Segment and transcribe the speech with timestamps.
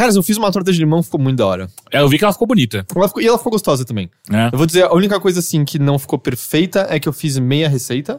[0.00, 1.68] Cara, eu fiz uma torta de limão, ficou muito da hora.
[1.92, 2.86] É, eu vi que ela ficou bonita.
[2.96, 4.08] Ela ficou- e ela ficou gostosa também.
[4.30, 4.48] Né?
[4.50, 7.36] Eu vou dizer, a única coisa assim que não ficou perfeita é que eu fiz
[7.38, 8.18] meia receita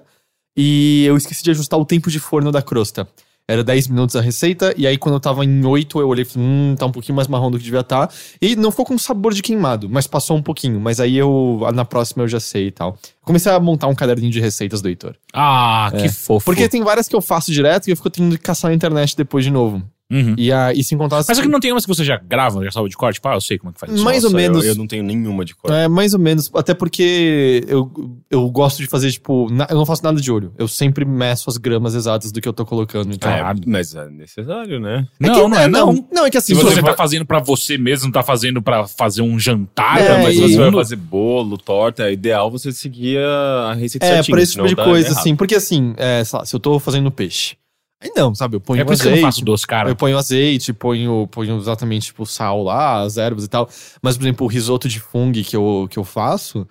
[0.56, 3.08] e eu esqueci de ajustar o tempo de forno da crosta.
[3.48, 6.26] Era 10 minutos a receita, e aí quando eu tava em 8, eu olhei e
[6.26, 8.10] falei, hum, tá um pouquinho mais marrom do que devia estar.
[8.40, 10.80] E não ficou com sabor de queimado, mas passou um pouquinho.
[10.80, 12.98] Mas aí eu, na próxima eu já sei e tal.
[13.24, 15.16] Comecei a montar um caderninho de receitas do Heitor.
[15.34, 16.46] Ah, que fofo.
[16.46, 19.18] Porque tem várias que eu faço direto e eu fico tendo que caçar na internet
[19.18, 19.82] depois de novo.
[20.12, 20.36] Uhum.
[20.38, 21.24] E, a, e se encontrar...
[21.28, 23.16] Mas é que não tem umas que você já grava, já sabe de corte?
[23.16, 24.04] Tipo, ah, eu sei como é que faz isso.
[24.04, 24.66] Mais ou Nossa, eu- menos.
[24.66, 25.72] Eu, não tenho nenhuma de cor.
[25.72, 26.52] É, mais ou menos.
[26.54, 27.90] Até porque eu,
[28.30, 30.54] eu gosto de fazer, tipo, na- eu não faço nada de olho.
[30.58, 33.14] Eu sempre meço as gramas exatas do que eu tô colocando.
[33.14, 33.32] Então.
[33.32, 35.08] É, mas é necessário, né?
[35.20, 36.06] Não, que- não é não.
[36.12, 38.62] Não, é que assim, Se você você tá fazendo pra você mesmo, não tá fazendo
[38.62, 42.50] pra fazer um jantar, É, mas se e- você vai fazer bolo, torta, é ideal
[42.52, 44.36] você seguir a receita É, certinho.
[44.36, 45.20] pra esse tipo de coisa, errado.
[45.20, 45.36] assim.
[45.36, 47.56] Porque assim, é, sei lá, se eu tô fazendo peixe.
[48.02, 48.56] Aí não, sabe?
[48.56, 49.24] Eu ponho É por isso que eu azeite.
[49.26, 49.90] não faço doce, cara.
[49.90, 53.70] Eu ponho azeite, ponho, ponho exatamente, tipo, sal lá, as ervas e tal.
[54.02, 56.68] Mas, por exemplo, o risoto de fungo que eu, que eu faço,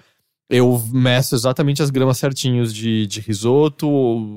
[0.52, 3.88] eu meço exatamente as gramas certinhos de, de risoto,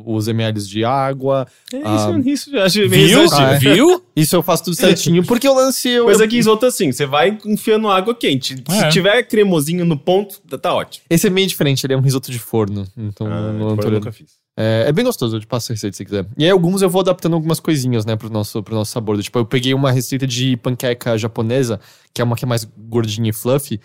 [0.05, 1.47] os ml de água.
[1.73, 3.27] É, Ah, isso, isso eu acho meio Viu?
[3.33, 3.57] Ah, é.
[3.57, 4.03] Viu?
[4.15, 6.05] Isso eu faço tudo certinho, porque o lance eu.
[6.05, 8.63] Mas eu- aqui risoto assim, você vai enfiando água quente.
[8.69, 8.71] É.
[8.71, 11.03] Se tiver cremosinho no ponto, tá, tá ótimo.
[11.09, 12.85] Esse é meio diferente, ele é um risoto de forno.
[12.95, 14.42] Então, Ah, não, não eu nunca fiz.
[14.57, 16.27] É, é bem gostoso, eu te passo a receita se quiser.
[16.37, 19.21] E aí, alguns eu vou adaptando algumas coisinhas, né, pro nosso, pro nosso sabor.
[19.21, 21.79] Tipo, eu peguei uma receita de panqueca japonesa,
[22.13, 23.79] que é uma que é mais gordinha e fluffy,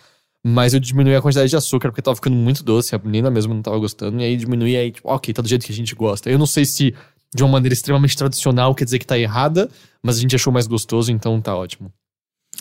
[0.46, 3.54] mas eu diminui a quantidade de açúcar, porque tava ficando muito doce, a menina mesmo
[3.54, 5.94] não tava gostando, e aí diminui aí, tipo, ok, tá do jeito que a gente
[5.94, 6.30] gosta.
[6.30, 6.94] Eu não sei se
[7.34, 9.70] de uma maneira extremamente tradicional quer dizer que tá errada,
[10.02, 11.92] mas a gente achou mais gostoso, então tá ótimo.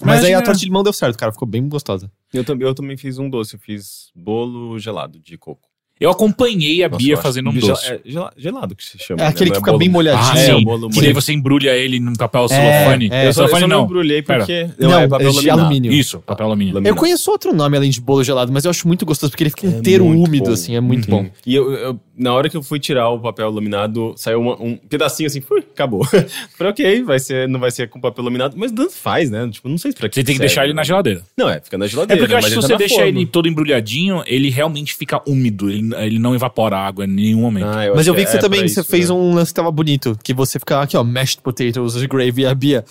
[0.02, 2.12] Mas, Mas, aí a torta de limão deu certo, cara, ficou bem gostosa.
[2.34, 5.67] Eu, também eu também fiz um doce, eu fiz bolo gelado de coco.
[6.00, 7.92] Eu acompanhei a Nossa, Bia fazendo um gel- doce.
[7.92, 9.22] É gela- gelado que se chama.
[9.22, 9.30] É né?
[9.30, 10.56] aquele Não que fica bolo- bem molhadinho.
[10.56, 13.10] Ah, é, bolo Que daí você embrulha ele num papel celofane.
[13.12, 13.28] é.
[13.28, 13.86] Eu só, eu celofane só não não.
[13.86, 14.70] embrulhei porque...
[14.80, 15.62] Não, é é papel de laminado.
[15.62, 15.92] alumínio.
[15.92, 16.74] Isso, papel alumínio.
[16.76, 16.96] Laminado.
[16.96, 19.50] Eu conheço outro nome além de bolo gelado, mas eu acho muito gostoso, porque ele
[19.50, 20.52] fica É inteiro úmido, bom.
[20.54, 21.24] assim, é muito Uhum.
[21.24, 21.30] bom.
[21.46, 24.76] E eu, eu- na hora que eu fui tirar o papel laminado, saiu uma- um
[24.78, 26.04] pedacinho assim, fui, acabou.
[26.58, 29.48] Falei, ok, vai ser, não vai ser com papel laminado, mas tanto faz, né?
[29.52, 30.86] Tipo, não sei pra que Você tem que serve, deixar ele na né?
[30.86, 31.22] geladeira.
[31.38, 32.20] Não, é, fica na É geladeira.
[32.22, 35.70] porque eu acho que se você na deixar ele todo embrulhadinho, ele realmente fica úmido.
[35.70, 37.68] Ele, ele não evapora água em nenhum momento.
[37.68, 39.16] Ah, Mas acho eu vi que você é também pra você isso, fez né?
[39.16, 42.86] um lance que tava bonito, que você fica aqui, ó, mashed potatoes, gravy, a Bia.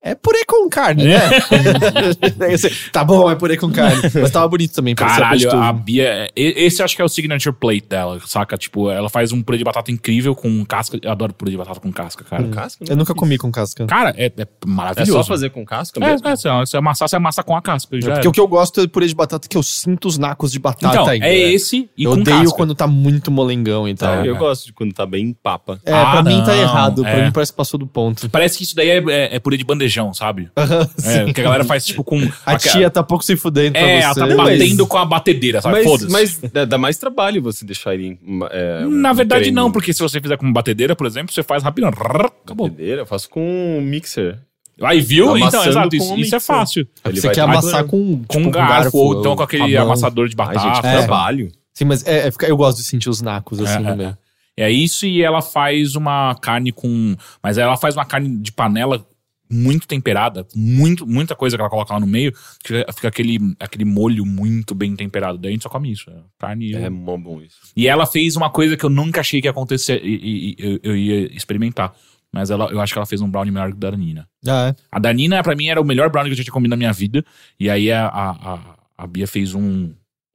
[0.00, 1.18] É purê com carne, né?
[2.56, 4.00] Você, tá bom, é purê com carne.
[4.14, 6.30] Mas tava bonito também, Caralho, a Bia.
[6.36, 8.56] Esse eu acho que é o signature plate dela, saca?
[8.56, 10.98] Tipo, ela faz um purê de batata incrível com casca.
[11.02, 12.44] Eu adoro purê de batata com casca, cara.
[12.44, 12.84] Com casca?
[12.88, 13.86] Eu nunca comi com casca.
[13.86, 15.12] Cara, é, é É maravilhoso.
[15.12, 16.28] só fazer com casca É, mesmo?
[16.28, 18.00] é, se você amassar, você amassa com a casca.
[18.00, 18.28] Já Porque era.
[18.28, 20.58] o que eu gosto é de purê de batata que eu sinto os nacos de
[20.60, 21.26] batata Então, ainda.
[21.26, 22.56] é esse e Eu com odeio casca.
[22.56, 24.24] quando tá muito molengão e tal.
[24.24, 24.38] Eu É.
[24.38, 25.80] gosto de quando tá bem papa.
[25.84, 27.02] É, Ah, pra mim tá não, errado.
[27.02, 27.24] Pra é.
[27.26, 28.28] mim parece que passou do ponto.
[28.30, 30.50] Parece que isso daí é, é- é purê de bandejão, sabe?
[30.96, 31.08] Sim.
[31.30, 32.20] É, que a galera faz tipo com.
[32.44, 34.04] A tia tá pouco se fudendo pra É, você.
[34.04, 35.76] ela tá Não, mas- batendo com a batedeira, sabe?
[35.76, 36.12] Mas, Foda-se.
[36.12, 38.18] mas dá mais trabalho você deixar ele em.
[38.50, 39.54] É, um Na verdade, creme.
[39.56, 41.88] não, porque se você fizer com batedeira, por exemplo, você faz rapidão.
[41.90, 42.68] Acabou.
[42.68, 43.40] Batedeira, Eu faço com
[43.78, 44.38] um mixer.
[44.80, 45.36] Aí viu?
[45.36, 45.88] Então, Amassando exato.
[45.88, 46.86] com Isso, isso é fácil.
[47.04, 50.28] Ele Você vai quer amassar com, Com tipo, um garfo, ou então com aquele amassador
[50.28, 50.74] de Ai, batata.
[50.76, 50.98] gente, É.
[50.98, 51.50] trabalho.
[51.74, 54.16] Sim, mas é, é eu gosto de sentir os nacos assim É, no meio.
[54.56, 57.16] É isso, e ela faz uma carne com.
[57.42, 59.04] Mas ela faz uma carne de panela
[59.50, 62.32] muito temperada, muito, muita coisa que ela coloca lá no meio,
[62.62, 65.38] que fica aquele, aquele molho muito bem temperado.
[65.38, 66.10] Daí a gente só come isso.
[66.10, 66.74] é Carne.
[66.74, 67.56] É mó bom isso.
[67.76, 70.56] E ela fez uma coisa que eu nunca achei que ia acontecer e, e- e
[70.58, 71.94] eu, eu ia experimentar.
[72.32, 74.28] Mas ela, eu acho que ela fez um brownie melhor que o da Danina.
[74.46, 74.76] Ah, é.
[74.92, 76.92] A Danina, pra mim, era o melhor brownie que eu já tinha comido na minha
[76.92, 77.24] vida.
[77.58, 78.58] E aí a, a, a,
[78.98, 79.94] a Bia fez um.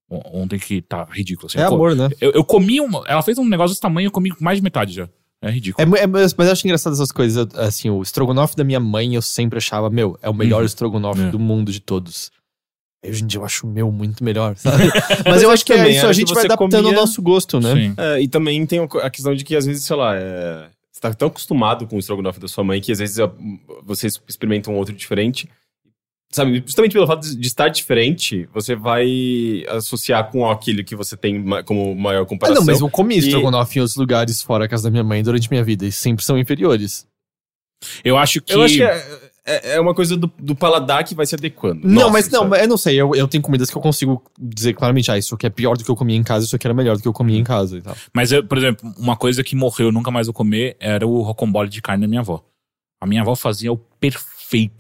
[0.10, 1.46] on- Ontem que tá ridículo.
[1.48, 1.60] Assim.
[1.60, 2.10] É Eu amor, né?
[2.20, 3.04] eu, eu comi uma.
[3.08, 5.08] Ela fez um negócio desse tamanho, eu comi mais de metade já.
[5.44, 5.96] É ridículo.
[5.96, 7.36] É, é, mas eu acho engraçado essas coisas.
[7.54, 10.66] Eu- Assim, o estrogonofe da minha mãe eu sempre achava, meu, é o melhor Uhum.
[10.66, 11.30] estrogonofe É.
[11.30, 12.32] do mundo de todos.
[13.06, 14.84] Hoje em dia eu acho o meu muito melhor, sabe?
[15.28, 17.22] Mas eu acho que é também isso, era a gente vai adaptando ao comia- nosso
[17.22, 17.74] gosto, né?
[17.76, 17.94] Sim.
[17.98, 21.14] É, e também tem a questão de que às vezes, sei lá, é, você tá
[21.14, 23.30] tão acostumado com o estrogonofe da sua mãe que às vezes ó,
[23.84, 25.50] vocês experimentam um outro diferente.
[26.34, 31.44] Sabe, justamente pelo fato de estar diferente, você vai associar com aquilo que você tem
[31.64, 32.60] como maior Ah, comparação.
[32.62, 35.22] não, mas eu comi E- estrogonofe em outros lugares fora a casa da minha mãe
[35.22, 37.06] durante minha vida e sempre são inferiores.
[38.04, 38.52] Eu acho que.
[38.52, 41.82] Eu acho que é, é- é uma coisa do, do paladar que vai se adequando.
[41.88, 42.50] não, Nossa, mas não, sabe?
[42.52, 42.96] mas eu não sei.
[42.96, 45.84] Eu, eu tenho comidas que eu consigo dizer claramente, ah, isso aqui é pior do
[45.84, 47.78] que eu comia em casa, isso aqui era melhor do que eu comia em casa
[47.78, 47.96] e tal.
[48.14, 51.22] Mas, eu, por exemplo, uma coisa que morreu, eu nunca mais vou comer, era o
[51.22, 52.44] rocambole de carne da minha avó.
[53.02, 54.33] A minha avó fazia o perfeito.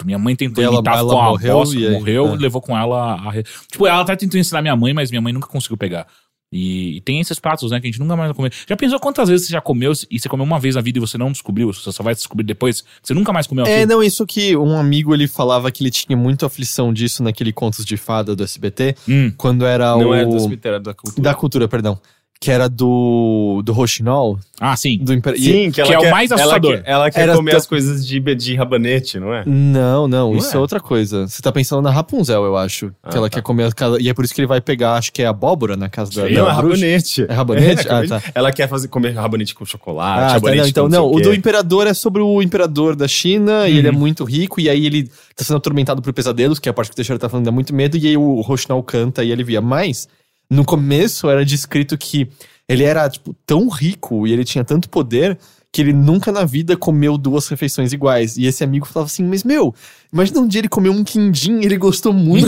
[0.06, 2.38] Minha mãe tentou Ela- imitar ela com a morreu bosta, e aí- morreu, é.
[2.38, 3.44] levou com ela a...
[3.72, 6.08] Tipo, ela até tentou ensinar minha mãe, mas minha mãe nunca conseguiu pegar.
[6.56, 8.54] E, e tem esses pratos, né, que a gente nunca mais vai comer.
[8.70, 11.02] Já pensou quantas vezes você já comeu e você comeu uma vez na vida e
[11.02, 11.74] você não descobriu?
[11.74, 12.82] Você só vai descobrir depois?
[12.82, 13.94] que Você nunca mais comeu É, aquilo?
[13.94, 17.84] não, isso que um amigo ele falava que ele tinha muita aflição disso naquele Contos
[17.84, 19.32] de Fada do SBT, Hum.
[19.36, 20.14] quando era Não o.
[20.14, 21.24] é do cemitério da cultura.
[21.24, 22.00] Da cultura, perdão.
[22.44, 23.62] Que era do.
[23.64, 24.38] do Rochinol.
[24.60, 24.98] Ah, sim.
[25.02, 25.34] Do Imper...
[25.36, 26.72] e- Sim, que, ela que é o quer, mais ela assustador.
[26.76, 29.44] quer- Ela quer, Era comer as coisas de, de rabanete, não é?
[29.46, 30.58] Não, não, Não isso é?
[30.58, 31.26] é outra coisa.
[31.26, 32.92] Você tá pensando na Rapunzel, eu acho.
[33.02, 33.36] Ah, que ela tá.
[33.38, 33.98] quer comer a casa.
[34.02, 36.30] E é por isso que ele vai pegar, acho que é abóbora na casa da
[36.30, 37.26] não, é rabanete.
[37.30, 37.88] É rabanete?
[37.88, 38.10] Ah, rabanete.
[38.10, 38.32] tá.
[38.36, 41.18] Ela quer fazer, comer rabanete com chocolate, Ah, tá, rabanete não, então, com não, sei
[41.18, 43.78] o do imperador é sobre o imperador da China, e Uhum.
[43.80, 45.04] ele é muito rico, e aí ele
[45.34, 47.52] tá sendo atormentado por pesadelos, que é a parte que o Teixeira tá falando, dá
[47.54, 49.62] muito medo, e aí o Rochinol canta e ele via.
[49.62, 50.10] Mas,
[50.50, 52.28] no começo era descrito que
[52.68, 55.38] ele era, tipo, tão rico e ele tinha tanto poder
[55.72, 58.38] que ele nunca na vida comeu duas refeições iguais.
[58.38, 59.74] E esse amigo falava assim, mas meu,
[60.14, 62.48] imagina um dia ele comeu um quindim, ele gostou muito,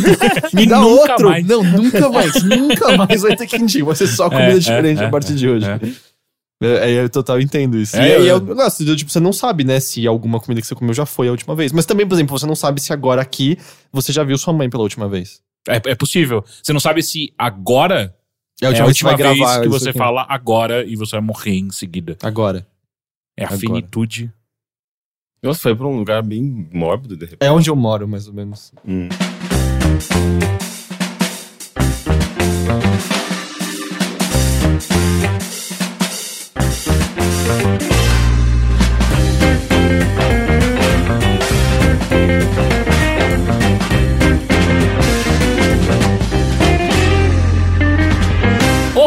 [0.54, 1.30] me dá outro.
[1.30, 1.46] mais.
[1.46, 5.06] Não, nunca mais, nunca mais vai ter quindim, vai ser só comida É, diferente é,
[5.06, 5.66] a partir de hoje.
[5.66, 5.80] é.
[6.64, 7.98] É, é, eu total entendo isso.
[7.98, 10.68] É, e aí eu- eu de, tipo, você não sabe, né, se alguma comida que
[10.68, 11.72] você comeu já foi a última vez.
[11.74, 13.58] Mas também, por exemplo, você não sabe se agora aqui
[13.92, 15.42] você já viu sua mãe pela última vez.
[15.68, 16.44] É, é possível.
[16.62, 18.16] Você não sabe se agora
[18.62, 19.98] É é a última que vai vez gravar que você aqui.
[19.98, 22.18] fala agora e você vai morrer em seguida.
[22.22, 22.66] Agora.
[23.38, 23.60] É a Agora.
[23.60, 24.32] finitude.
[25.44, 27.48] Nossa, foi pra um lugar bem mórbido, de repente.
[27.48, 28.72] É onde eu moro, mais ou menos.
[28.88, 29.10] Hum.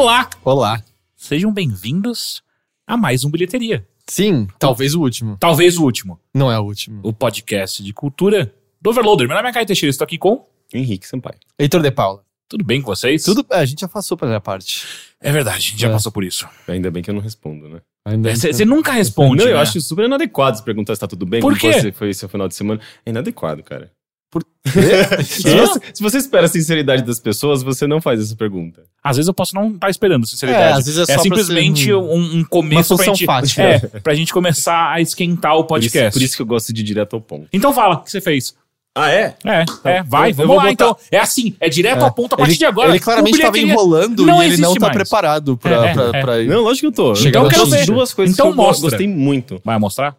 [0.00, 0.30] Olá!
[0.44, 0.80] Olá.
[1.16, 2.40] Sejam bem-vindos
[2.86, 3.84] a mais um Bilheteria.
[4.06, 5.36] Sim, talvez o último.
[5.40, 6.20] Talvez o último.
[6.32, 7.00] Não é o último.
[7.02, 9.26] O podcast de cultura do Overloader.
[9.26, 10.46] Meu nome é Caio Teixeira, estou aqui com...
[10.72, 11.40] Henrique Sampaio.
[11.58, 12.22] Heitor de Paula.
[12.48, 13.24] Tudo bem com vocês?
[13.24, 13.44] Tudo.
[13.50, 14.86] é, a gente já passou minha parte.
[15.20, 15.92] É verdade, a gente já É.
[15.92, 16.48] passou por isso.
[16.68, 17.80] Ainda bem que eu não respondo, né?
[18.06, 19.62] Ainda Você nunca responde, não, eu né?
[19.62, 21.40] acho super inadequado se perguntar se tá tudo bem.
[21.40, 21.80] Por como quê?
[21.80, 22.80] Você foi seu final de semana.
[23.04, 23.90] É inadequado, cara.
[24.30, 24.42] Por
[25.24, 28.82] Se você, se você espera a sinceridade das pessoas, você não faz essa pergunta.
[29.02, 30.64] Às vezes eu posso não estar esperando sinceridade.
[30.64, 33.62] É, às vezes é só pra simplesmente ser um- um, começo uma pra gente, fática.
[33.62, 36.18] é, pra gente começar a esquentar o Por isso, podcast.
[36.18, 37.48] por isso que eu gosto de ir direto ao ponto.
[37.52, 38.54] Então fala, o que você fez?
[38.94, 39.36] Ah, é?
[39.44, 40.96] É, é, vai, eu vamos lá botar- então.
[41.12, 42.04] É assim, é direto É.
[42.04, 42.88] ao ponto a partir ele, de agora.
[42.90, 44.96] Ele claramente estava bilheteria enrolando não e ele não tá mais.
[44.96, 46.20] preparado pra, É, é, pra, é.
[46.22, 46.48] pra ir.
[46.48, 47.18] Não, lógico que eu tô.
[47.26, 48.90] Então, eu quero ver duas coisas Então que eu mostra.
[48.90, 49.60] gostei muito.
[49.64, 50.16] Vai mostrar?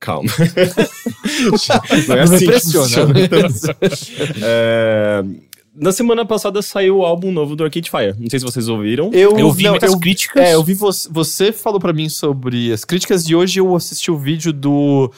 [0.00, 0.30] Calma.
[2.08, 2.86] Não é assim impressiona.
[2.86, 3.14] funciona.
[4.42, 5.22] É,
[5.74, 8.14] Na semana passada saiu o álbum novo do Arcade Fire.
[8.18, 9.10] Não sei se vocês ouviram.
[9.12, 10.42] Eu, Eu vi não, muitas eu- críticas.
[10.42, 11.08] É, eu vi você.
[11.10, 15.12] Você falou pra mim sobre as críticas e hoje eu assisti o vídeo do.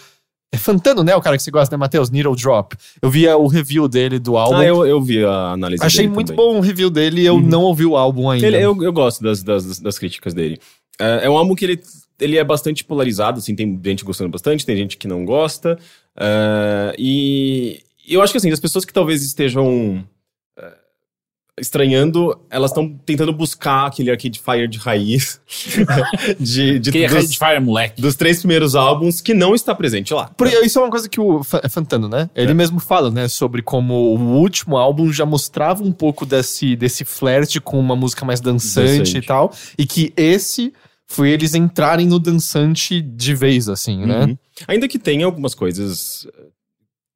[0.53, 1.15] É Fantano, né?
[1.15, 2.11] O cara que você gosta, né, Matheus?
[2.11, 2.75] Needle Drop.
[3.01, 4.57] Eu vi o review dele do álbum.
[4.57, 6.45] Ah, eu, eu vi a análise Achei dele muito também.
[6.45, 7.41] bom o review dele e eu Uhum.
[7.41, 8.47] não ouvi o álbum ainda.
[8.49, 10.59] Ele- eu, eu gosto das, das, das críticas dele.
[11.01, 11.81] É, é um álbum que ele,
[12.21, 15.79] ele é bastante polarizado, assim, tem gente gostando bastante, tem gente que não gosta.
[16.19, 20.05] É, e eu acho que assim, as pessoas que talvez estejam
[20.59, 20.73] é,
[21.59, 25.41] estranhando, elas estão tentando buscar aquele Arcade Fire de raiz
[26.41, 28.01] de, de, Que é dos, Red Fire, moleque.
[28.01, 30.29] dos três primeiros álbuns que não está presente lá.
[30.37, 32.29] Por- isso é uma coisa que o é Fantano, né?
[32.35, 32.55] Ele É.
[32.55, 33.29] mesmo fala, né?
[33.29, 38.25] Sobre como o último álbum já mostrava um pouco desse, desse flerte com uma música
[38.25, 39.19] mais dançante, Dançante.
[39.19, 39.53] e tal.
[39.79, 40.73] E que esse
[41.13, 44.27] foi eles entrarem no dançante de vez, assim, né?
[44.27, 44.39] Uhum.
[44.69, 46.25] Ainda que tenha algumas coisas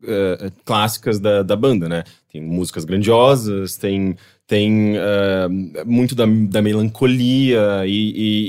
[0.06, 2.02] eh, clássicas da, da banda, né?
[2.32, 4.16] Tem músicas grandiosas, tem,
[4.48, 5.48] tem eh,
[5.86, 7.90] muito da, da melancolia e,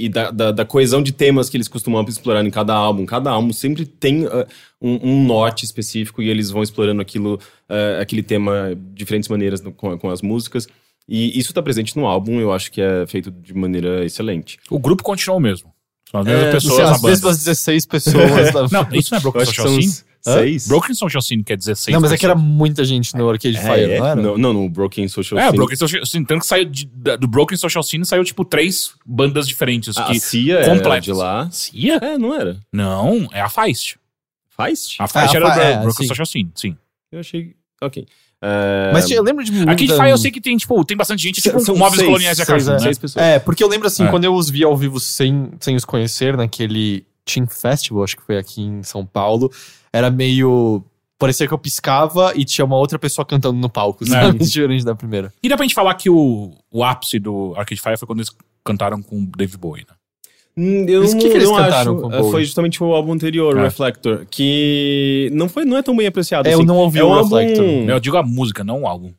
[0.02, 3.06] e- e da, da- da coesão de temas que eles costumam explorar em cada álbum.
[3.06, 4.48] Cada álbum sempre tem eh,
[4.82, 7.40] um, um norte específico e eles vão explorando aquilo,
[8.02, 10.68] aquele tema de diferentes maneiras no- com, com as músicas.
[11.08, 14.58] E isso está presente no álbum, eu acho que é feito de maneira excelente.
[14.70, 15.72] O grupo continuou mesmo.
[16.10, 18.52] São as mesmas É, pessoas é na as mesmas 16 pessoas.
[18.54, 19.94] da- Não, isso não é Broken Social Scene?
[20.22, 20.68] seis.
[20.68, 23.56] Broken Social Scene quer dizer seis Não, mas é que era muita gente no Arcade
[23.58, 24.00] É, Fire, é.
[24.00, 24.16] não era?
[24.22, 25.58] Não, não, no Broken Social É, Scene.
[25.58, 26.26] Broken Social Scene.
[26.26, 26.86] Tanto que saiu de-
[27.20, 29.96] do Broken Social Scene saiu, tipo, três bandas diferentes.
[29.98, 31.04] A que, Cia era completas.
[31.06, 31.50] de lá.
[31.52, 31.98] Cia?
[32.02, 32.60] É, não era.
[32.74, 33.98] Não, é a Feist.
[34.56, 34.96] Feist?
[35.02, 36.08] A Feist Ah, a era Fe- do é, Broken sim.
[36.08, 36.78] Social Scene, sim.
[37.12, 37.56] Eu achei.
[37.82, 38.06] Ok.
[38.48, 39.68] É, Mas eu lembro de.
[39.68, 42.08] Aqui de Fire eu sei que tem, tipo, tem bastante gente, tipo, São móveis seis,
[42.08, 42.74] coloniais e a seis, Carson, é.
[42.76, 42.80] né?
[42.80, 43.26] Seis pessoas.
[43.26, 44.08] É, porque eu lembro assim, É.
[44.12, 48.22] quando eu os vi ao vivo sem, sem os conhecer, naquele Team Festival, acho que
[48.22, 49.52] foi aqui em São Paulo,
[49.92, 50.84] era meio.
[51.18, 54.38] Parecia que eu piscava e tinha uma outra pessoa cantando no palco, sabe?
[54.46, 55.34] Diferente da primeira.
[55.42, 58.30] E dá pra gente falar que o, o ápice do Arcade Fire foi quando eles
[58.64, 59.95] cantaram com o David Bowie, né?
[60.58, 61.96] Hum, Eu Mas não, o que que eles não acho.
[61.96, 62.32] com o É, Bowie?
[62.32, 63.64] Foi justamente o álbum anterior, É.
[63.64, 66.66] Reflector, que não, foi, não é tão bem apreciado É, eu assim.
[66.66, 67.66] não ouvi é o álbum Reflector.
[67.66, 69.14] Eu digo a música, não o álbum.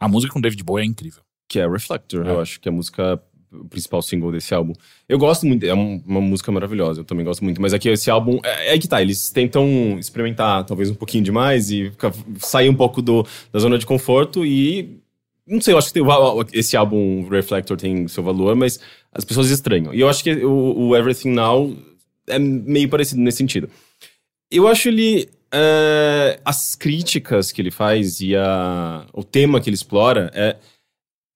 [0.00, 1.22] A música com o David Bowie é incrível.
[1.50, 2.26] que é Reflector.
[2.26, 2.30] É.
[2.30, 4.74] Eu acho que a música o principal single desse álbum.
[5.08, 7.58] Eu gosto muito, é um- uma música maravilhosa, eu também gosto muito.
[7.62, 11.70] Mas aqui esse álbum, é, é que tá, eles tentam experimentar talvez um pouquinho demais
[11.70, 14.98] e ficar- sair um pouco do, da zona de conforto e.
[15.46, 18.78] Não sei, eu acho que tem, o esse álbum Reflector tem seu valor, mas
[19.18, 19.92] as pessoas estranham.
[19.92, 21.76] E eu acho que o, o Everything Now
[22.28, 23.68] é meio parecido nesse sentido.
[24.50, 25.28] Eu acho ele.
[25.52, 30.56] é, as críticas que ele faz e a, o tema que ele explora é,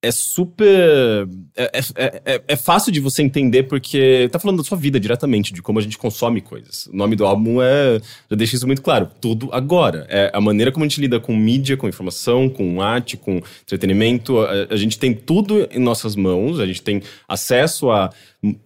[0.02, 1.28] é super.
[1.56, 5.52] É, é, é, é fácil de você entender porque tá falando da sua vida diretamente,
[5.52, 6.87] de como a gente consome coisas.
[6.88, 8.00] O nome do álbum é.
[8.28, 9.09] Já deixa isso muito claro.
[9.21, 10.04] Tudo agora.
[10.11, 14.40] É a maneira como a gente lida com mídia, com informação, com arte, com entretenimento.
[14.40, 18.11] A, a gente tem tudo em nossas mãos, a gente tem acesso a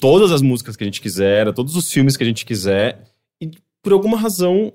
[0.01, 3.05] todas as músicas que a gente quiser, a todos os filmes que a gente quiser.
[3.43, 3.51] E
[3.83, 4.73] por alguma razão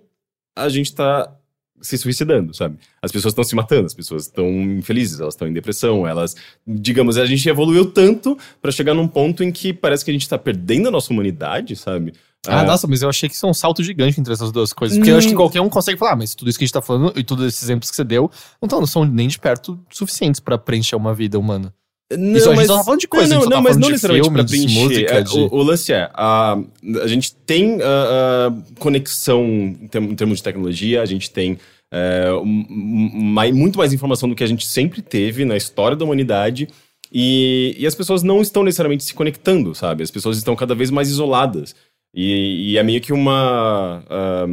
[0.55, 1.33] a gente tá
[1.81, 2.77] se suicidando, sabe?
[3.01, 6.35] As pessoas estão se matando, as pessoas estão infelizes, elas estão em depressão, elas,
[6.65, 10.29] digamos, a gente evoluiu tanto pra chegar num ponto em que parece que a gente
[10.29, 12.13] tá perdendo a nossa humanidade, sabe?
[12.47, 14.97] Ah, nossa, mas eu achei que isso é um salto gigante entre essas duas coisas.
[14.97, 16.73] Porque eu acho que qualquer um consegue falar, ah, mas tudo isso que a gente
[16.73, 19.37] tá falando e todos esses exemplos que você deu não, tão, não são nem de
[19.37, 21.71] perto suficientes pra preencher uma vida humana.
[22.17, 24.37] Não, Isso, só tá de coisa, a Não, não, tá mas não de necessariamente filme,
[24.43, 24.79] pra preencher.
[24.79, 26.57] música, É, de- O, o lance é, a,
[27.03, 31.57] a gente tem a, a conexão em term- em termos de tecnologia, a gente tem
[31.93, 35.95] é, um- um- mai- muito mais informação do que a gente sempre teve na história
[35.97, 36.67] da humanidade.
[37.13, 40.01] E, e as pessoas não estão necessariamente se conectando, sabe?
[40.01, 41.75] As pessoas estão cada vez mais isoladas.
[42.15, 44.47] E, e é meio que uma, ah,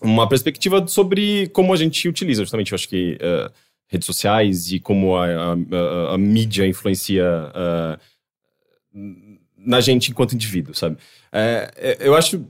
[0.00, 3.50] uma perspectiva sobre como a gente utiliza, justamente, eu acho que ah,
[3.90, 7.98] redes sociais e como a, a- a- mídia influencia ah,
[9.56, 10.96] na gente enquanto indivíduo, sabe?
[11.32, 12.44] É, é, eu acho.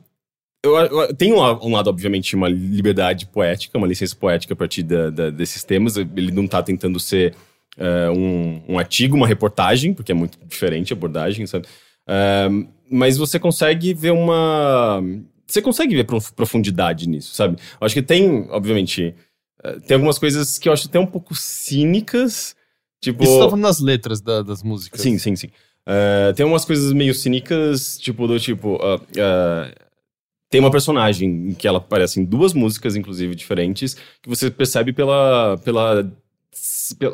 [0.62, 4.82] Eu, eu- tem um, um lado, obviamente, uma liberdade poética, uma licença poética a partir
[4.82, 5.96] da- da- desses temas.
[5.96, 7.34] Ele não tá tentando ser
[7.78, 11.66] é, um, um artigo, uma reportagem, porque é muito diferente a abordagem, sabe?
[12.06, 12.48] É,
[12.90, 15.02] mas você consegue ver uma.
[15.46, 17.56] Você consegue ver prof- profundidade nisso, sabe?
[17.80, 19.14] Eu acho que tem, obviamente.
[19.62, 22.56] É, tem algumas coisas que eu acho até um pouco cínicas.
[23.00, 23.24] Tipo.
[23.24, 25.00] Isso tá nas letras da- das músicas.
[25.00, 25.48] Sim, sim, sim.
[25.86, 28.78] É, tem umas coisas meio cínicas, tipo, do tipo.
[28.82, 29.74] ah, ah,
[30.50, 34.92] tem uma personagem em que ela aparece em duas músicas, inclusive, diferentes, que você percebe
[34.92, 36.12] pela, pela,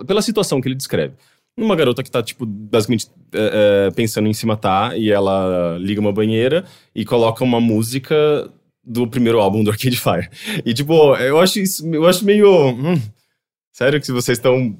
[0.06, 1.14] pela, situação que ele descreve.
[1.54, 6.12] Uma garota que tá, tipo, basicamente é, pensando em se matar, e ela liga uma
[6.12, 8.50] banheira e coloca uma música
[8.86, 10.28] do primeiro álbum do Arcade Fire.
[10.64, 12.70] E, tipo, eu acho isso, eu acho meio.
[12.70, 13.00] hum,
[13.72, 14.76] sério que vocês estão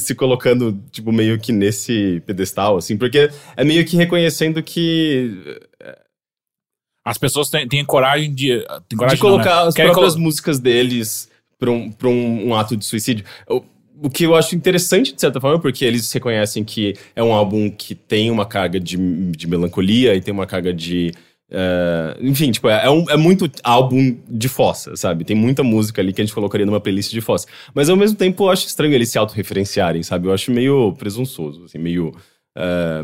[0.00, 5.58] se colocando, tipo, meio que nesse pedestal, assim, porque é meio que reconhecendo que.
[7.04, 8.64] As pessoas têm, têm coragem de.
[8.88, 9.68] Têm coragem de colocar não, né?
[9.68, 13.24] as Querem próprias colo- músicas deles pra um, pra um, um ato de suicídio.
[13.48, 13.62] O,
[14.02, 17.70] o que eu acho interessante, de certa forma, porque eles reconhecem que é um álbum
[17.70, 18.96] que tem uma carga de,
[19.30, 21.12] de melancolia e tem uma carga de.
[21.50, 25.24] Eh, enfim, tipo, é, é um- é muito álbum de fossa, sabe?
[25.24, 27.46] Tem muita música ali que a gente colocaria numa playlist de fossa.
[27.74, 30.28] Mas ao mesmo tempo eu acho estranho eles se autorreferenciarem, sabe?
[30.28, 32.12] Eu acho meio presunçoso, assim, meio.
[32.56, 33.02] eh,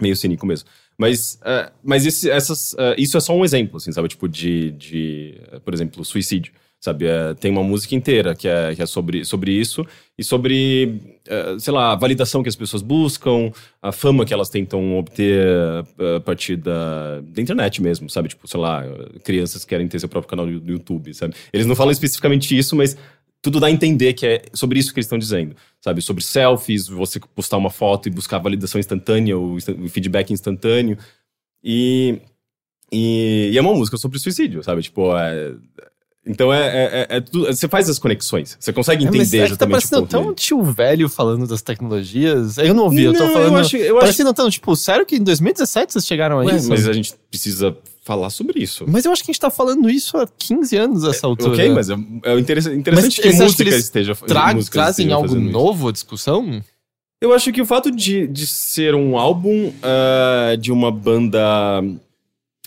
[0.00, 0.68] meio cínico mesmo.
[0.98, 4.08] Mas, eh, mas esse, essas, eh, isso é só um exemplo, assim, sabe?
[4.08, 6.52] Tipo, de, de por exemplo, suicídio.
[6.80, 9.84] Sabe, Eh, tem uma música inteira que é, que é sobre, sobre isso
[10.16, 14.48] e sobre, eh, sei lá, a validação que as pessoas buscam, a fama que elas
[14.48, 15.46] tentam obter
[15.98, 18.30] eh, a partir da, da internet mesmo, sabe?
[18.30, 18.82] Tipo, sei lá,
[19.22, 21.34] crianças querem ter seu próprio canal no YouTube, sabe?
[21.52, 22.96] Eles não falam especificamente isso, mas
[23.42, 26.00] tudo dá a entender que é sobre isso que eles estão dizendo, sabe?
[26.00, 30.96] Sobre selfies, você postar uma foto e buscar validação instantânea, o, instan- o feedback instantâneo.
[31.62, 32.20] E,
[32.92, 34.82] e, e é uma música sobre suicídio, sabe?
[34.82, 35.54] Tipo, é,
[36.30, 37.20] então é, é, é- é
[37.52, 40.00] você faz as conexões, você consegue É, mas entender é que tá exatamente o parecendo
[40.02, 42.56] ponto tão tio velho falando das tecnologias.
[42.58, 43.52] Eu não ouvi, eu tô Não, falando.
[43.54, 46.56] eu acho, eu acho parecendo tão, tipo, sério que em 2017 vocês chegaram a Ué,
[46.56, 46.68] isso?
[46.68, 48.84] mas a gente precisa falar sobre isso.
[48.88, 51.52] Mas eu acho que a gente tá falando isso há 15 anos essa altura.
[51.52, 51.94] Ok, mas é,
[52.24, 55.92] é interessante, interessante que acha que música eles esteja Tra trazem estejam algo novo à
[55.92, 56.62] discussão?
[57.20, 61.82] Eu acho que o fato de, de ser um álbum ah, de uma banda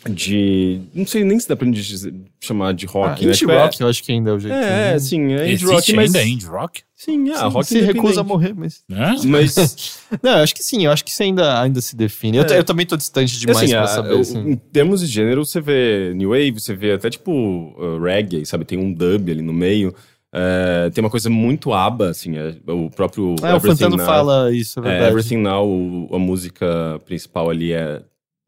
[0.09, 0.81] de.
[0.93, 3.27] Não sei nem se dá pra gente dizer- chamar de Ah, rock, né?
[3.29, 4.53] indie Tipo, é- rock, eu acho que ainda é o jeito.
[4.53, 6.13] É, é, sim, é indie rock, mas.
[6.15, 6.81] ainda indie rock?
[6.95, 8.83] Sim, ah, Sim, rock se recusa a morrer, mas.
[8.89, 9.15] Né?
[9.25, 9.55] Mas,
[10.23, 12.37] Não, eu acho que sim, eu acho que isso ainda, ainda se define.
[12.37, 12.59] Eu, É.
[12.59, 14.19] eu também tô distante demais assim, pra a- saber.
[14.19, 14.39] assim.
[14.51, 18.65] em termos de gênero, você vê New Wave, você vê até tipo uh, reggae, sabe?
[18.65, 19.93] Tem um dub ali no meio.
[20.35, 23.35] É, tem uma coisa muito aba, assim, é, o próprio.
[23.43, 25.11] É, o Fantano Now- fala isso, é É, verdade.
[25.11, 28.01] Everything Now, o- a música principal ali é.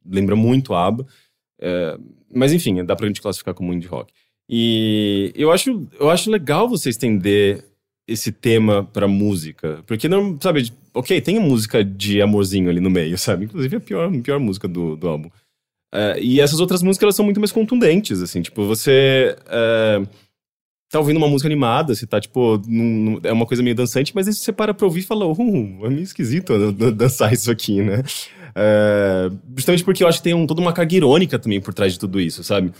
[0.07, 1.05] Lembra muito ABBA.
[1.59, 1.97] É,
[2.33, 4.11] mas enfim, dá pra gente classificar como indie rock.
[4.49, 7.63] E eu acho, eu acho legal você estender
[8.07, 9.83] esse tema pra música.
[9.87, 13.45] Porque não, sabe, ok, tem música de amorzinho ali no meio, sabe?
[13.45, 15.29] Inclusive a pior, a pior música do, do álbum.
[15.93, 20.01] É, e essas outras músicas elas são muito mais contundentes, assim, tipo, você é,
[20.91, 24.13] tá ouvindo uma música animada, você tá, tipo, num- num- é uma coisa meio dançante,
[24.13, 26.53] mas aí você para pra ouvir e fala, uh, é meio esquisito
[26.91, 28.03] dançar isso aqui, né?
[28.57, 31.93] É, justamente porque eu acho que tem um- toda uma carga irônica também por trás
[31.93, 32.71] de tudo isso, sabe?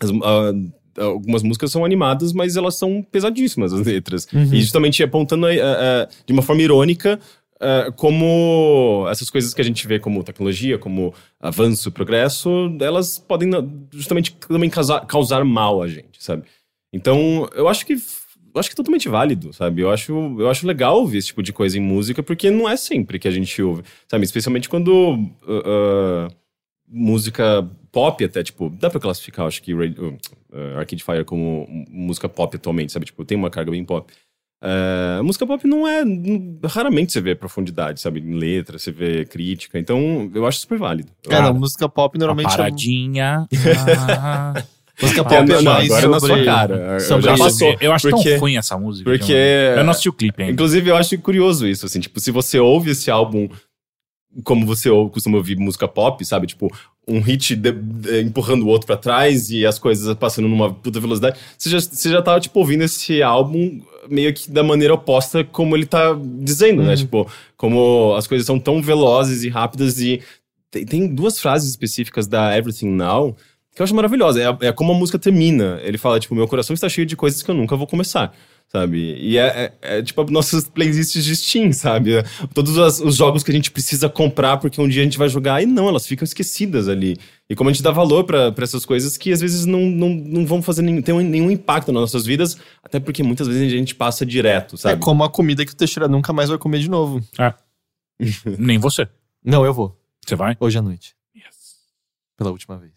[0.00, 4.26] As- a- algumas músicas são animadas, mas elas são pesadíssimas, as letras.
[4.32, 7.18] E justamente apontando eh, eh, de uma forma irônica
[7.60, 13.48] eh, como essas coisas que a gente vê como tecnologia, como avanço, progresso, elas podem
[13.92, 16.42] justamente também causar, causar mal a gente, sabe?
[16.92, 17.96] Então, eu acho que
[18.54, 19.82] eu acho que é totalmente válido, sabe?
[19.82, 22.76] Eu acho, eu acho legal ouvir esse tipo de coisa em música, porque não é
[22.76, 24.24] sempre que a gente ouve, sabe?
[24.24, 26.34] Especialmente quando uh, uh,
[26.88, 30.16] música pop até, tipo, dá pra classificar, acho que Radio-
[30.52, 33.06] uh, Arcade Fire como música pop atualmente, sabe?
[33.06, 34.12] Tipo, tem uma carga bem pop.
[34.62, 36.02] Uh, música pop não é.
[36.66, 38.20] raramente você vê profundidade, sabe?
[38.20, 39.78] Em letra, você vê crítica.
[39.78, 41.10] Então, eu acho super válido.
[41.28, 42.56] É, não, música pop normalmente Uma é.
[42.56, 43.46] paradinha.
[44.08, 44.54] Ah.
[45.02, 47.00] Música É, pop não, é não, mais agora é na sobre- sua cara.
[47.00, 47.42] sobre já isso.
[47.44, 47.76] passou.
[47.80, 49.10] eu acho porque- tão ruim essa música.
[49.10, 50.52] porque- Eu, eu não assisti o clipe ainda.
[50.52, 53.48] Inclusive, eu acho curioso isso, assim, tipo, se você ouve esse álbum
[54.42, 56.46] como você costuma ouvir música pop, sabe?
[56.48, 56.68] Tipo,
[57.06, 60.98] um hit de- de- empurrando o outro pra trás e as coisas passando numa puta
[60.98, 61.38] velocidade.
[61.56, 65.76] Você já, você já tava, tipo, ouvindo esse álbum meio que da maneira oposta como
[65.76, 66.96] ele tá dizendo, né?
[66.96, 70.20] Tipo, como as coisas são tão velozes e rápidas e
[70.70, 73.36] tem, tem duas frases específicas da Everything Now
[73.74, 74.40] que eu acho maravilhosa.
[74.60, 75.80] É, é como a música termina.
[75.82, 78.34] Ele fala, tipo, meu coração está cheio de coisas que eu nunca vou começar.
[78.66, 79.14] Sabe?
[79.20, 82.14] E é, é- é, tipo nossas playlists de Steam, sabe?
[82.14, 82.22] É,
[82.54, 85.28] Todos as- os jogos que a gente precisa comprar porque um dia a gente vai
[85.28, 87.16] jogar, e não, elas ficam esquecidas ali.
[87.48, 90.08] E como a gente dá valor pra pra essas coisas que às vezes não, não,
[90.08, 93.76] não vão fazer nenhum, ter nenhum impacto nas nossas vidas, até porque muitas vezes a
[93.76, 95.00] gente passa direto, É sabe?
[95.02, 97.20] como a comida que o Teixeira nunca mais vai comer de novo.
[98.58, 99.06] Nem você.
[99.44, 99.94] Não, eu vou.
[100.26, 100.56] Você vai?
[100.58, 101.14] Hoje à noite.
[102.36, 102.93] Pela última vez.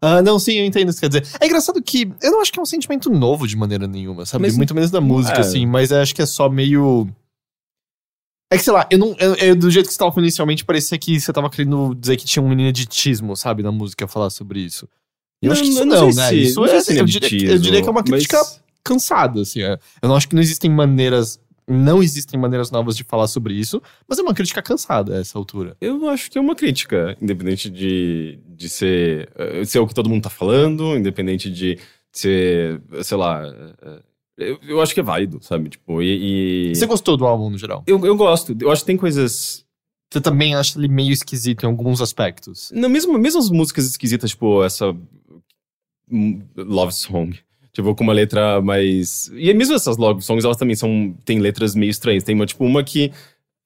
[0.00, 1.36] Ah, não, sim, eu entendo o que você quer dizer.
[1.40, 4.42] É engraçado que eu não acho que é um sentimento novo de maneira nenhuma, sabe?
[4.42, 5.40] Mas- Muito menos da música, é.
[5.40, 7.08] assim, mas eu acho que é só meio.
[8.52, 9.14] É que, sei lá, eu não.
[9.18, 12.16] eu- eu- do jeito que você tava falando inicialmente, parecia que você tava querendo dizer
[12.16, 14.88] que tinha um ineditismo, sabe, na música falar sobre isso.
[15.42, 16.28] Eu acho que isso não, sei né?
[16.30, 18.40] se- isso não é, se eu, diria, eu diria que é uma mas- crítica
[18.82, 19.62] cansada, assim.
[19.62, 19.78] é.
[20.00, 21.38] Eu não acho que não existem maneiras.
[21.68, 25.36] Não existem maneiras novas de falar sobre isso, mas é uma crítica cansada a essa
[25.38, 25.76] altura.
[25.80, 30.08] Eu acho que é uma crítica, independente de, de ser, eh, ser o que todo
[30.08, 31.78] mundo tá falando, independente de
[32.12, 33.42] ser, sei lá.
[33.82, 34.02] eh,
[34.38, 35.68] Eu, eu acho que é válido, sabe?
[35.68, 36.70] Tipo, e.
[36.70, 37.82] e- Você gostou do álbum no geral?
[37.86, 38.56] Eu, eu gosto.
[38.60, 39.64] Eu acho que tem coisas.
[40.10, 42.70] Você também acha ele meio esquisito em alguns aspectos.
[42.72, 44.96] Não, mesmo, mesmo as músicas esquisitas, tipo, essa.
[46.10, 47.38] hum, Love Song.
[47.78, 49.30] Tipo, com uma letra mais.
[49.36, 51.14] E mesmo essas love songs, elas também são.
[51.24, 52.24] Tem letras meio estranhas.
[52.24, 53.12] Tem uma, tipo, uma que.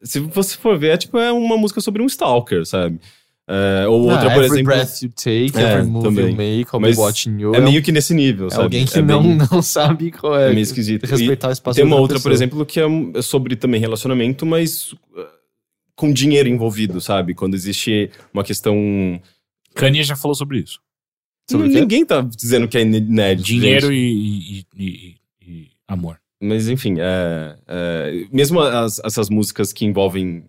[0.02, 3.00] Se você for ver, é, tipo, é uma música sobre um stalker, sabe?
[3.48, 4.64] É, ou outra, Ah, por every exemplo.
[4.64, 6.26] breath you take, É, every move também.
[6.30, 7.54] you make, Mas be watching you.
[7.54, 8.62] É meio que nesse nível, é sabe?
[8.64, 10.52] alguém que é não, bem- não sabe qual É é.
[10.52, 11.06] meio esquisito.
[11.06, 12.34] Respeitar o espaço Tem uma outra, por pessoa.
[12.34, 14.98] exemplo, que é é sobre também relacionamento, mas uh,
[15.96, 17.32] com dinheiro envolvido, sabe?
[17.34, 18.76] Quando existe uma questão.
[19.74, 20.78] Kanye já falou sobre isso.
[21.52, 21.68] Sobre?
[21.68, 23.46] Ninguém tá dizendo que é inédito.
[23.46, 23.94] Dinheiro gente.
[23.94, 26.18] e, e- e- e amor.
[26.42, 30.44] Mas enfim, é, é, mesmo as- essas músicas que envolvem.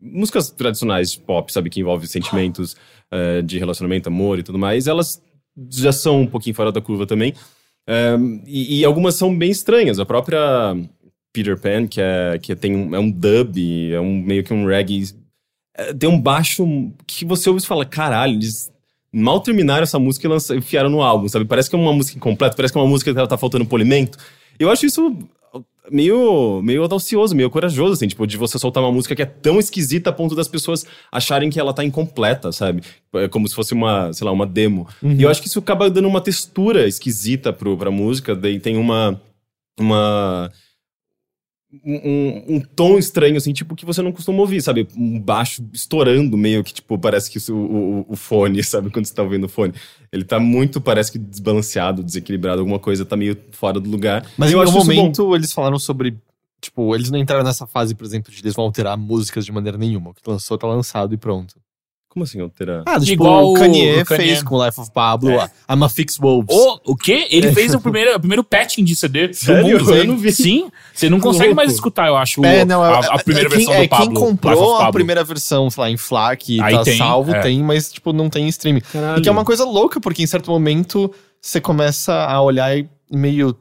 [0.00, 1.70] Músicas tradicionais pop, sabe?
[1.70, 2.74] Que envolvem sentimentos
[3.10, 5.22] é, de relacionamento, amor e tudo mais, elas
[5.70, 7.34] já são um pouquinho fora da curva também.
[7.86, 8.14] É,
[8.46, 10.00] e, e algumas são bem estranhas.
[10.00, 10.40] A própria
[11.32, 13.56] Peter Pan, que, é, que tem um, é um dub,
[13.92, 15.04] é um, meio que um reggae.
[15.76, 16.66] é, tem um baixo
[17.06, 18.71] que você ouve e fala: caralho, eles
[19.12, 21.44] mal terminaram essa música e lança- enfiaram no álbum, sabe?
[21.44, 23.66] Parece que é uma música incompleta, parece que é uma música que ela tá faltando
[23.66, 24.16] polimento.
[24.58, 25.16] Eu acho isso
[25.90, 29.58] meio, meio audacioso, meio corajoso, assim, tipo, de você soltar uma música que é tão
[29.58, 32.82] esquisita a ponto das pessoas acharem que ela tá incompleta, sabe?
[33.14, 34.86] É como se fosse uma, sei lá, uma demo.
[35.02, 38.76] E eu acho que isso acaba dando uma textura esquisita pro, pra música, daí tem
[38.76, 39.20] uma.
[39.78, 40.50] uma
[41.84, 44.86] um, um- tom estranho, assim, tipo, que você não costuma ouvir, sabe?
[44.96, 48.90] Um baixo estourando, meio que, tipo, parece que isso- o, o, fone, sabe?
[48.90, 49.72] Quando você tá ouvindo o fone.
[50.12, 54.26] Ele tá muito, parece que desbalanceado, desequilibrado, alguma coisa tá meio fora do lugar.
[54.36, 56.16] Mas E em eu algum momento eles falaram sobre.
[56.60, 59.76] Tipo, eles não entraram nessa fase, por exemplo, de eles vão alterar músicas de maneira
[59.76, 60.10] nenhuma.
[60.10, 61.56] O que lançou tá lançado e pronto.
[62.12, 62.82] Como assim alterar?
[62.84, 64.22] Ah, tipo, Igual o Kanye o Kanye.
[64.22, 65.48] fez com Life of Pablo, É.
[65.66, 66.54] a I'm a Fix Wolves.
[66.54, 67.26] O, o quê?
[67.30, 69.78] Ele fez o primeiro, o primeiro patching de CD do Sério?
[69.80, 69.94] mundo.
[69.94, 70.30] Eu não vi.
[70.30, 70.70] Sim.
[70.92, 73.72] Você não consegue mais escutar, eu acho, É, não, a, é- a primeira é versão
[73.72, 74.06] quem, do é, Pablo.
[74.06, 77.40] Quem comprou a primeira versão, sei lá, em FLAC, tá tem, salvo, é.
[77.40, 78.82] tem, mas, tipo, não tem streaming.
[78.92, 79.18] Caralho.
[79.18, 82.86] E que é uma coisa louca, porque em certo momento você começa a olhar e
[83.10, 83.56] meio.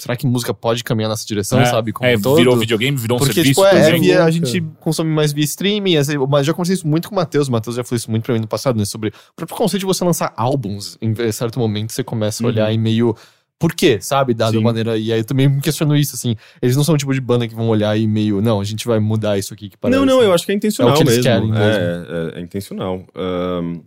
[0.00, 1.92] Será que música pode caminhar nessa direção, É, sabe?
[1.92, 2.36] Como é, um todo?
[2.36, 3.60] virou videogame, virou um Porque, serviço.
[3.62, 3.98] tipo, é, inclusive.
[4.00, 5.94] via- a gente consome mais via streaming,
[6.28, 8.34] mas já conversei isso muito com o Matheus, o Matheus já falou isso muito pra
[8.34, 11.92] mim no passado, né, sobre o próprio conceito de você lançar álbuns, em certo momento
[11.92, 13.14] você começa a olhar e meio...
[13.60, 14.34] Por quê, sabe?
[14.34, 14.62] Dada Sim.
[14.62, 14.96] maneira.
[14.96, 16.36] E aí eu também me questiono isso, assim.
[16.62, 18.86] Eles não são o tipo de banda que vão olhar e meio, não, a gente
[18.86, 19.98] vai mudar isso aqui que parece.
[19.98, 21.24] Não, não, eu acho que é intencional É o que eles mesmo.
[21.24, 21.64] querem mesmo.
[21.64, 23.04] É, é, é intencional.
[23.16, 23.80] Ahn,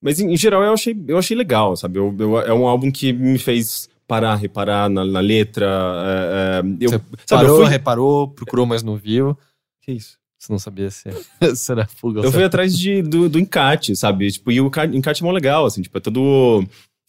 [0.00, 1.98] mas em, em geral eu achei, eu achei legal, sabe?
[1.98, 5.66] Eu, eu- é um álbum que me fez parar, reparar na, na letra.
[5.66, 9.36] é, é, eu, Você sabe, Parou, eu fui, reparou, procurou, mas não viu.
[9.80, 10.18] Que isso?
[10.38, 11.08] Você não sabia se,
[11.70, 14.30] era fuga ou Eu fui atrás de, do, do encarte, sabe?
[14.30, 16.64] Tipo, e o ca- encarte é mó legal, assim, tipo, é todo.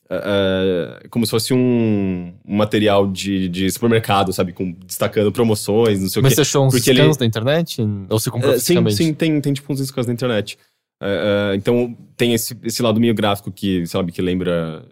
[0.09, 4.53] é, é, como se fosse um, um material de, de supermercado, sabe?
[4.53, 6.35] Com, destacando promoções, não sei Mas o quê.
[6.35, 7.81] você achou uns Porque ele- scans da internet?
[8.09, 10.57] Ou você comprou É, sim, sim, tem, tem tipo uns scans na internet.
[11.01, 14.85] É, é, então tem esse, esse lado meio gráfico que, sabe, que lembra,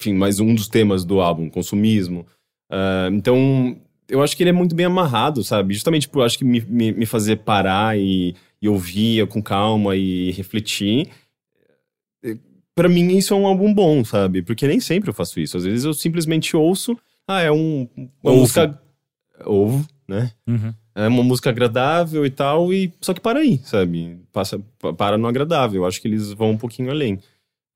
[0.00, 2.26] enfim, mais um dos temas do álbum, consumismo.
[2.70, 3.76] É, então,
[4.08, 5.74] eu acho que ele é muito bem amarrado, sabe?
[5.74, 10.30] Justamente por, acho que me, me, me fazer parar e, e ouvir com calma e
[10.32, 11.08] refletir.
[12.24, 12.36] É,
[12.74, 14.40] Pra mim, isso é um álbum bom, sabe?
[14.40, 15.56] Porque nem sempre eu faço isso.
[15.56, 17.88] Às vezes eu simplesmente ouço, ah, é um,
[18.22, 18.40] uma Ovo.
[18.42, 18.80] música...
[19.44, 20.30] Ovo, né?
[20.46, 20.72] Uhum.
[20.94, 24.18] É uma música agradável e tal, e só que para aí, sabe?
[24.32, 25.82] Passa, pa- para no agradável.
[25.82, 27.18] Eu acho que eles vão um pouquinho além.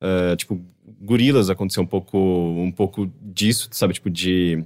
[0.00, 0.60] É, tipo,
[1.00, 3.94] Gorilas aconteceu um pouco, um pouco disso, sabe?
[3.94, 4.64] Tipo, de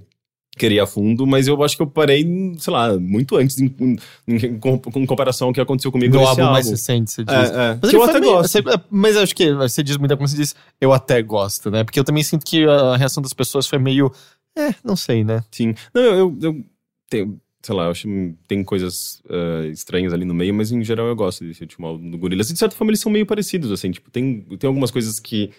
[0.58, 2.24] querer a fundo, mas eu acho que eu parei,
[2.58, 6.26] sei lá, muito antes em, em, em com, com comparação ao que aconteceu comigo No
[6.26, 6.52] álbum álbum.
[6.54, 7.34] mais recente, você diz.
[7.34, 7.78] É, é.
[7.82, 8.50] Mas eu até meio- gosto.
[8.52, 11.84] você- é, mas acho que você diz muita coisa, você diz, eu até gosto, né?
[11.84, 14.10] Porque eu também sinto que a reação das pessoas foi meio,
[14.56, 15.44] é, não sei, né?
[15.50, 15.74] Sim.
[15.92, 16.64] Não, eu, eu, eu
[17.10, 20.82] tenho, sei lá, eu acho que tem coisas eh, estranhas ali no meio, mas em
[20.82, 22.48] geral eu gosto desse último álbum do Gorillaz.
[22.48, 25.50] E de certa forma eles são meio parecidos, assim, tipo, tem, tem algumas coisas que,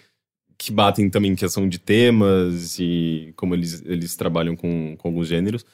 [0.58, 5.28] que batem também em questão de temas e como eles, eles trabalham com, com alguns
[5.28, 5.64] gêneros.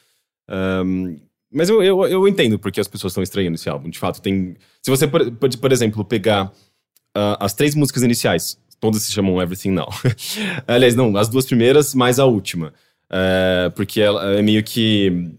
[0.47, 1.17] Ahm,
[1.51, 3.89] mas eu, eu, eu entendo porque as pessoas estão estranhando esse álbum.
[3.89, 4.55] De fato, tem.
[4.81, 6.51] Se você, por, por, exemplo, pegar
[7.15, 9.87] ah, as três músicas iniciais, todas se chamam Everything Now.
[10.67, 12.73] Aliás, não, as duas primeiras, mais a última.
[13.09, 15.31] É, porque ela é meio que.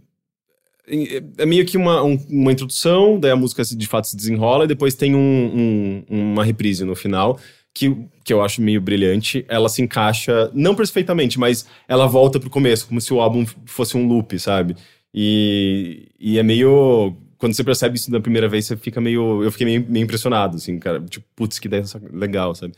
[0.88, 4.64] É é meio que uma, um- uma introdução, daí a música de fato se desenrola,
[4.64, 7.38] e depois tem um- um- uma reprise no final,
[7.76, 9.44] que, que eu acho meio brilhante.
[9.48, 13.98] Ela se encaixa, não perfeitamente, mas ela volta pro começo, como se o álbum fosse
[13.98, 14.74] um loop, sabe?
[15.12, 17.14] E, e é meio.
[17.36, 19.44] Quando você percebe isso da primeira vez, você fica meio.
[19.44, 21.00] Eu fiquei meio, meio impressionado, assim, cara.
[21.02, 21.84] Tipo, putz, que ideia
[22.14, 22.72] legal, sabe?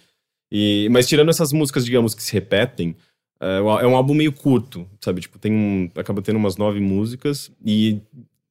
[0.51, 2.97] E, mas tirando essas músicas, digamos, que se repetem,
[3.41, 5.21] é, é um álbum meio curto, sabe?
[5.21, 8.01] Tipo, tem um, acaba tendo umas nove músicas e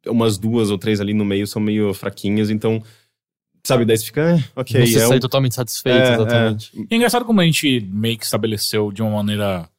[0.05, 2.81] umas duas ou três ali no meio são meio fraquinhas, então,
[3.67, 3.85] sabe?
[3.85, 4.79] Daí você fica, eh, ok.
[4.79, 6.71] não se é sai um- totalmente satisfeito, é, exatamente.
[6.75, 9.69] E é engraçado como a gente meio que estabeleceu de uma maneira.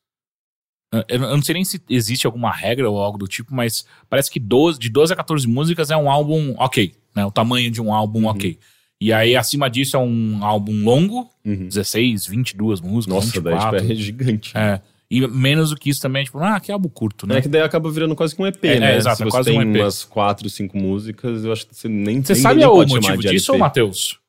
[0.92, 4.31] Eu eu não sei nem se existe alguma regra ou algo do tipo, mas parece
[4.31, 7.24] que 12, de 12 a 14 músicas é um álbum ok, né?
[7.27, 8.29] O tamanho de um álbum Uhum.
[8.29, 8.59] ok.
[9.01, 11.68] E aí, acima disso, é um álbum longo, Uhum.
[11.68, 13.81] 16, 22 músicas, Nossa, daí 24.
[13.81, 14.57] tipo, é gigante.
[14.59, 14.81] É.
[15.10, 17.38] E menos do que isso também é tipo, ah, que álbum curto, né?
[17.38, 18.92] É que daí acaba virando quase que um EP, É, né?
[18.92, 19.80] é, exato, Se é você quase tem um EP.
[19.80, 23.56] umas quatro, cinco músicas, eu acho que você nem Você sabe o motivo disso.
[23.56, 24.20] Matheus?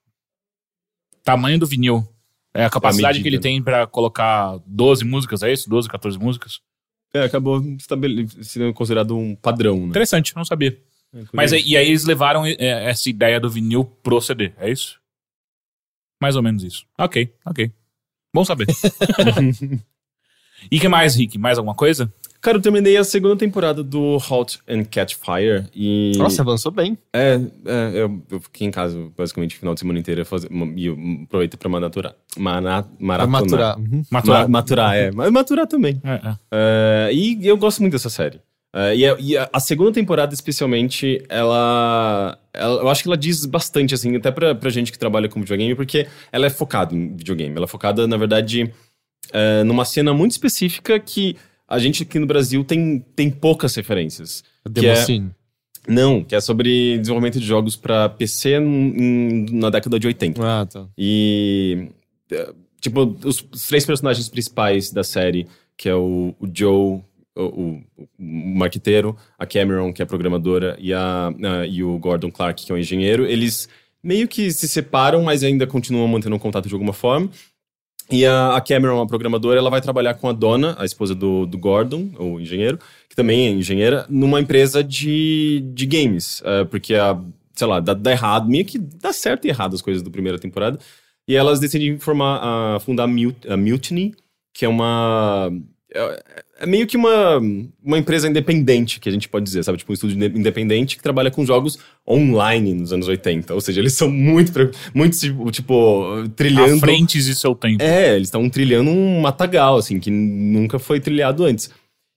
[1.23, 2.07] Tamanho do vinil.
[2.53, 3.23] É a capacidade medida.
[3.29, 5.69] que ele tem pra colocar 12 músicas, é isso?
[5.69, 6.61] 12, 14 músicas?
[7.13, 7.61] É, acabou
[8.41, 9.85] sendo considerado um padrão, né?
[9.87, 10.79] Interessante, não sabia.
[11.13, 12.55] É Mas e aí eles levaram é,
[12.89, 14.99] essa ideia do vinil pro CD, é isso?
[16.21, 16.85] Mais ou menos isso.
[16.97, 17.71] Ok, ok.
[18.33, 18.67] Bom saber.
[20.71, 21.37] e que mais, Rick?
[21.37, 22.11] Mais alguma coisa?
[22.41, 26.13] Cara, eu terminei a segunda temporada do Halt and Catch Fire e...
[26.17, 26.97] Nossa, avançou bem.
[27.13, 30.85] É, é eu, eu fiquei em casa basicamente o final de semana inteiro fazer, e
[30.85, 32.15] eu aproveitei pra manaturar.
[32.37, 33.41] Mana, maratonar.
[33.41, 33.77] maturar.
[33.77, 34.03] Uhum.
[34.09, 34.41] Maturar.
[34.43, 35.11] Ma- maturar, é.
[35.11, 35.99] Mas maturar também.
[36.01, 36.35] É, é.
[36.53, 38.39] É, e eu gosto muito dessa série.
[38.73, 43.17] É, e, a, e a- a segunda temporada, especialmente, ela, ela- Eu acho que ela
[43.17, 46.95] diz bastante, assim, até pra, pra gente que trabalha com videogame, porque ela é focada
[46.95, 47.55] em videogame.
[47.55, 48.71] Ela é focada, na verdade,
[49.33, 51.35] é, numa cena muito específica que
[51.67, 54.43] a gente aqui no Brasil tem, tem poucas referências.
[54.73, 55.31] Que é- Democine.
[55.87, 60.41] Não, que é sobre desenvolvimento de jogos pra PC em- na década de 80.
[60.45, 60.87] Ah, tá.
[60.97, 61.87] E.
[62.31, 67.01] eh, Tipo, os, três personagens principais da série, que é o, o Joe,
[67.35, 71.97] o, o, o marqueteiro, a Cameron, que é a programadora, e, a, a- e o
[71.99, 73.67] Gordon Clark, que é o engenheiro, eles
[74.01, 77.29] meio que se separam, mas ainda continuam mantendo um contato de alguma forma.
[78.11, 81.45] E a, a Cameron, a programadora, ela vai trabalhar com a Donna, a esposa do,
[81.45, 86.41] do Gordon, o engenheiro, que também é engenheira, numa empresa de, de games.
[86.43, 87.19] eh, porque a,
[87.53, 90.39] sei lá, dá, dá errado, meio que dá certo e errado as coisas da primeira
[90.39, 90.79] temporada.
[91.27, 94.15] E elas decidem formar, a, fundar a Mutiny,
[94.53, 95.51] que é uma.
[95.93, 97.37] é, é meio que uma,
[97.83, 99.77] uma empresa independente, que a gente pode dizer, sabe?
[99.77, 103.53] Tipo, um estúdio inde- independente que trabalha com jogos online nos anos 80.
[103.53, 104.51] Ou seja, eles são muito,
[104.93, 105.17] muito
[105.51, 106.75] tipo, trilhando.
[106.75, 107.81] À frente de seu tempo.
[107.81, 111.69] É, eles estão trilhando um matagal, assim, que nunca foi trilhado antes.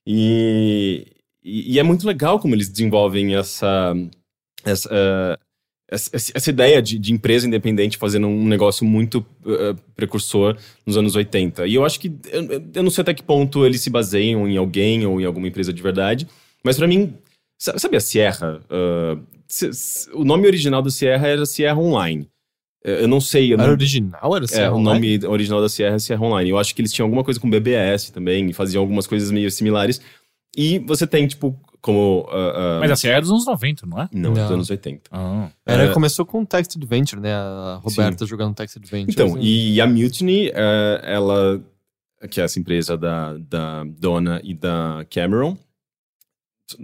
[0.07, 1.07] E,
[1.45, 3.95] e, e é muito legal como eles desenvolvem essa,
[4.65, 5.39] essa, eh,
[5.95, 11.67] essa, ideia de, de empresa independente fazendo um negócio muito eh, precursor nos anos 80.
[11.67, 14.57] E eu acho que, eu, eu não sei até que ponto eles se baseiam em
[14.57, 16.27] alguém ou em alguma empresa de verdade,
[16.65, 17.15] mas pra mim,
[17.59, 18.61] sa- sabe a Sierra?
[19.49, 22.27] Se- se- o nome original da Sierra era Sierra Online.
[22.85, 24.35] Eh, Eu não sei, eu Era não, original?
[24.37, 25.19] Era é, Sierra o Online?
[25.19, 26.51] nome original da Sierra é Sierra Online.
[26.51, 29.51] Eu acho que eles tinham alguma coisa com BBS também, e faziam algumas coisas meio
[29.51, 30.01] similares.
[30.57, 32.27] E você tem, tipo, como.
[32.31, 34.09] ah, ah, Mas a série é dos anos 90, não é?
[34.13, 34.43] Não, Não.
[34.43, 35.03] dos anos 80.
[35.11, 35.49] Ah.
[35.67, 35.93] Era, É.
[35.93, 37.35] Começou com Text Adventure, né?
[37.35, 39.13] A Roberta jogando Text Adventure.
[39.13, 39.41] Então, assim.
[39.41, 41.61] e a Mutiny, eh, ela.
[42.31, 45.57] Que é essa empresa da, da Donna e da Cameron.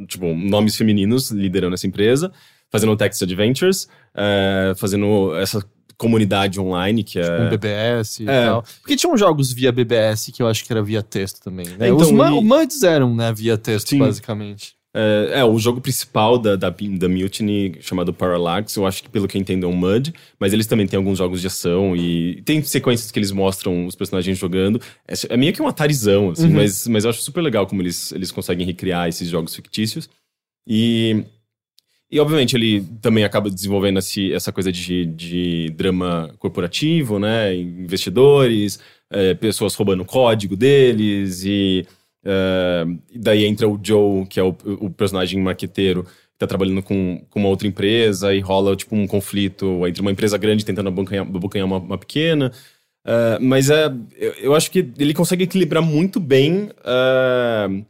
[0.08, 2.32] Tipo, nomes femininos liderando essa empresa,
[2.70, 5.64] fazendo o Text Adventures, eh, fazendo essa
[5.98, 7.36] comunidade online que é.
[7.36, 8.44] Com BBS e É.
[8.46, 8.64] tal.
[8.80, 11.66] Porque tinham jogos via BBS que eu acho que era via texto também.
[11.66, 11.88] Né?
[11.88, 13.32] Então, Os e- MUDs eram, né?
[13.32, 13.98] Via texto, Sim.
[13.98, 14.78] basicamente.
[14.96, 19.28] É, é, o jogo principal da, da, da Mutiny, chamado Parallax, eu acho que pelo
[19.28, 22.40] que eu entendo é um MUD, mas eles também têm alguns jogos de ação e
[22.42, 24.80] tem sequências que eles mostram os personagens jogando.
[25.06, 26.52] É, é meio que um atarizão, assim, Uhum.
[26.54, 30.08] mas, mas eu acho super legal como eles, eles conseguem recriar esses jogos fictícios.
[30.66, 31.22] E,
[32.10, 37.54] e obviamente ele também acaba desenvolvendo esse, essa coisa de, de drama corporativo, né?
[37.54, 41.86] Investidores, é, pessoas roubando o código deles e
[42.24, 47.24] é, daí entra o Joe, que é o, o personagem marqueteiro, que tá trabalhando com,
[47.28, 51.66] com uma outra empresa e rola tipo um conflito entre uma empresa grande tentando abocanhar
[51.66, 52.52] uma, uma pequena.
[53.06, 57.82] É, mas é, eu, eu acho que ele consegue equilibrar muito bem é,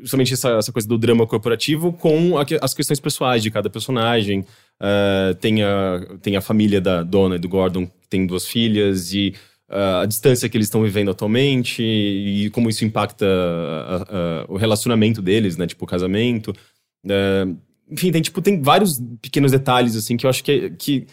[0.00, 4.44] justamente essa, essa coisa do drama corporativo com a as questões pessoais de cada personagem.
[4.80, 9.12] É, tem, a, tem a família da Donna e do Gordon, que tem duas filhas,
[9.12, 9.34] e
[9.70, 14.56] ah, a distância que eles estão vivendo atualmente e como isso impacta ah, ah, o
[14.56, 15.66] relacionamento deles, né?
[15.66, 16.52] Tipo, o casamento.
[17.08, 17.46] Eh,
[17.88, 21.06] enfim, tem, tipo, tem vários pequenos detalhes, assim, que eu acho que, que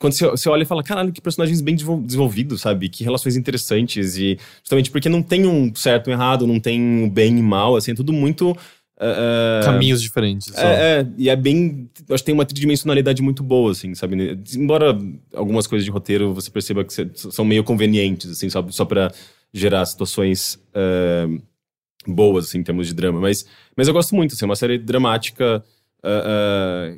[0.00, 2.88] quando você, você olha e fala, caralho, que personagens bem desenvol- desenvolvidos, sabe?
[2.88, 4.16] Que relações interessantes.
[4.16, 7.76] E justamente porque não tem um certo e errado, não tem um bem e mal,
[7.76, 8.56] assim, é tudo muito.
[8.98, 10.52] ah, Caminhos diferentes.
[10.56, 11.88] é, é, e é bem.
[12.10, 14.40] Acho que tem uma tridimensionalidade muito boa, assim, sabe?
[14.56, 14.98] Embora
[15.34, 19.12] algumas coisas de roteiro você perceba que cê- são meio convenientes, assim, só, só pra
[19.52, 21.26] gerar situações é,
[22.06, 23.20] boas, assim, em termos de drama.
[23.20, 23.44] Mas,
[23.76, 25.62] mas eu gosto muito, assim, é uma série dramática
[26.02, 26.94] ah,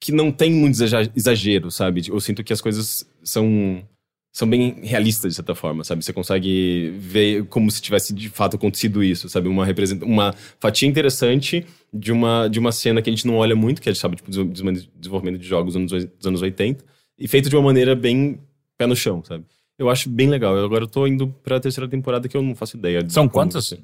[0.00, 0.76] que, não tem muito
[1.14, 2.02] exagero, sabe?
[2.08, 3.82] Eu sinto que as coisas são.
[4.30, 6.04] São bem realistas, de certa forma, sabe?
[6.04, 9.48] Você consegue ver como se tivesse de fato acontecido isso, sabe?
[9.48, 13.56] Uma, representa uma fatia interessante de uma, de uma cena que a gente não olha
[13.56, 14.52] muito, que é, sabe, tipo, desenvol-
[14.94, 16.84] desenvolvimento de jogos dos anos, dos anos 80,
[17.18, 18.38] e feito de uma maneira bem
[18.76, 19.44] pé no chão, sabe?
[19.76, 20.56] Eu acho bem legal.
[20.56, 23.02] Eu agora eu tô indo pra terceira temporada que eu não faço ideia.
[23.02, 23.74] de São quantas?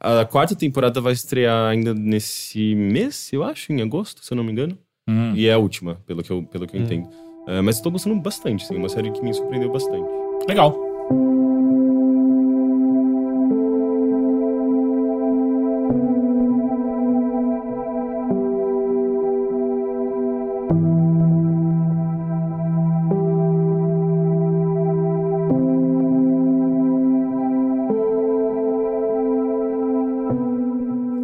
[0.00, 4.42] A quarta temporada vai estrear ainda nesse mês, eu acho, em agosto, se eu não
[4.42, 4.76] me engano.
[5.08, 5.34] Hum.
[5.34, 6.84] E é a última, pelo que eu, pelo que eu Hum.
[6.84, 7.08] entendo.
[7.46, 10.08] É, mas eu tô gostando bastante, assim, uma série que me surpreendeu bastante.
[10.48, 10.74] Legal.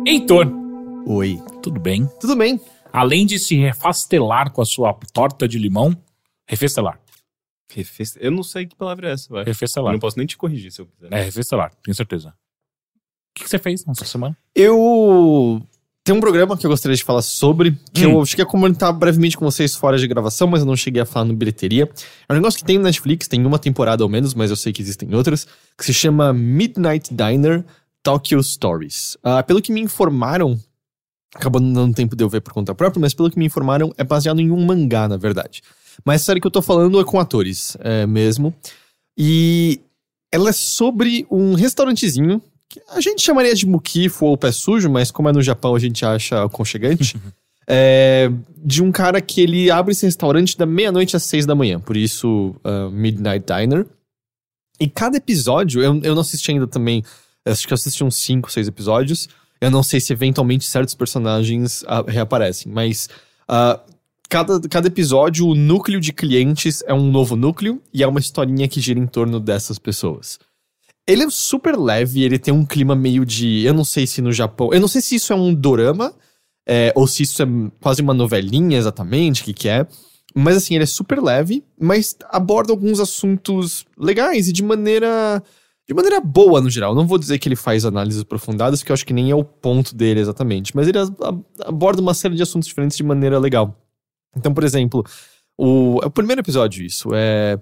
[0.07, 0.47] Heitor,
[1.07, 1.40] Oi.
[1.62, 2.09] tudo bem?
[2.21, 2.59] Tudo bem.
[2.92, 5.96] Além de se refastelar com a sua torta de limão,
[6.46, 7.00] refestelar.
[7.72, 8.16] Refest...
[8.20, 9.42] Eu não sei que palavra é essa, vai.
[9.42, 9.92] Eu Refestelar.
[9.92, 11.12] não posso nem te corrigir se eu quiser.
[11.12, 12.31] É, refestelar, tenho certeza.
[12.31, 12.33] O
[13.38, 14.37] que, que você fez nessa semana?
[14.55, 15.62] Eu.
[16.03, 18.18] Tem um programa que eu gostaria de falar sobre, que Hum.
[18.20, 21.07] eu cheguei a comentar brevemente com vocês fora de gravação, mas eu não cheguei a
[21.07, 21.88] falar no bilheteria.
[22.29, 24.72] É um negócio que tem no Netflix, tem uma temporada ao menos, mas eu sei
[24.72, 25.46] que existem outras,
[25.79, 27.64] que se chama Midnight Diner
[28.03, 29.16] Tokyo Stories.
[29.22, 30.59] Ah, pelo que me informaram,
[31.35, 33.93] acabou não dando tempo de eu ver por conta própria, mas pelo que me informaram,
[33.97, 35.62] é baseado em um mangá, na verdade.
[36.05, 38.55] Mas a série que eu tô falando é com atores, é mesmo.
[39.16, 39.81] E
[40.33, 45.11] ela é sobre um restaurantezinho que a gente chamaria de mukifo ou pé sujo, mas
[45.11, 47.21] como é no Japão a gente acha aconchegante.
[47.69, 51.79] é, de um cara que ele abre esse restaurante da meia-noite às seis da manhã,
[51.81, 53.87] por isso ah, Midnight Diner.
[54.79, 57.05] E cada episódio, eu, eu não assisti ainda também,
[57.45, 59.29] acho que eu assisti uns cinco, seis episódios.
[59.61, 63.09] Eu não sei se eventualmente certos personagens ah, reaparecem, mas
[63.46, 63.81] ah,
[64.29, 68.68] cada, cada episódio, o núcleo de clientes é um novo núcleo e é uma historinha
[68.68, 70.38] que gira em torno dessas pessoas.
[71.07, 73.64] Ele é super leve, ele tem um clima meio de.
[73.64, 74.73] Eu não sei se no Japão.
[74.73, 76.14] Eu não sei se isso é um dorama,
[76.66, 77.46] é, ou se isso é
[77.81, 79.85] quase uma novelinha exatamente, o que, que é.
[80.33, 85.42] Mas assim, ele é super leve, mas aborda alguns assuntos legais e de maneira.
[85.90, 86.94] De maneira boa, no geral.
[86.94, 89.42] Não vou dizer que ele faz análises aprofundadas, que eu acho que nem é o
[89.42, 90.70] ponto dele exatamente.
[90.76, 90.98] Mas ele
[91.64, 93.76] aborda uma série de assuntos diferentes de maneira legal.
[94.37, 95.05] Então, por exemplo,
[95.59, 97.11] o, é o primeiro episódio isso.
[97.12, 97.59] É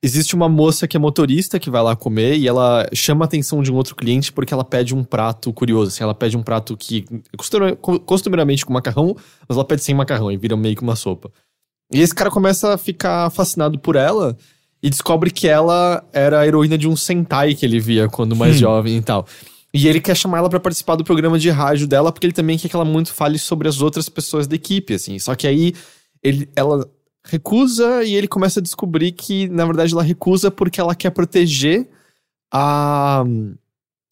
[0.00, 3.64] existe uma moça que é motorista que vai lá comer e ela chama a atenção
[3.64, 5.88] de um outro cliente porque ela pede um prato curioso.
[5.88, 7.04] Assim, ela pede um prato que
[8.06, 9.16] costumeiramente com macarrão,
[9.48, 11.32] mas ela pede sem macarrão e vira meio que uma sopa.
[11.92, 14.36] E esse cara começa a ficar fascinado por ela
[14.84, 18.56] e descobre que ela era a heroína de um Sentai que ele via quando mais
[18.56, 18.58] hum.
[18.58, 19.26] jovem e tal.
[19.72, 22.58] E ele quer chamar ela para participar do programa de rádio dela porque ele também
[22.58, 25.18] quer que ela muito fale sobre as outras pessoas da equipe, assim.
[25.18, 25.72] Só que aí
[26.22, 26.86] ele, ela
[27.24, 31.88] recusa e ele começa a descobrir que, na verdade, ela recusa porque ela quer proteger
[32.52, 33.24] a,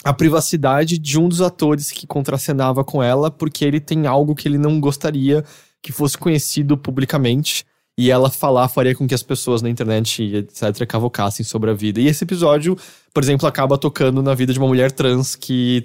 [0.03, 4.49] a privacidade de um dos atores que contracenava com ela, porque ele tem algo que
[4.49, 5.45] ele não gostaria
[5.83, 7.67] que fosse conhecido publicamente.
[8.03, 12.01] E ela falar faria com que as pessoas na internet, etc., cavocassem sobre a vida.
[12.01, 12.77] E esse episódio,
[13.15, 15.85] por exemplo, acaba tocando na vida de uma mulher trans que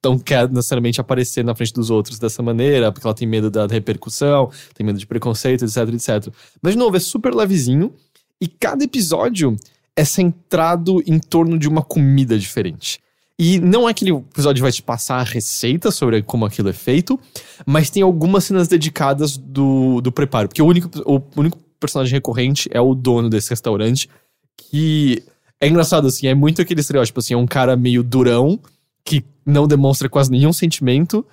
[0.00, 3.66] não quer necessariamente aparecer na frente dos outros dessa maneira, porque ela tem medo da
[3.66, 6.32] repercussão, tem medo de preconceito, etc, etc.
[6.62, 7.92] Mas, de novo, é super levezinho
[8.40, 9.56] e cada episódio
[9.96, 13.00] é centrado em torno de uma comida diferente.
[13.42, 16.74] E não é que o episódio vai te passar a receita sobre como aquilo é
[16.74, 17.18] feito,
[17.64, 20.46] mas tem algumas cenas dedicadas do, do preparo.
[20.46, 24.10] Porque o único, o único personagem recorrente é o dono desse restaurante,
[24.58, 25.22] que
[25.58, 28.60] é engraçado, assim, é muito aquele estereótipo, assim, é um cara meio durão,
[29.02, 31.24] que não demonstra quase nenhum sentimento,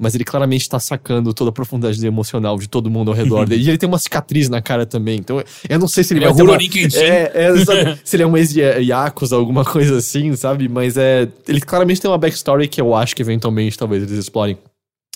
[0.00, 3.62] mas ele claramente tá sacando toda a profundidade emocional de todo mundo ao redor dele.
[3.62, 5.18] E ele tem uma cicatriz na cara também.
[5.18, 7.04] Então, eu não sei se ele, ele vai é ter uma...
[7.04, 10.68] é, é, sabe, se ele é um ex-Yakuza, alguma coisa assim, sabe?
[10.68, 11.28] Mas é...
[11.46, 14.58] Ele claramente tem uma backstory que eu acho que eventualmente talvez eles explorem.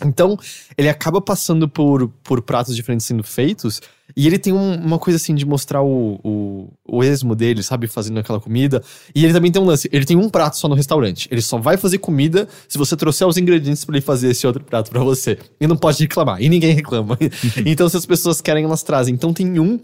[0.04, 0.38] Então,
[0.76, 3.80] ele acaba passando por, por pratos diferentes sendo feitos,
[4.14, 7.87] e ele tem um, uma coisa assim de mostrar o, o, o esmo dele, sabe,
[7.87, 8.82] fazendo aquela comida.
[9.14, 11.28] E ele também tem um lance: ele tem um prato só no restaurante.
[11.30, 14.62] Ele só vai fazer comida se você trouxer os ingredientes para ele fazer esse outro
[14.62, 15.38] prato para você.
[15.59, 17.18] E não pode reclamar, e ninguém reclama.
[17.64, 19.14] então, se as pessoas querem, elas trazem.
[19.14, 19.80] Então, tem um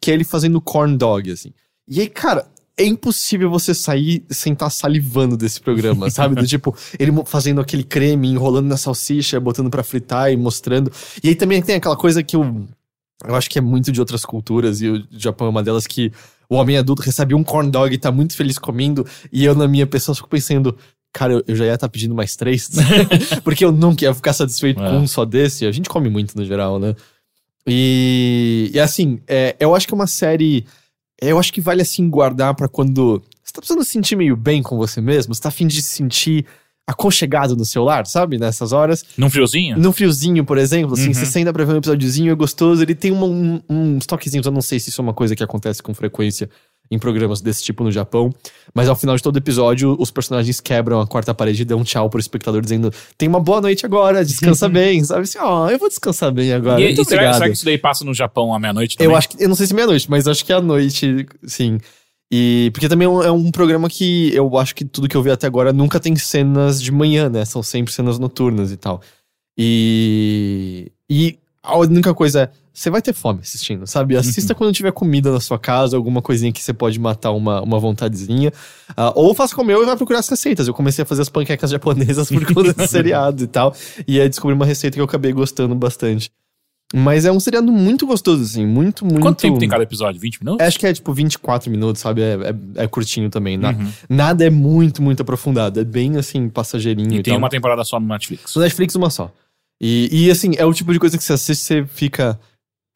[0.00, 1.52] que é ele fazendo corn dog, assim.
[1.88, 2.46] E aí, cara,
[2.78, 6.34] é impossível você sair sem estar tá salivando desse programa, sabe?
[6.34, 10.92] Do tipo, ele fazendo aquele creme, enrolando na salsicha, botando para fritar e mostrando.
[11.22, 12.66] E aí também tem aquela coisa que eu,
[13.24, 16.12] eu acho que é muito de outras culturas, e o Japão é uma delas que
[16.50, 19.66] o homem adulto recebe um corn dog e tá muito feliz comendo, e eu, na
[19.66, 20.76] minha pessoa, fico pensando.
[21.12, 22.68] Cara, eu já ia estar tá pedindo mais três,
[23.42, 24.90] porque eu nunca ia ficar satisfeito é.
[24.90, 25.64] com um só desse.
[25.64, 26.94] A gente come muito no geral, né?
[27.66, 30.66] E, e assim, é, eu acho que é uma série
[31.20, 34.62] eu acho que vale assim guardar para quando você tá precisando se sentir meio bem
[34.62, 36.46] com você mesmo, você tá afim de se sentir
[36.86, 38.38] aconchegado no seu lar, sabe?
[38.38, 39.04] Nessas horas.
[39.16, 39.76] Num friozinho?
[39.76, 41.14] Num friozinho, por exemplo, assim, uhum.
[41.14, 44.62] você senta pra ver um episódiozinho, é gostoso, ele tem um, uns toquezinhos, eu não
[44.62, 46.48] sei se isso é uma coisa que acontece com frequência
[46.90, 48.32] em programas desse tipo no Japão.
[48.74, 51.84] Mas ao final de todo episódio, os personagens quebram a quarta parede e dão um
[51.84, 55.22] tchau pro espectador, dizendo: tem uma boa noite agora, descansa bem, sabe?
[55.22, 56.80] Assim, ó, oh, eu vou descansar bem agora.
[56.80, 59.28] E, Muito e será, será, que isso daí passa no Japão à meia-noite Eu acho
[59.30, 61.78] que, eu não sei se meia-noite, mas acho que é à noite, sim.
[62.32, 65.30] E porque também é um é programa que eu acho que tudo que eu vi
[65.30, 67.44] até agora nunca tem cenas de manhã, né?
[67.44, 69.00] São sempre cenas noturnas e tal.
[69.56, 70.90] E.
[71.08, 74.14] E a única coisa é você vai ter fome assistindo, sabe?
[74.14, 74.20] Uhum.
[74.20, 77.78] Assista quando tiver comida na sua casa, alguma coisinha que você pode matar uma, uma
[77.78, 78.52] vontadezinha.
[78.90, 80.68] Uh, ou faça como eu e vai procurar as receitas.
[80.68, 83.74] Eu comecei a fazer as panquecas japonesas por conta do seriado e tal.
[84.06, 86.30] E aí descobri uma receita que eu acabei gostando bastante.
[86.94, 89.20] Mas é um seriado muito gostoso, assim, muito, muito.
[89.20, 90.20] Quanto tempo tem cada episódio?
[90.20, 90.66] 20 minutos?
[90.66, 92.22] Acho que é tipo 24 minutos, sabe?
[92.22, 93.56] É, é, é curtinho também.
[93.56, 93.90] Na, uhum.
[94.08, 95.80] Nada é muito, muito aprofundado.
[95.80, 97.14] É bem assim, passageirinho.
[97.14, 97.38] E, e tem tal.
[97.38, 98.54] uma temporada só no Netflix.
[98.54, 99.32] No Netflix, uma só.
[99.80, 102.38] E, e assim, é o tipo de coisa que você assiste, você fica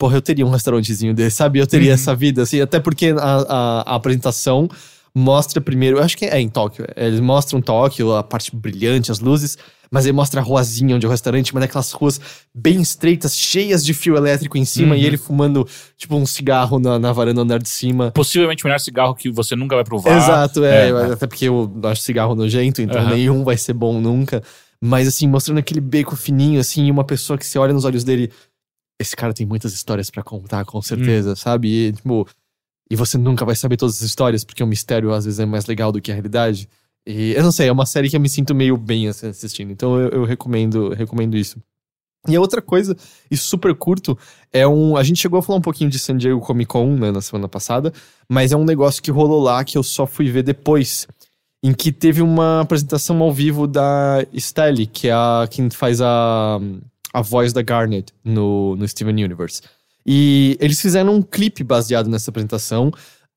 [0.00, 1.58] porra, eu teria um restaurantezinho desse, sabe?
[1.58, 1.94] Eu teria uhum.
[1.94, 4.66] essa vida, assim, até porque a, a, a, apresentação
[5.14, 9.20] mostra primeiro, eu acho que é em Tóquio, eles mostram Tóquio, a parte brilhante, as
[9.20, 9.58] luzes,
[9.90, 12.18] mas ele mostra a ruazinha onde é o restaurante, mas naquelas ruas
[12.54, 15.00] bem estreitas, cheias de fio elétrico em cima, uhum.
[15.00, 18.10] e ele fumando, tipo, um cigarro na, na varanda andar de cima.
[18.12, 20.16] Possivelmente o melhor cigarro que você nunca vai provar.
[20.16, 21.12] Exato, é, é.
[21.12, 23.10] até porque eu acho cigarro nojento, então uhum.
[23.10, 24.42] nenhum vai ser bom nunca.
[24.82, 28.02] Mas assim, mostrando aquele beco fininho, assim, e uma pessoa que se olha nos olhos
[28.02, 28.32] dele
[29.00, 31.36] esse cara tem muitas histórias para contar, com certeza, hum.
[31.36, 31.68] sabe?
[31.68, 32.28] E, tipo,
[32.90, 35.64] e você nunca vai saber todas as histórias, porque o mistério às vezes é mais
[35.64, 36.68] legal do que a realidade.
[37.06, 39.72] E eu não sei, é uma série que eu me sinto meio bem assim, assistindo.
[39.72, 41.58] Então eu, eu recomendo, recomendo isso.
[42.28, 42.94] E a outra coisa,
[43.30, 44.18] e super curto,
[44.52, 44.98] é um.
[44.98, 47.48] A gente chegou a falar um pouquinho de San Diego Comic Con né, na semana
[47.48, 47.94] passada,
[48.28, 51.08] mas é um negócio que rolou lá que eu só fui ver depois.
[51.62, 56.58] Em que teve uma apresentação ao vivo da Stelly, que é a, quem faz a,
[57.12, 59.62] a voz da Garnet no, no Steven Universe.
[60.06, 62.90] E eles fizeram um clipe baseado nessa apresentação.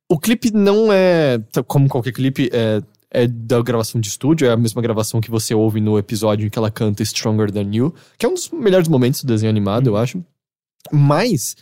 [0.10, 4.58] O clipe não é, como qualquer clipe, é, é da gravação de estúdio, é a
[4.58, 8.26] mesma gravação que você ouve no episódio em que ela canta Stronger Than You, que
[8.26, 10.24] é um dos melhores momentos do desenho animado, eu acho.
[10.92, 11.56] Mas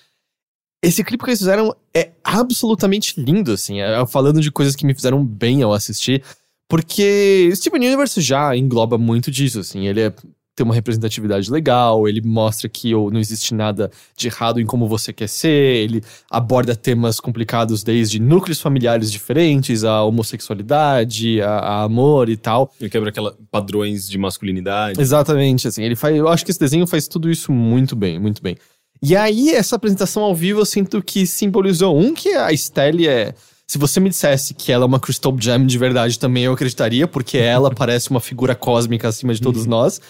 [0.83, 4.93] esse clipe que eles fizeram é absolutamente lindo, assim, é, falando de coisas que me
[4.95, 6.23] fizeram bem ao assistir,
[6.71, 10.13] porque Steven Universe já engloba muito disso, assim, ele é
[10.55, 15.11] tem uma representatividade legal, ele mostra que não existe nada de errado em como você
[15.11, 22.29] quer ser, ele aborda temas complicados desde núcleos familiares diferentes, a homossexualidade, a, a amor
[22.29, 22.73] e tal.
[22.79, 25.01] Ele quebra aquelas padrões de masculinidade.
[25.01, 28.41] Exatamente, assim, ele faz, eu acho que esse desenho faz tudo isso muito bem, muito
[28.41, 28.55] bem.
[29.03, 33.33] E aí, essa apresentação ao vivo, eu sinto que simbolizou um, que a Stelle é
[33.71, 37.07] se você me dissesse que ela é uma Crystal Gem de verdade, também eu acreditaria,
[37.07, 39.69] porque ela parece uma figura cósmica acima de todos uhum.
[39.69, 40.01] nós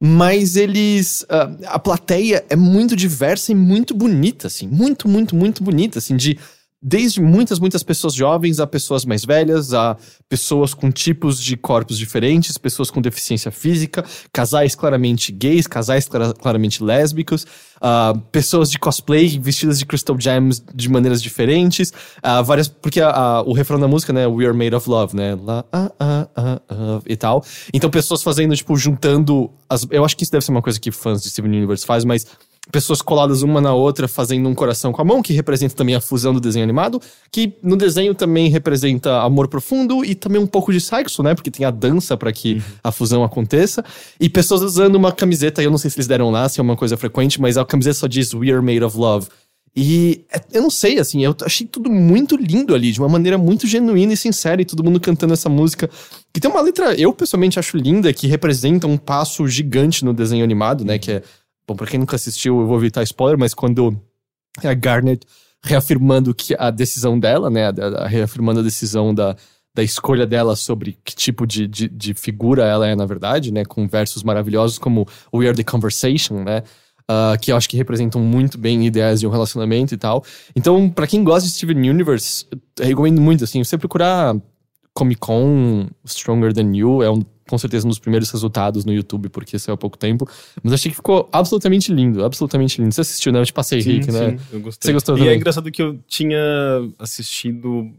[0.00, 1.22] mas eles.
[1.22, 4.66] Uh, a plateia é muito diversa e muito bonita, assim.
[4.66, 6.36] Muito, muito, muito bonita, assim, de.
[6.86, 9.96] Desde muitas, muitas pessoas jovens a pessoas mais velhas, a
[10.28, 16.06] pessoas com tipos de corpos diferentes, pessoas com deficiência física, casais claramente gays, casais
[16.38, 22.68] claramente lésbicos, uh, pessoas de cosplay vestidas de Crystal Gems de maneiras diferentes, uh, várias.
[22.68, 23.00] Porque
[23.46, 24.26] o refrão da música, né?
[24.26, 25.38] We are made of love, né?
[25.42, 27.42] La, ah, ah, ah, ah, e tal.
[27.72, 29.50] Então, pessoas fazendo, tipo, juntando.
[29.70, 32.06] As, eu acho que isso deve ser uma coisa que fãs de Steven Universe fazem,
[32.06, 32.26] mas
[32.74, 36.00] pessoas coladas uma na outra, fazendo um coração com a mão, que representa também a
[36.00, 37.00] fusão do desenho animado,
[37.30, 41.36] que no desenho também representa amor profundo e também um pouco de sexo, né?
[41.36, 42.62] Porque tem a dança para que uhum.
[42.82, 43.84] a fusão aconteça.
[44.18, 46.74] E pessoas usando uma camiseta, eu não sei se eles deram lá, se é uma
[46.74, 49.28] coisa frequente, mas a camiseta só diz We are made of love.
[49.76, 53.38] E é, eu não sei, assim, eu achei tudo muito lindo ali, de uma maneira
[53.38, 55.88] muito genuína e sincera, e todo mundo cantando essa música.
[56.32, 60.42] Que tem uma letra, eu pessoalmente acho linda, que representa um passo gigante no desenho
[60.42, 60.98] animado, né?
[60.98, 61.22] Que é
[61.66, 63.98] Bom, pra quem nunca assistiu, eu vou evitar spoiler, mas quando
[64.62, 65.26] a Garnet
[65.62, 69.34] reafirmando que a decisão dela, né, a, reafirmando a decisão da,
[69.74, 73.64] da escolha dela sobre que tipo de, de, de, figura ela é, na verdade, né,
[73.64, 76.62] com versos maravilhosos como We Are The Conversation, né,
[77.10, 80.22] uh, que eu acho que representam muito bem ideias de um relacionamento e tal.
[80.54, 82.46] Então, para quem gosta de Steven Universe,
[82.78, 84.36] recomendo muito, assim, você procurar
[84.94, 89.28] Comic Con Stronger Than You, é um com certeza um dos primeiros resultados no YouTube,
[89.28, 90.28] porque saiu há pouco tempo.
[90.62, 92.94] Mas achei que ficou absolutamente lindo, absolutamente lindo.
[92.94, 93.40] Você assistiu, né?
[93.40, 94.30] Eu te passei, sim, Rick, né?
[94.30, 94.88] Sim, eu gostei.
[94.88, 95.32] Você gostou e também?
[95.32, 96.40] E é engraçado que eu tinha
[96.98, 97.90] assistido,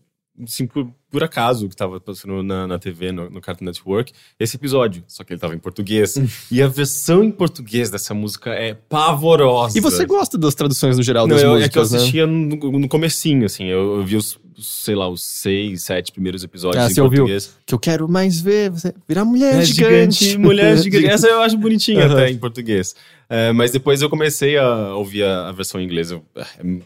[0.44, 4.56] assim, por, por acaso, que tava passando na, na TV, no, no Cartoon Network, esse
[4.56, 5.04] episódio.
[5.08, 6.16] Só que ele tava em português.
[6.52, 9.78] e a versão em português dessa música é pavorosa.
[9.78, 11.98] E você gosta das traduções no geral Não, das eu, músicas, É que eu né?
[11.98, 12.58] assistia né?
[12.62, 13.66] no, no comecinho, assim.
[13.66, 17.46] Eu, eu vi os sei lá, os seis, sete primeiros episódios ah, em você português.
[17.48, 17.62] Ouviu?
[17.66, 20.26] Que eu quero mais ver você virar mulher é gigante.
[20.26, 20.38] gigante.
[20.38, 21.08] Mulher gigante.
[21.08, 22.14] Essa eu acho bonitinha uhum.
[22.14, 22.96] até em português.
[23.30, 26.20] É, mas depois eu comecei a ouvir a, a versão em inglês, é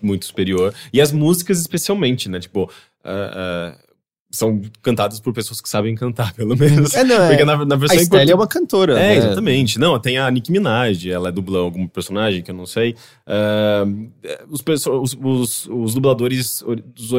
[0.01, 0.73] muito superior.
[0.93, 2.39] E as músicas especialmente, né?
[2.39, 2.67] Tipo, uh,
[3.73, 3.88] uh,
[4.31, 6.93] são cantadas por pessoas que sabem cantar, pelo menos.
[6.93, 7.45] É, não, Porque é.
[7.45, 8.93] Na, na versão a Estelle é uma cantora.
[8.93, 9.17] É, né?
[9.17, 9.79] exatamente.
[9.79, 12.95] Não, tem a Nicki Minaj, ela é dubla algum personagem que eu não sei.
[13.27, 14.09] Uh,
[14.49, 16.63] os, os, os, os, dubladores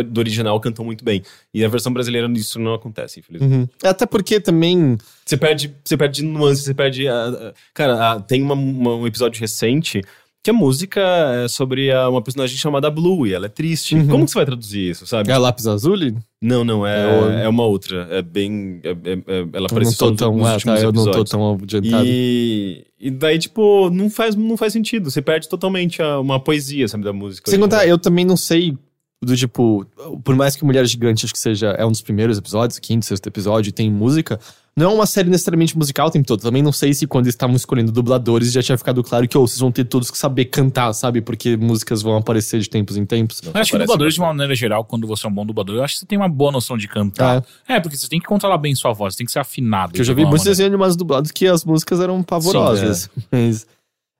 [0.06, 1.22] do original cantam muito bem.
[1.52, 3.54] E a versão brasileira isso não acontece, infelizmente.
[3.54, 3.68] Uhum.
[3.82, 4.96] Até porque também...
[5.24, 7.08] Você perde, você perde nuances, você perde...
[7.08, 10.02] Uh, cara, uh, tem uma, uma, um episódio recente
[10.42, 11.00] que a música
[11.44, 13.94] é sobre a, uma personagem chamada Blue e ela é triste.
[13.94, 14.08] Uhum.
[14.08, 15.30] Como que você vai traduzir isso, sabe?
[15.30, 15.96] É a Lápis Azul?
[16.40, 18.08] Não, não, é, é, é uma outra.
[18.10, 18.80] É bem.
[18.82, 22.04] É, é, é ela aparece só tão, nos ah, tá, Eu não tô tão adiantado.
[22.06, 25.10] E, e daí, tipo, não faz, não faz sentido.
[25.10, 27.50] Você perde totalmente a, uma poesia, sabe, da música.
[27.50, 28.76] Sem contar, eu também não sei
[29.22, 29.84] do tipo,
[30.24, 33.26] por mais que Mulher Gigante acho que seja é um dos primeiros episódios, quinto, sexto
[33.26, 34.40] episódio, tem música,
[34.74, 36.40] não é uma série necessariamente musical o tempo todo.
[36.40, 39.46] Também não sei se quando eles estavam escolhendo dubladores já tinha ficado claro que oh,
[39.46, 41.20] vocês vão ter todos que saber cantar, sabe?
[41.20, 43.42] Porque músicas vão aparecer de tempos em tempos.
[43.42, 45.84] Eu acho que dubladores, de uma maneira geral, quando você é um bom dublador, eu
[45.84, 47.44] acho que você tem uma boa noção de cantar.
[47.68, 49.92] É, é porque você tem que controlar bem sua voz, você tem que ser afinado.
[49.92, 53.02] Que eu já vi muitos desenhos animados dublados que as músicas eram pavorosas.
[53.02, 53.36] Sim, é.
[53.36, 53.66] Mas.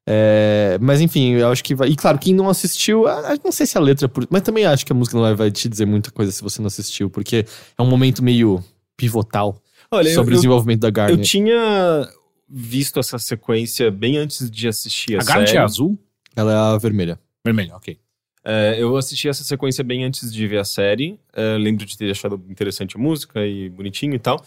[0.08, 1.88] É, mas enfim, eu acho que vai.
[1.88, 3.04] E claro, quem não assistiu,
[3.44, 4.10] não sei se a letra.
[4.28, 6.60] Mas também acho que a música não vai, vai te dizer muita coisa se você
[6.60, 7.44] não assistiu, porque
[7.76, 8.62] é um momento meio
[8.96, 11.18] pivotal Olha, sobre eu, o desenvolvimento da Garnet.
[11.18, 12.08] Eu tinha
[12.48, 15.98] visto essa sequência bem antes de assistir a, a Garnet é azul?
[16.34, 17.18] Ela é a vermelha.
[17.44, 17.98] Vermelha, ok.
[18.44, 21.18] É, eu assisti essa sequência bem antes de ver a série.
[21.32, 24.42] É, lembro de ter achado interessante a música e bonitinho e tal.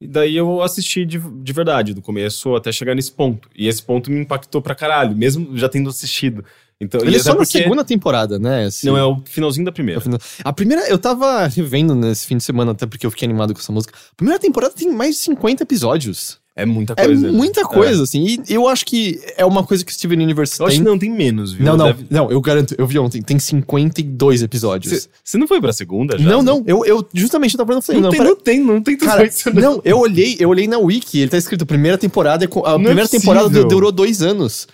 [0.00, 3.48] E daí eu assisti de, de verdade, do começo até chegar nesse ponto.
[3.54, 6.44] E esse ponto me impactou pra caralho, mesmo já tendo assistido.
[6.80, 8.64] Então, Ele é só na segunda temporada, né?
[8.64, 8.88] assim.
[8.88, 9.98] Não, é o finalzinho da É primeira.
[10.00, 13.24] o final- A primeira, eu tava revendo nesse fim de semana, até porque eu fiquei
[13.26, 13.94] animado com essa música.
[14.12, 16.38] A primeira temporada tem mais de 50 episódios.
[16.56, 17.32] É muita É coisa.
[17.32, 18.38] muita coisa, assim.
[18.48, 20.84] E eu acho que é uma coisa que o Steven Universe Eu acho tem.
[20.84, 21.66] que não, tem menos, viu?
[21.66, 25.08] não, não, Deve- não, eu garanto, eu vi ontem, tem 52 episódios.
[25.24, 26.28] Você não foi pra segunda já?
[26.28, 28.82] Não, não, eu, eu justamente tava falando, eu falei, Não, não, tem, não tem, não
[28.82, 32.44] tem Cara, isso, não, eu olhei, eu olhei na Wiki, ele tá escrito primeira temporada,
[32.44, 33.64] é a Não é primeira temporada possível.
[33.64, 34.68] du- durou dois anos.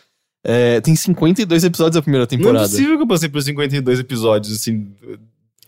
[0.45, 2.69] É, tem 52 episódios a primeira Não é temporada.
[2.69, 4.87] possível que eu passei por 52 episódios, assim.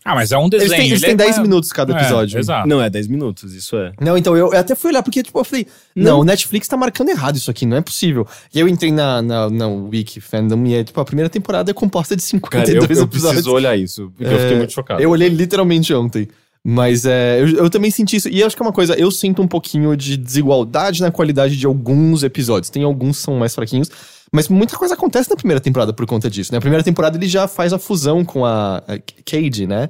[0.05, 0.67] Ah, mas é um desenho.
[0.67, 2.39] eles têm, eles ele têm é- 10 é- minutos cada é, episódio.
[2.39, 2.67] exato.
[2.67, 3.93] Não, é 10 minutos, isso é.
[4.01, 6.75] Não, então eu, eu até fui olhar, porque tipo, eu falei, não, o Netflix tá
[6.75, 8.27] marcando errado isso aqui, não é possível.
[8.53, 11.73] E eu entrei na, na, na Wiki Fandom e é, tipo, a primeira temporada é
[11.73, 13.29] composta de Cara, 52 eu, eu episódios.
[13.29, 15.01] preciso olhar isso, porque eu fiquei muito chocado.
[15.01, 16.27] Eu olhei literalmente ontem.
[16.65, 18.29] Mas é, eu, eu também senti isso.
[18.29, 21.57] E eu acho que é uma coisa, eu sinto um pouquinho de desigualdade na qualidade
[21.57, 22.69] de alguns episódios.
[22.69, 23.89] Tem alguns que são mais fraquinhos.
[24.33, 26.57] Mas muita coisa acontece na primeira temporada por conta disso, né?
[26.57, 29.89] A primeira temporada ele já faz a fusão com a, a Cade, né?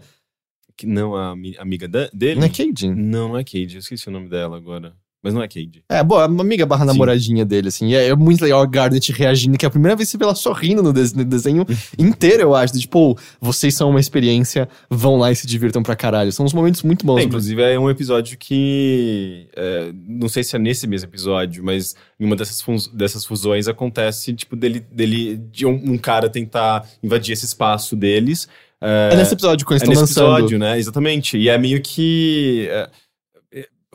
[0.83, 2.39] Não, a ami- amiga dele?
[2.39, 2.89] Não é Cade?
[2.89, 4.93] Não, não é Cade, eu esqueci o nome dela agora.
[5.23, 5.81] Mas não é Cade.
[5.89, 6.87] É, boa, uma amiga barra Sim.
[6.87, 7.93] namoradinha dele, assim.
[7.95, 10.25] É, é muito legal a Garnet reagindo, que é a primeira vez que você vê
[10.25, 11.65] ela sorrindo no, des- no desenho
[11.97, 12.73] inteiro, eu acho.
[12.73, 16.29] de, Tipo, vocês são uma experiência, vão lá e se divirtam pra caralho.
[16.33, 17.19] São uns momentos muito bons.
[17.21, 19.47] É, inclusive é um episódio que.
[19.55, 22.61] é, não sei se é nesse mesmo episódio, mas em uma dessas,
[22.93, 28.47] dessas fusões acontece, tipo, dele, dele de um, um cara tentar invadir esse espaço deles.
[28.85, 30.35] É nesse episódio quando É eles estão nesse lançando.
[30.39, 30.77] episódio, né?
[30.77, 31.37] Exatamente.
[31.37, 32.67] E é meio que.
[32.69, 32.89] é, é,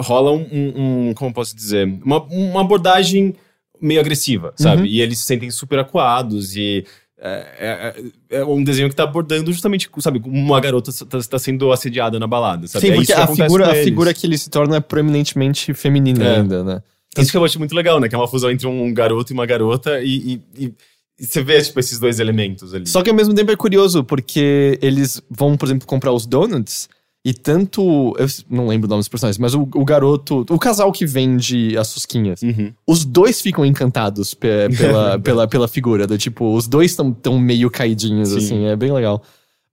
[0.01, 1.87] rola um, um- um- Como eu posso dizer?
[2.05, 3.35] Uma, uma abordagem
[3.81, 4.83] meio agressiva, sabe?
[4.83, 4.87] Uhum.
[4.89, 6.85] E eles se sentem super acuados e.
[7.21, 7.95] É,
[8.31, 12.17] é- é um desenho que tá abordando justamente, sabe, uma garota tá, tá sendo assediada
[12.17, 12.87] na balada, sabe?
[12.87, 16.25] Sim, É porque que a figura, a figura que ele se torna é proeminentemente feminina
[16.25, 16.37] É.
[16.37, 16.83] ainda, né?
[17.19, 18.09] Isso que eu acho muito legal, né?
[18.09, 20.75] Que é uma fusão entre um garoto e uma garota e, e- e-
[21.19, 22.87] e você vê, tipo, esses dois elementos ali.
[22.87, 26.89] Só que ao mesmo tempo é curioso, porque eles vão, por exemplo, comprar os donuts
[27.29, 28.15] e tanto.
[28.19, 30.47] Eu não lembro o nome dos personagens, mas o, o garoto.
[30.51, 32.41] O casal que vende as susquinhas.
[32.43, 32.73] Uhum.
[32.87, 36.07] Os dois ficam encantados pe- pela, pela, pela figura.
[36.07, 38.37] Do, tipo, os dois estão tão meio caidinhos, Sim.
[38.39, 38.65] assim.
[38.65, 39.23] É bem legal.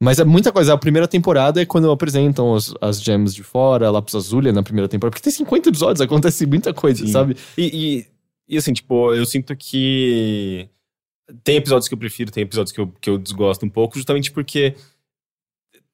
[0.01, 0.73] Mas é muita coisa.
[0.73, 4.61] A primeira temporada é quando apresentam os- as gems de fora, a lápis azul na
[4.61, 5.11] primeira temporada.
[5.15, 7.11] Porque tem 50 episódios, acontece muita coisa, Sim.
[7.11, 7.37] sabe?
[7.57, 8.05] E,
[8.49, 10.67] e, e, assim, tipo, eu sinto que
[11.43, 14.31] tem episódios que eu prefiro, tem episódios que eu, que eu desgosto um pouco, justamente
[14.31, 14.75] porque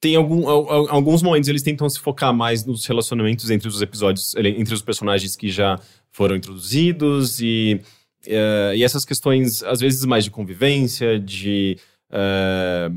[0.02, 3.80] tem algum, al- al- alguns momentos eles tentam se focar mais nos relacionamentos entre os
[3.80, 5.78] episódios, entre os personagens que já
[6.10, 7.80] foram introduzidos e,
[8.26, 11.78] eh, e essas questões, às vezes, mais de convivência, de.
[12.10, 12.90] eh,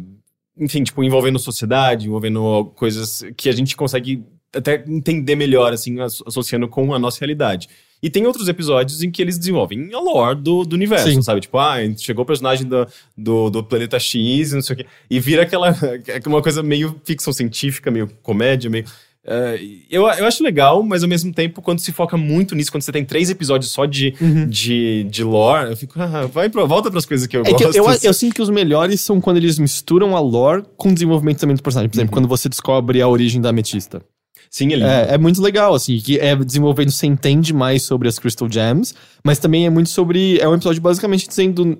[0.57, 6.23] enfim, tipo, envolvendo sociedade, envolvendo coisas que a gente consegue até entender melhor, assim, as-
[6.25, 7.69] associando com a nossa realidade.
[8.03, 11.21] E tem outros episódios em que eles desenvolvem a lore do, do universo, Sim.
[11.21, 11.41] sabe?
[11.41, 12.85] Tipo, ah, chegou o personagem do,
[13.17, 14.85] do, do planeta X e não sei o quê.
[15.09, 15.75] E vira aquela
[16.27, 18.85] uma coisa meio ficção científica, meio comédia, meio.
[19.25, 22.83] eh, eu, eu acho legal, mas ao mesmo tempo, quando se foca muito nisso, quando
[22.83, 24.13] você tem três episódios só de,
[24.49, 27.63] de, de lore, eu fico, ah, vai pra, volta pras coisas que eu É que
[27.63, 27.75] gosto.
[27.75, 30.93] eu, eu, eu sinto que os melhores são quando eles misturam a lore com o
[30.93, 31.89] desenvolvimento também do personagem.
[31.89, 34.01] Por exemplo, quando você descobre a origem da ametista.
[34.49, 34.83] Sim, ele.
[34.83, 38.93] É, é muito legal, assim, que é desenvolvendo, você entende mais sobre as Crystal Gems,
[39.23, 40.37] mas também é muito sobre.
[40.39, 41.77] É um episódio basicamente dizendo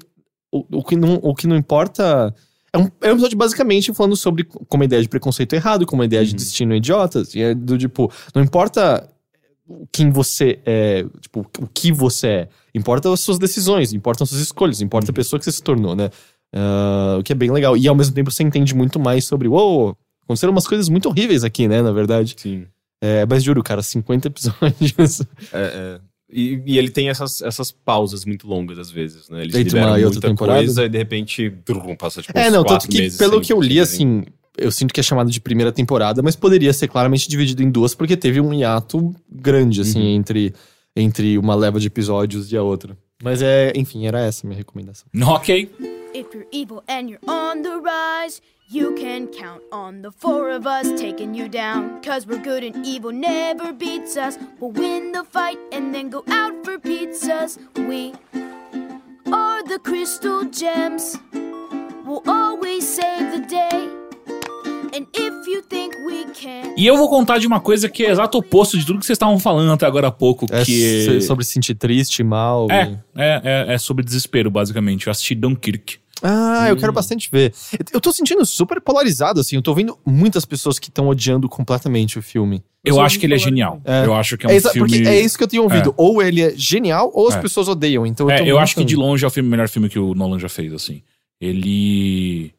[0.52, 2.34] o, o, que, não, o que não importa.
[2.74, 6.02] É um, é um episódio basicamente falando sobre como a ideia de preconceito errado, como
[6.02, 6.38] a ideia de Uhum.
[6.38, 7.34] destino idiotas.
[7.34, 9.10] E é do tipo, não importa
[9.92, 12.50] quem você é, tipo, o que você é.
[12.74, 15.96] Importa as suas decisões, importam as suas escolhas, importa a pessoa que você se tornou,
[15.96, 16.10] né?
[16.54, 17.76] Ah, o que é bem legal.
[17.76, 21.44] E ao mesmo tempo você entende muito mais sobre, uou, aconteceram umas coisas muito horríveis
[21.44, 22.36] aqui, né, na verdade.
[22.38, 22.66] Sim.
[23.02, 25.22] É, mas juro, cara, 50 episódios.
[25.54, 26.00] É, é.
[26.32, 29.42] E, e ele tem essas, essas pausas muito longas, às vezes, né?
[29.44, 30.60] Eles Entre liberam uma e outra muita temporada.
[30.60, 33.54] coisa e de repente trum, passa tipo é, uns não, tanto que meses pelo que
[33.54, 34.24] eu li, assim,
[34.58, 37.94] eu sinto que é chamado de primeira temporada, mas poderia ser claramente dividido em duas,
[37.94, 40.16] porque teve um hiato grande, assim, Uhum.
[40.16, 40.54] entre,
[40.96, 42.98] entre uma leva de episódios e a outra.
[43.24, 45.08] Mas é, enfim, era essa a minha recomendação.
[45.24, 45.70] Ok.
[46.14, 50.66] If you're evil and you're on the rise, you can count on the four of
[50.66, 52.02] us taking you down.
[52.02, 54.38] Cause we're good and evil never beats us.
[54.60, 57.58] We'll win the fight and then go out for pizzas.
[57.88, 58.14] We
[59.32, 61.18] are the crystal gems.
[62.06, 63.90] We'll always save the day.
[64.94, 66.74] And if you think we can.
[66.78, 69.16] E eu vou contar de uma coisa que é exato oposto de tudo que vocês
[69.16, 71.20] estavam falando até agora há pouco, É que...
[71.22, 72.68] sobre se sentir triste, mal.
[72.72, 75.08] É, e- é, é, é sobre desespero, basicamente.
[75.08, 76.00] Eu assisti Dunkirk.
[76.28, 77.54] Ah, eu quero bastante ver.
[77.94, 79.56] Eu tô sentindo super polarizado, assim.
[79.56, 82.64] Eu tô vendo muitas pessoas que estão odiando completamente o filme.
[82.84, 83.82] Eu só acho que ele é genial.
[83.86, 84.06] É.
[84.06, 84.90] Eu acho que é um É, exa- filme.
[84.90, 85.94] Porque é isso que eu tenho ouvido.
[85.98, 87.42] Ou ele é genial, ou as É.
[87.42, 88.06] pessoas odeiam.
[88.06, 90.14] Então É, tô eu acho que de longe é o filme- melhor filme que o
[90.16, 91.02] Nolan já fez, assim.
[91.40, 92.52] Ele.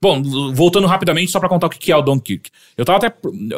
[0.00, 2.50] Bom, voltando rapidamente, só pra contar o que é o Dunkirk.
[2.76, 3.14] Eu tava até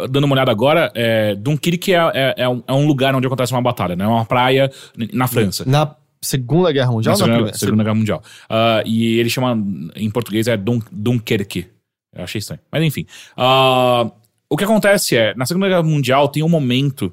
[0.09, 0.91] dando uma olhada agora.
[0.95, 4.05] É, Dunkirk é, é, é um, é um lugar onde acontece uma batalha, né?
[4.05, 4.71] É uma praia
[5.13, 5.65] na França.
[5.67, 7.59] Na Segunda Guerra Mundial Na Segunda, Primeira?
[7.59, 8.23] Segunda Guerra Mundial.
[8.49, 9.57] Ah, e ele chama,
[9.95, 11.67] em português, é Dun, Dunkerque.
[12.15, 12.61] Eu achei estranho.
[12.73, 13.07] Mas enfim.
[13.37, 14.11] Ah,
[14.51, 17.13] o que acontece é, na Segunda Guerra Mundial tem um momento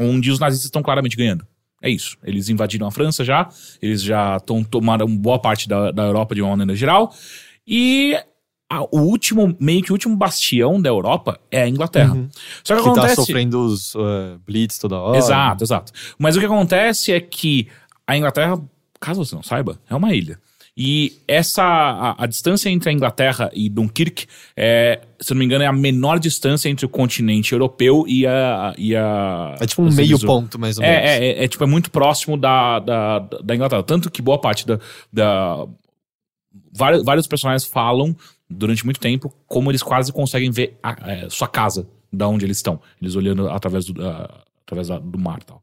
[0.00, 1.46] onde os nazistas estão claramente ganhando.
[1.82, 2.16] É isso.
[2.24, 3.48] Eles invadiram a França já,
[3.80, 7.14] eles já estão tomaram boa parte da, da Europa de uma maneira geral.
[7.66, 8.16] E
[8.70, 12.14] a- o último, meio que o último bastião da Europa é a Inglaterra.
[12.64, 13.14] Só que, Que tá acontece.
[13.16, 15.18] sofrendo os uh, blitz toda hora.
[15.18, 15.92] Exato, exato.
[16.18, 17.68] Mas o que acontece é que
[18.08, 18.60] a Inglaterra,
[19.00, 20.38] caso você não saiba, é uma ilha.
[20.80, 25.44] E essa a, a distância entre a Inglaterra e Dunkirk é, se eu não me
[25.44, 29.82] engano, é a menor distância entre o continente europeu e a e a É tipo
[29.82, 30.96] um meio ponto, mais ou menos.
[30.96, 33.82] é, é, é, é, tipo, é muito próximo da, da, da Inglaterra.
[33.82, 34.78] Tanto que boa parte da.
[35.12, 35.66] da
[36.72, 38.16] vários, vários personagens falam
[38.48, 42.58] durante muito tempo como eles quase conseguem ver a, é, sua casa, da onde eles
[42.58, 42.80] estão.
[43.02, 45.60] Eles olhando através do, ah, através da- do mar e tal.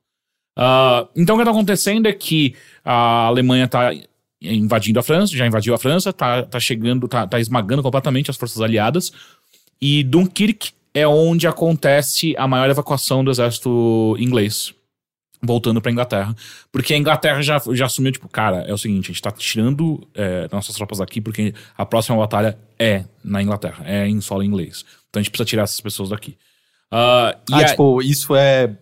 [0.56, 3.92] Ah, então o que está acontecendo é que a Alemanha está
[4.42, 8.38] invadindo a França, já invadiu a França, tá, tá chegando, tá, tá esmagando completamente as
[8.38, 9.12] forças aliadas.
[9.82, 14.74] E Dunkirk é onde acontece a maior evacuação do exército inglês
[15.42, 16.34] voltando pra Inglaterra.
[16.72, 20.08] Porque a Inglaterra já, já assumiu, tipo, cara, é o seguinte, a gente tá tirando
[20.16, 24.84] é, nossas tropas daqui porque a próxima batalha é na Inglaterra, é em solo inglês.
[25.10, 26.38] Então a gente precisa tirar essas pessoas daqui.
[26.90, 28.76] Ah, e Ah, a- tipo, isso é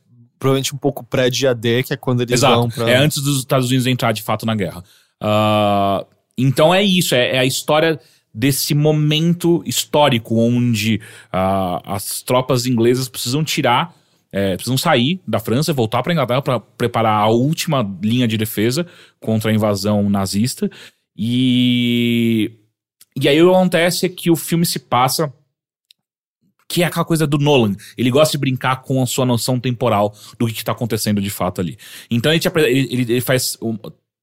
[0.43, 2.75] provavelmente um pouco pré-dia D, que é quando eles vão Exato.
[2.75, 2.91] pra...
[2.91, 4.83] É antes dos Estados Unidos entrar de fato na guerra.
[5.21, 6.05] Ah,
[6.37, 7.97] então é isso, é, é a história
[8.33, 10.99] desse momento histórico onde
[11.31, 13.95] ah, as tropas inglesas precisam tirar,
[14.33, 18.35] é, precisam sair da França e voltar para Inglaterra para preparar a última linha de
[18.35, 18.85] defesa
[19.21, 20.69] contra a invasão nazista.
[21.15, 22.51] E,
[23.15, 25.31] e aí o que acontece é que o filme se passa
[26.73, 27.75] que é aquela coisa do Nolan.
[27.95, 31.61] Ele gosta de brincar com a sua noção temporal do que, está acontecendo de fato
[31.61, 31.77] ali.
[32.09, 33.55] Então ele, ele, ele- faz.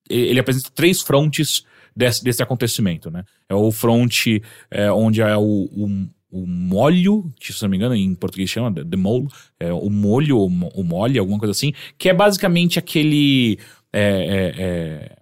[0.08, 3.22] ele apresenta três frontes desse, desse acontecimento, né?
[3.48, 7.94] É o fronte é, onde é o, o, o molho, que se não me engano
[7.94, 9.28] em português chama the mole,
[9.60, 13.60] é, o molho, o, o mole, alguma coisa assim, que é basicamente aquele.
[13.92, 15.16] é, é, é,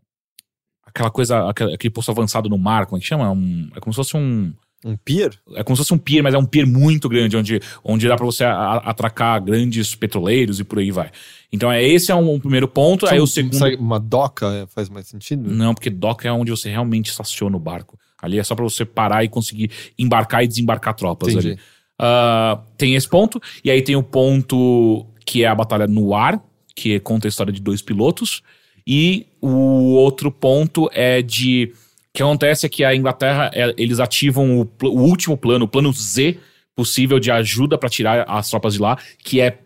[0.83, 3.31] aquela coisa, aquele, aquele posto avançado no mar, como é que chama?
[3.31, 4.55] Um- é como se fosse um.
[4.85, 5.33] Um pier?
[5.55, 8.17] É como se fosse um pier, mas é um pier muito grande, onde, onde dá
[8.17, 11.11] pra você atracar grandes petroleiros e por aí vai.
[11.53, 13.07] Então, é, esse é um, um primeiro ponto.
[13.07, 13.81] aí Só o segundo.
[13.81, 15.51] Uma doca é, faz mais sentido?
[15.51, 17.99] Não, porque dock é onde você realmente estaciona o barco.
[18.21, 21.49] Ali é só pra você parar e conseguir embarcar e desembarcar tropas Entendi.
[21.53, 21.59] ali.
[21.99, 23.41] Ah, tem esse ponto.
[23.65, 26.43] E aí tem o ponto que é a batalha no ar,
[26.75, 28.43] que conta a história de dois pilotos.
[28.87, 31.73] E o outro ponto é de.
[32.15, 35.69] O que acontece é que a Inglaterra, é, eles ativam o, o último plano, o
[35.69, 36.39] plano Z
[36.75, 39.59] possível de ajuda pra tirar as tropas de lá, que é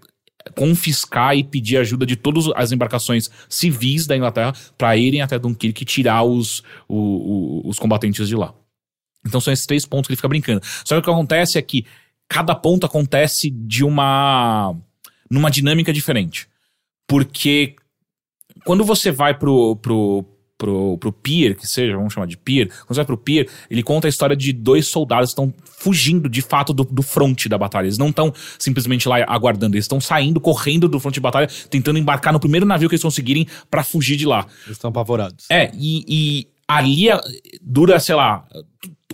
[0.57, 5.83] confiscar e pedir ajuda de todas as embarcações civis da Inglaterra para irem até Dunkirk
[5.83, 8.53] e tirar os, o- o- os combatentes de lá.
[9.25, 10.61] Então são esses três pontos que ele fica brincando.
[10.85, 11.87] Só que o que acontece é que
[12.29, 14.75] cada ponto acontece de uma.
[15.31, 16.49] numa dinâmica diferente.
[17.07, 17.77] Porque
[18.65, 20.25] quando você vai pro, pro,
[20.63, 23.83] pro, pro pier, que seja, vamos chamar de pier, quando você vai pro pier, ele
[23.83, 27.59] conta a história de dois soldados que estão fugindo de fato do, do fronte da
[27.59, 27.87] batalha.
[27.87, 31.99] Eles não estão simplesmente lá aguardando, eles estão saindo, correndo do fronte de batalha, tentando
[31.99, 34.47] embarcar no primeiro navio que eles conseguirem pra fugir de lá.
[34.65, 35.47] Eles estão apavorados.
[35.51, 37.21] É, e, e ali é-
[37.61, 38.47] dura, sei lá.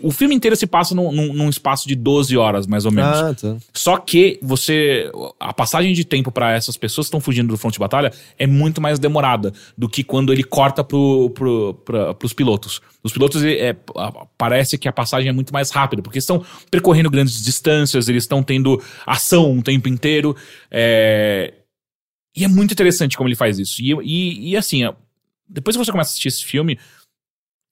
[0.02, 3.18] O filme inteiro se passa num, num- num espaço de 12 horas, mais ou menos.
[3.18, 3.56] Ah, tá.
[3.72, 5.10] Só que você.
[5.38, 8.46] A passagem de tempo pra essas pessoas que estão fugindo do fronte de batalha é
[8.46, 12.80] muito mais demorada do que quando ele corta pro, pro, pra, pros pilotos.
[13.02, 13.76] Os pilotos, é,
[14.36, 18.42] parece que a passagem é muito mais rápida, porque estão percorrendo grandes distâncias, eles estão
[18.42, 20.36] tendo ação o tempo inteiro.
[20.70, 21.54] é,
[22.36, 23.80] E é muito interessante como ele faz isso.
[23.80, 24.82] E, e, e assim,
[25.48, 26.78] depois que você começa a assistir esse filme,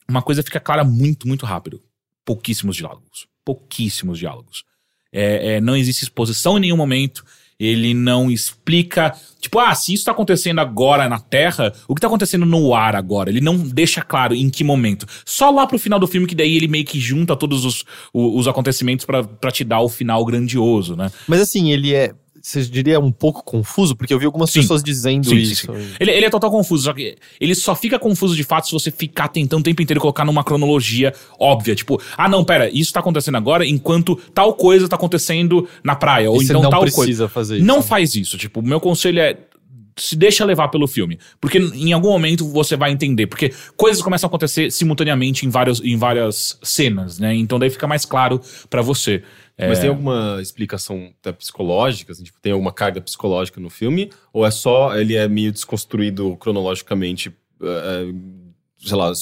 [0.09, 1.81] uma coisa fica clara muito, muito rápido.
[2.27, 3.27] Pouquíssimos diálogos.
[3.45, 4.65] Pouquíssimos diálogos.
[5.13, 7.25] É, é, não existe exposição em nenhum momento.
[7.59, 9.15] Ele não explica.
[9.41, 12.95] Tipo, ah, se isso tá acontecendo agora na Terra, o que tá acontecendo no ar
[12.95, 13.31] agora?
[13.31, 15.07] Ele não deixa claro em que momento.
[15.25, 18.39] Só lá pro final do filme, que daí ele meio que junta todos os, o-
[18.39, 21.11] os acontecimentos pra te dar o final grandioso, né?
[21.27, 22.13] Mas assim, ele é.
[22.47, 23.97] Você diria um pouco confuso?
[23.97, 24.61] Porque eu vi algumas Sim.
[24.61, 25.73] pessoas dizendo Sim, sim, isso.
[25.99, 28.89] Ele, ele é total confuso, só que ele só fica confuso de fato se você
[28.93, 31.75] ficar tentando o tempo inteiro colocar numa cronologia óbvia.
[31.75, 36.31] Tipo, ah, não, pera, isso tá acontecendo agora enquanto tal coisa tá acontecendo na praia.
[36.31, 36.97] Ou E então não tal coisa.
[36.97, 37.67] precisa fazer isso.
[37.67, 38.39] Não faz isso.
[38.39, 39.37] Tipo, o meu conselho é.
[39.99, 41.19] Se deixa levar pelo filme.
[41.41, 43.27] Porque em algum momento você vai entender.
[43.27, 47.35] Porque coisas começam a acontecer simultaneamente em, vários, em várias cenas, né?
[47.35, 49.23] Então daí fica mais claro pra você.
[49.59, 52.13] Mas É, tem alguma explicação até psicológica?
[52.13, 54.11] assim, tipo, tem alguma carga psicológica no filme?
[54.35, 58.13] Ou é só ele é meio desconstruído cronologicamente, eh,
[58.79, 59.13] sei lá,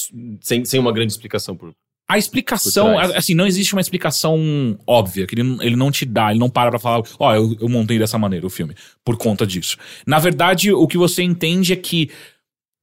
[0.40, 1.72] sem, sem uma grande explicação por.
[2.06, 6.30] A explicação, assim, não existe uma explicação óbvia, que ele, não- ele não te dá,
[6.30, 8.74] ele não para pra falar, ó, eu, eu montei dessa maneira o filme,
[9.04, 9.76] por conta disso.
[10.06, 12.10] Na verdade, o que você entende é que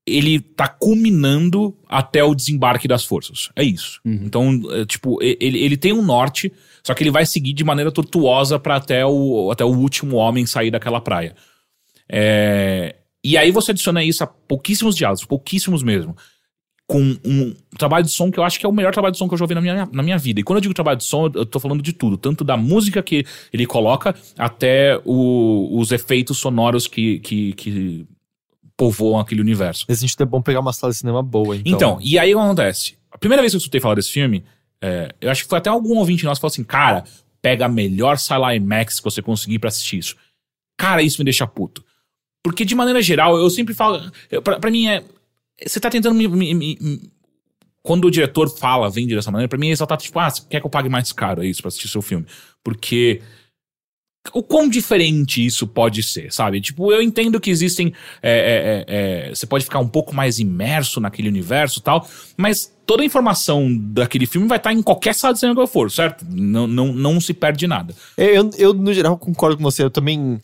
[0.07, 3.49] ele tá culminando até o desembarque das forças.
[3.55, 4.01] É isso.
[4.03, 6.51] Então, é, tipo, ele, ele tem um norte,
[6.83, 10.47] só que ele vai seguir de maneira tortuosa para até o, até o último homem
[10.47, 11.35] sair daquela praia.
[12.09, 16.17] É, e aí você adiciona isso a pouquíssimos diálogos, pouquíssimos mesmo.
[16.91, 19.27] Com um trabalho de som que eu acho que é o melhor trabalho de som
[19.27, 20.39] que eu já ouvi na minha, na minha vida.
[20.39, 22.17] E quando eu digo trabalho de som, eu tô falando de tudo.
[22.17, 23.23] Tanto da música que
[23.53, 28.05] ele coloca, até o- os efeitos sonoros que, que, que
[28.75, 29.85] povoam aquele universo.
[29.87, 31.71] Nesse sentido é bom pegar uma sala de cinema boa, então.
[31.73, 32.95] Então, e aí o que acontece?
[33.11, 34.43] A primeira vez que eu escutei falar desse filme,
[34.81, 37.03] é, eu acho que foi até algum ouvinte nosso que falou assim: cara,
[37.41, 40.15] pega a melhor sala IMAX que você conseguir pra assistir isso.
[40.77, 41.83] Cara, isso me deixa puto.
[42.43, 44.11] Porque, de maneira geral, eu sempre falo.
[44.59, 45.03] pra mim é.
[45.65, 46.27] Você tá tentando me.
[46.27, 47.11] me- me-
[47.83, 50.65] quando o diretor fala, vende dessa maneira, pra mim é exaltar, tipo, ah, quer que
[50.65, 52.27] eu pague mais caro, é isso, pra assistir seu filme.
[52.63, 53.21] Porque
[54.33, 56.61] o quão diferente isso pode ser, sabe?
[56.61, 57.91] Tipo, eu entendo que existem.
[58.21, 58.93] é, é,
[59.25, 62.07] é, é, você pode ficar um pouco mais imerso naquele universo tal,
[62.37, 65.67] mas toda a informação daquele filme vai estar em qualquer sala de cinema que eu
[65.67, 66.23] for, certo?
[66.29, 67.95] Não, não, não se perde nada.
[68.15, 69.83] Eu, eu, no geral, concordo com você.
[69.83, 70.39] Eu também.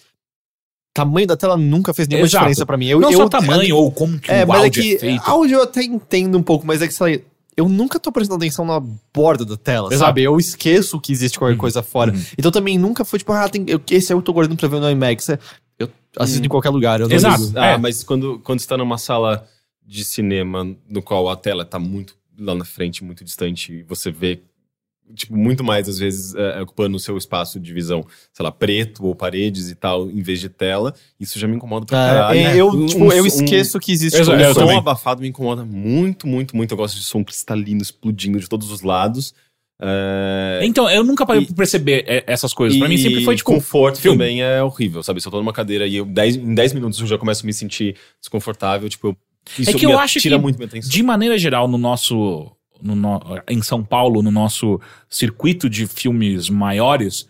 [0.97, 2.43] Tamanho da tela nunca fez nenhuma Exato.
[2.45, 2.87] diferença pra mim.
[2.87, 4.97] Eu, não eu, só tamanho ou como que É, o mas é áudio é, que
[4.99, 5.21] feito.
[5.25, 7.21] áudio eu até entendo um pouco, mas é que, sei lá,
[7.55, 8.79] eu nunca tô prestando atenção na
[9.13, 9.99] borda da tela, Exato.
[10.09, 10.23] sabe?
[10.23, 12.11] Eu esqueço que existe qualquer coisa fora.
[12.11, 12.21] uhum.
[12.37, 14.79] Então também nunca foi tipo, ah, tem, eu, esse aí eu tô guardando pra ver
[14.79, 15.29] no IMAX.
[15.29, 15.39] É,
[15.79, 16.99] Eu assisto em qualquer lugar.
[16.99, 17.41] Eu não Exato.
[17.43, 17.53] ligo.
[17.59, 17.77] Ah, É.
[17.77, 19.47] mas quando, quando você tá numa sala
[19.85, 24.11] de cinema no qual a tela tá muito lá na frente, muito distante, e você
[24.11, 24.41] vê,
[25.15, 29.05] tipo, muito mais, às vezes, é, ocupando o seu espaço de visão, sei lá, preto
[29.05, 32.39] ou paredes e tal, em vez de tela, isso já me incomoda pra É, caralho.
[32.39, 34.53] é, eu, Um- tipo, um- eu um- esqueço que existe Exato, O eu isso.
[34.53, 34.77] som também.
[34.77, 36.71] abafado me incomoda muito, muito, muito.
[36.71, 39.33] Eu gosto de som cristalino explodindo de todos os lados.
[39.79, 42.75] É, Então, eu nunca parei E- pra perceber é, essas coisas.
[42.75, 43.51] e Pra mim sempre foi tipo.
[43.53, 44.17] conforto filme.
[44.17, 45.21] também é horrível, sabe?
[45.21, 47.45] Se eu tô numa cadeira e eu, dez, em 10 minutos eu já começo a
[47.45, 49.17] me sentir desconfortável, tipo, eu,
[49.59, 50.89] isso É que eu acho tira que, muito minha atenção.
[50.89, 52.51] de maneira geral, no nosso.
[52.82, 57.28] No em São Paulo, no nosso circuito de filmes maiores,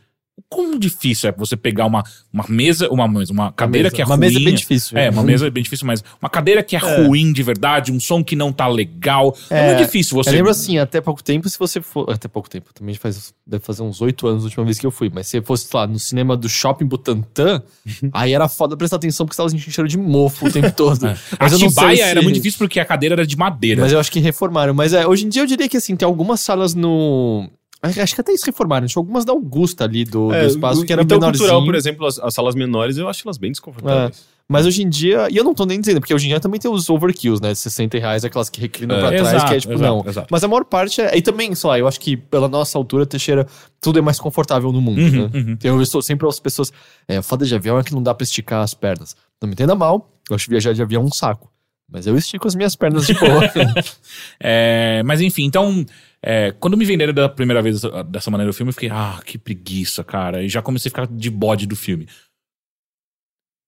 [0.50, 3.96] como difícil é você pegar uma, uma mesa, uma mesa, uma cadeira mesa.
[3.96, 4.26] que é Uma ruim.
[4.28, 4.98] mesa é bem difícil.
[4.98, 8.00] É, uma mesa é bem difícil, mas uma cadeira que é, ruim de verdade, um
[8.00, 9.36] som que não tá legal.
[9.50, 10.30] É, É, muito difícil você.
[10.30, 12.10] Eu lembro assim, até pouco tempo, se você for.
[12.10, 13.34] Até pouco tempo, também faz.
[13.46, 15.12] Deve fazer uns oito anos a última vez que eu fui.
[15.14, 17.62] Mas se fosse lá no cinema do Shopping Butantã,
[18.14, 21.06] aí era foda prestar atenção porque você tava sentindo cheiro de mofo o tempo todo.
[21.08, 23.82] A Mas não sei Atibaia se- era muito difícil porque a cadeira era de madeira.
[23.82, 24.74] Mas eu acho que reformaram.
[24.74, 27.50] Mas é, hoje em dia eu diria que assim, tem algumas salas no.
[27.82, 28.88] Acho que até isso reformaram.
[28.88, 31.40] Tinha algumas da Augusta ali do, É, do espaço que era então, menorzinho.
[31.48, 34.26] cultural, por exemplo, as, as salas menores, eu acho elas bem desconfortáveis.
[34.50, 36.58] Mas hoje em dia, e eu não tô nem dizendo, porque hoje em dia também
[36.58, 37.52] tem os overkills, né?
[37.52, 39.00] De 60 reais, aquelas que reclinam É.
[39.02, 40.10] pra trás, Exato, que é tipo, exato, não.
[40.10, 40.28] exato.
[40.32, 41.18] Mas a maior parte é.
[41.18, 43.46] E também, sei lá, eu acho que pela nossa altura, Teixeira,
[43.82, 45.30] tudo é mais confortável no mundo, Uhum, né?
[45.34, 45.58] uhum.
[45.62, 46.72] Eu estou sempre as pessoas.
[47.10, 49.18] É, foda de avião é que não dá pra esticar as pernas.
[49.42, 51.52] Não me entenda mal, eu acho viajar de avião um saco.
[51.90, 53.42] Mas eu estico as minhas pernas de boa.
[54.40, 55.86] É, mas enfim, então,
[56.22, 59.38] é, quando me venderam da primeira vez dessa- maneira o filme, eu fiquei, ah, que
[59.38, 60.44] preguiça, cara.
[60.44, 62.08] E já comecei a ficar de bode do filme.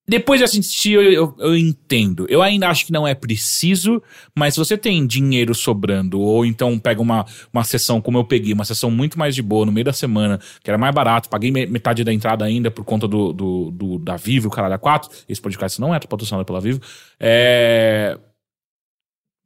[0.09, 2.25] Depois de assistir, eu, eu, eu entendo.
[2.27, 4.01] Eu ainda acho que não é preciso,
[4.35, 8.51] mas se você tem dinheiro sobrando, ou então pega uma, uma sessão como eu peguei,
[8.51, 11.51] uma sessão muito mais de boa no meio da semana, que era mais barato, paguei
[11.51, 14.79] me- metade da entrada ainda por conta do, do, do- da Vivo, o caralho a
[14.79, 15.09] 4.
[15.29, 16.81] Esse podcast não é patrocinado pela Vivo.
[17.19, 18.17] É.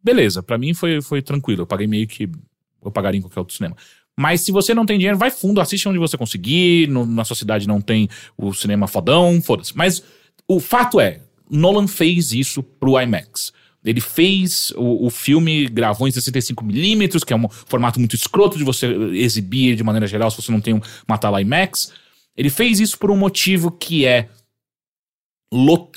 [0.03, 1.63] Beleza, pra mim foi, foi tranquilo.
[1.63, 2.29] Eu paguei meio que
[2.83, 3.75] eu pagaria em qualquer outro cinema.
[4.17, 6.87] Mas se você não tem dinheiro, vai fundo, assiste onde você conseguir.
[6.87, 8.07] no- na sua cidade não tem
[8.37, 9.75] o cinema fodão, foda-se.
[9.75, 10.03] Mas
[10.55, 13.51] o fato é, Nolan fez isso pro IMAX.
[13.83, 18.63] Ele fez o, o filme, gravou em 65mm, que é um formato muito escroto de
[18.63, 21.91] você exibir de maneira geral se você não tem um- uma tela IMAX.
[22.35, 24.29] Ele fez isso por um motivo que é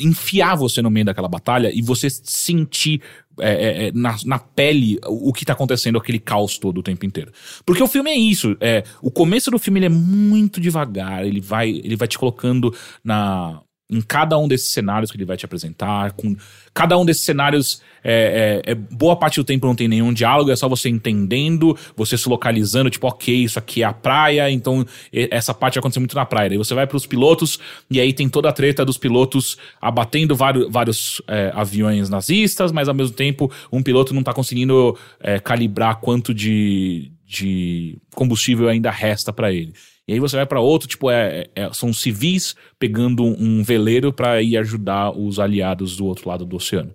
[0.00, 3.00] enfiar você no meio daquela batalha e você sentir
[3.38, 7.04] é, é, é, na, na pele o, que tá acontecendo, aquele caos todo o tempo
[7.04, 7.32] inteiro.
[7.64, 8.56] Porque o filme é isso.
[8.60, 13.60] É, o começo do filme é muito devagar, ele vai, ele vai te colocando na.
[13.88, 16.34] Em cada um desses cenários que ele vai te apresentar, com
[16.74, 20.50] cada um desses cenários, é, é- é- boa parte do tempo não tem nenhum diálogo,
[20.50, 24.84] é só você entendendo, você se localizando, tipo, ok, isso aqui é a praia, então
[25.12, 26.48] essa parte aconteceu muito na praia.
[26.48, 30.68] Daí você vai pros pilotos, e aí tem toda a treta dos pilotos abatendo vários,
[30.68, 36.00] vários é, aviões nazistas, mas ao mesmo tempo um piloto não tá conseguindo é, calibrar
[36.00, 39.72] quanto de, de combustível ainda resta pra ele.
[40.08, 44.40] E aí você vai pra outro, tipo, é, é- são civis pegando um veleiro pra
[44.40, 46.94] ir ajudar os aliados do outro lado do oceano.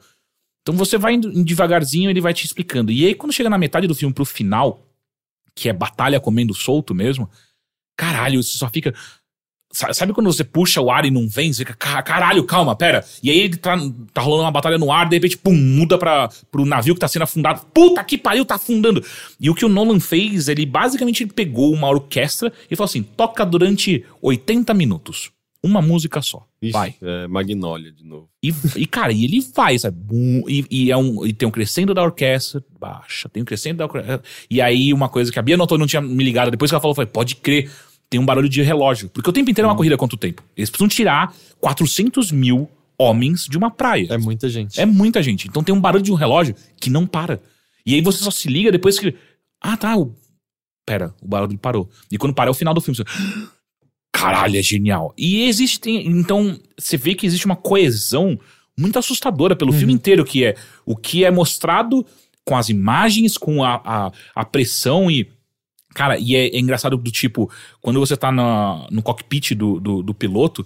[0.62, 2.91] Então você vai indo devagarzinho, ele vai te explicando.
[2.91, 4.86] E aí quando chega na metade do filme pro final,
[5.55, 7.30] que é batalha comendo solto mesmo,
[7.97, 8.93] caralho, você só fica.
[9.72, 11.51] Sa- Sabe quando você puxa o ar e não vem?
[11.53, 13.03] Você fica, "Ca- caralho, calma, pera.
[13.24, 13.78] E aí ele tá,
[14.13, 17.07] tá rolando uma batalha no ar, de repente, pum, muda pra, pro navio que tá
[17.07, 17.61] sendo afundado.
[17.74, 19.03] Puta que pariu, tá afundando.
[19.39, 23.03] E o que o Nolan fez, ele basicamente ele pegou uma orquestra e falou assim:
[23.03, 25.32] toca durante 80 minutos.
[25.63, 26.43] Uma música só.
[26.59, 26.95] Ixi, Vai.
[27.03, 28.28] É, Magnólia de novo.
[28.43, 29.95] E, e, cara, e ele vai, sabe?
[30.47, 33.86] E, e é um, e tem um crescendo da orquestra, baixa, tem um crescendo da
[33.86, 34.24] orquestra.
[34.49, 36.74] E aí, uma coisa que a Bia notou e não tinha me ligado, depois que
[36.74, 37.69] ela falou, foi: pode crer,
[38.12, 39.09] tem um barulho de relógio.
[39.09, 40.43] Porque o tempo inteiro é uma corrida contra o tempo.
[40.55, 44.07] Eles precisam tirar 400 mil homens de uma praia.
[44.12, 44.80] É muita gente.
[44.80, 45.47] É muita gente.
[45.47, 47.41] Então tem um barulho de um relógio que não para.
[47.86, 49.16] E aí você só se liga depois que.
[49.62, 49.95] Ah, tá.
[49.97, 50.14] O...
[50.86, 51.89] Pera, o barulho parou.
[52.12, 52.97] E quando para é o final do filme.
[52.97, 53.05] Você...
[54.14, 55.14] Caralho, é genial.
[55.18, 55.80] E existe.
[55.80, 58.38] tem- Então, você vê que existe uma coesão
[58.78, 60.55] muito assustadora pelo filme inteiro, que é
[60.86, 62.05] o que é mostrado
[62.45, 65.30] com as imagens, com a, a, a pressão e.
[65.94, 67.50] Cara, e é, é engraçado do tipo,
[67.82, 70.66] quando você tá na, no cockpit do, do, do piloto,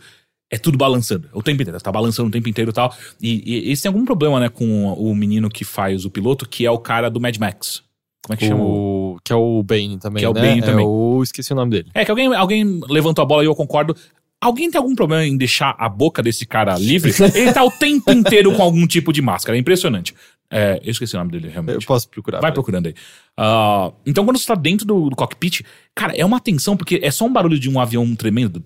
[0.51, 1.27] é tudo balançando.
[1.33, 1.79] O tempo inteiro.
[1.81, 2.95] Tá balançando o tempo inteiro e tal.
[3.21, 6.65] E, e eles têm algum problema, né, com o menino que faz o piloto, que
[6.65, 7.83] é o cara do Mad Max.
[8.23, 8.63] Como é que chama?
[8.63, 10.41] o- O, que é o Bane também, Que é o né?
[10.41, 10.85] Bane também.
[10.85, 11.21] o...
[11.23, 11.89] Esqueci o nome dele.
[11.93, 13.95] É que alguém, alguém levantou a bola e eu concordo.
[14.41, 17.11] Alguém tem algum problema em deixar a boca desse cara livre?
[17.33, 19.57] Ele tá o tempo inteiro com algum tipo de máscara.
[19.57, 20.13] É impressionante.
[20.57, 21.85] É, eu esqueci o nome dele, Eu realmente.
[21.85, 22.37] posso procurar.
[22.37, 22.53] Vai peraí.
[22.53, 22.95] procurando aí.
[23.37, 25.61] Ah, então, quando você tá dentro do, do cockpit,
[25.93, 28.63] cara, é uma tensão, porque é só um barulho de um avião tremendo.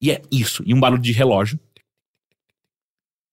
[0.00, 0.62] E é isso.
[0.66, 1.58] E um barulho de relógio.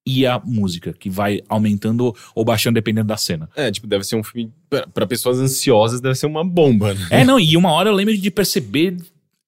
[0.08, 3.48] E a música, que vai aumentando ou baixando dependendo da cena.
[3.56, 4.52] É, tipo, deve ser um filme.
[4.68, 7.08] pra- Pra pessoas ansiosas, deve ser uma bomba, né?
[7.12, 8.98] É, não, e uma hora eu lembro de perceber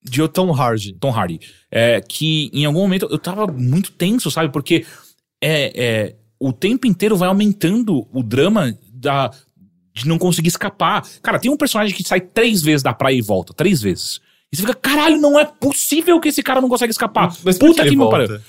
[0.04, 0.94] de eu Tom Hardy.
[0.94, 1.40] Tom Hardy.
[1.72, 4.52] É, que em algum momento eu tava muito tenso, sabe?
[4.54, 4.86] Porque
[5.42, 9.32] é, é, o tempo inteiro vai aumentando o drama da,
[9.94, 11.02] de não conseguir escapar.
[11.22, 13.54] Cara, tem um personagem que sai três vezes da praia e volta.
[13.54, 14.20] Três vezes.
[14.52, 17.34] E você fica, caralho, não é possível que esse cara não consegue escapar.
[17.46, 18.42] Mas Puta que me pariu.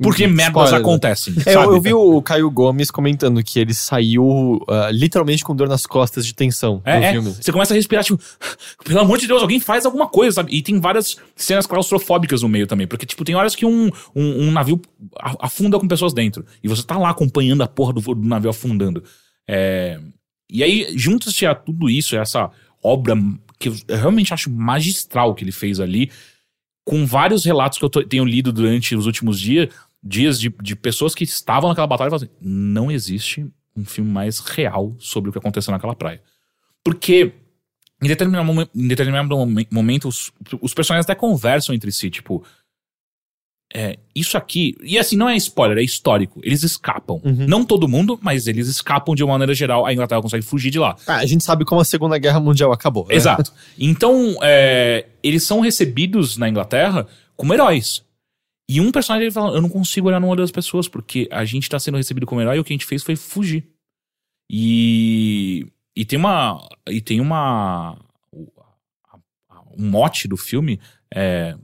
[0.00, 0.80] Porque merdas Spoiler.
[0.80, 1.34] acontecem.
[1.46, 5.68] É, eu, eu vi o Caio Gomes comentando que ele saiu ah, literalmente com dor
[5.68, 7.20] nas costas de tensão É, é.
[7.20, 8.20] Você começa a respirar, tipo,
[8.84, 10.52] pelo amor de Deus, alguém faz alguma coisa, sabe?
[10.52, 12.88] E tem várias cenas claustrofóbicas no meio também.
[12.88, 14.80] Porque, tipo, tem horas que um, um, um navio
[15.38, 16.44] afunda com pessoas dentro.
[16.62, 19.02] E você tá lá acompanhando a porra do, do navio afundando.
[19.48, 20.00] É,
[20.50, 22.50] E aí, juntos a tudo isso, essa
[22.82, 23.16] obra
[23.58, 26.10] que eu realmente acho magistral que ele fez ali,
[26.84, 29.68] com vários relatos que eu tenho lido durante os últimos dias,
[30.02, 34.38] dias de, de pessoas que estavam naquela batalha e assim, não existe um filme mais
[34.38, 36.22] real sobre o que aconteceu naquela praia.
[36.84, 37.32] Porque
[38.02, 40.30] em determinado, momen- em determinado momen- momento os,
[40.60, 42.44] os personagens até conversam entre si, tipo.
[43.76, 44.76] É, isso aqui.
[44.82, 46.40] E assim, não é spoiler, é histórico.
[46.44, 47.20] Eles escapam.
[47.24, 47.46] Uhum.
[47.48, 49.84] Não todo mundo, mas eles escapam de uma maneira geral.
[49.84, 50.96] A Inglaterra consegue fugir de lá.
[51.08, 53.08] Ah, a gente sabe como a Segunda Guerra Mundial acabou.
[53.08, 53.16] né?
[53.16, 53.52] Exato.
[53.76, 57.04] Então, é, eles são recebidos na Inglaterra
[57.36, 58.04] como heróis.
[58.68, 61.44] E um personagem ele fala: Eu não consigo olhar no olho das pessoas, porque a
[61.44, 63.66] gente tá sendo recebido como herói e o que a gente fez foi fugir.
[64.48, 65.66] E.
[65.96, 66.66] E tem uma.
[66.88, 67.98] E tem uma.
[69.76, 70.78] Um mote do filme
[71.12, 71.56] é.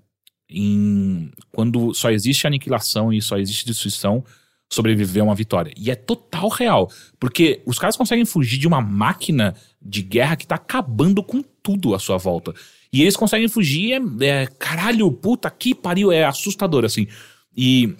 [0.50, 4.24] Em, quando só existe aniquilação e só existe destruição,
[4.72, 5.72] sobreviver é uma vitória.
[5.76, 6.90] E é total real.
[7.18, 11.94] Porque os caras conseguem fugir de uma máquina de guerra que tá acabando com tudo
[11.94, 12.52] à sua volta.
[12.92, 17.06] E eles conseguem fugir, é, é, caralho, puta que pariu, é assustador, assim.
[17.56, 17.94] E,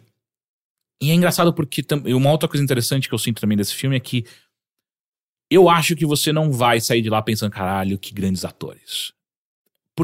[1.02, 3.96] e é engraçado porque tam- uma outra coisa interessante que eu sinto também desse filme
[3.96, 4.24] é que
[5.50, 9.12] eu acho que você não vai sair de lá pensando, caralho, que grandes atores.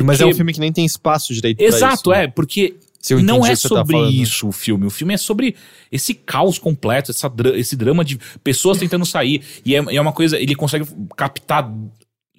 [0.05, 2.25] Porque, Mas é um filme que nem tem espaço direito pra Exato, isso, né?
[2.25, 2.77] é, porque
[3.23, 4.13] não é tá sobre falando.
[4.13, 4.87] isso o filme.
[4.87, 5.55] O filme é sobre
[5.93, 9.43] esse caos completo, essa esse drama de pessoas tentando sair.
[9.65, 10.87] E é, é uma coisa, ele consegue
[11.17, 11.73] captar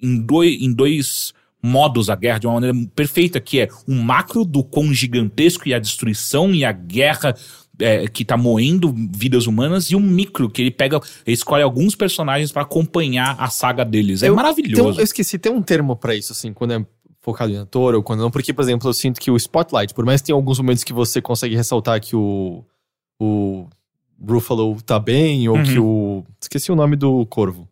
[0.02, 1.32] em dois, em dois
[1.62, 5.74] modos a guerra de uma maneira perfeita, que é o macro do quão gigantesco e
[5.74, 7.34] a destruição e a guerra
[7.80, 11.94] é, que tá moendo vidas humanas, e um micro, que ele pega, ele escolhe alguns
[11.94, 14.20] personagens pra acompanhar a saga deles.
[14.22, 14.74] É Eu- maravilhoso.
[14.82, 16.84] Tem um- eu esqueci, tem um termo pra isso, assim, quando é
[17.32, 18.30] focado em ator ou quando não.
[18.30, 20.92] Porque, por exemplo, eu sinto que o Spotlight, por mais que tenha alguns momentos que
[20.92, 22.64] você consegue ressaltar que o,
[23.20, 23.66] o
[24.26, 25.62] Ruffalo tá bem, ou Uhum.
[25.64, 26.24] que o.
[26.40, 27.68] Esqueci o nome do Corvo.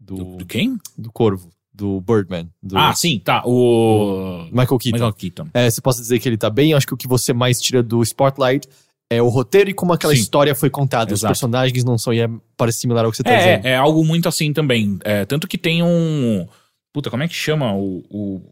[0.00, 0.78] Do, do, do quem?
[0.96, 1.50] do Corvo.
[1.72, 2.48] Do Birdman.
[2.62, 3.42] Do Ah, sim, tá.
[3.46, 4.44] O.
[4.50, 4.96] Michael Keaton.
[4.96, 5.46] Michael Keaton.
[5.54, 7.82] É, você possa dizer que ele tá bem, acho que o que você mais tira
[7.82, 8.68] do Spotlight
[9.10, 10.20] é o roteiro e como aquela Sim.
[10.20, 11.14] história foi contada.
[11.14, 11.30] Os Exato.
[11.30, 13.64] personagens não são, e é, parece similar ao que você tá dizendo.
[13.66, 14.98] É, é, é algo muito assim também.
[15.04, 16.46] É, tanto que tem um.
[16.92, 18.42] Puta, como é que chama o, o,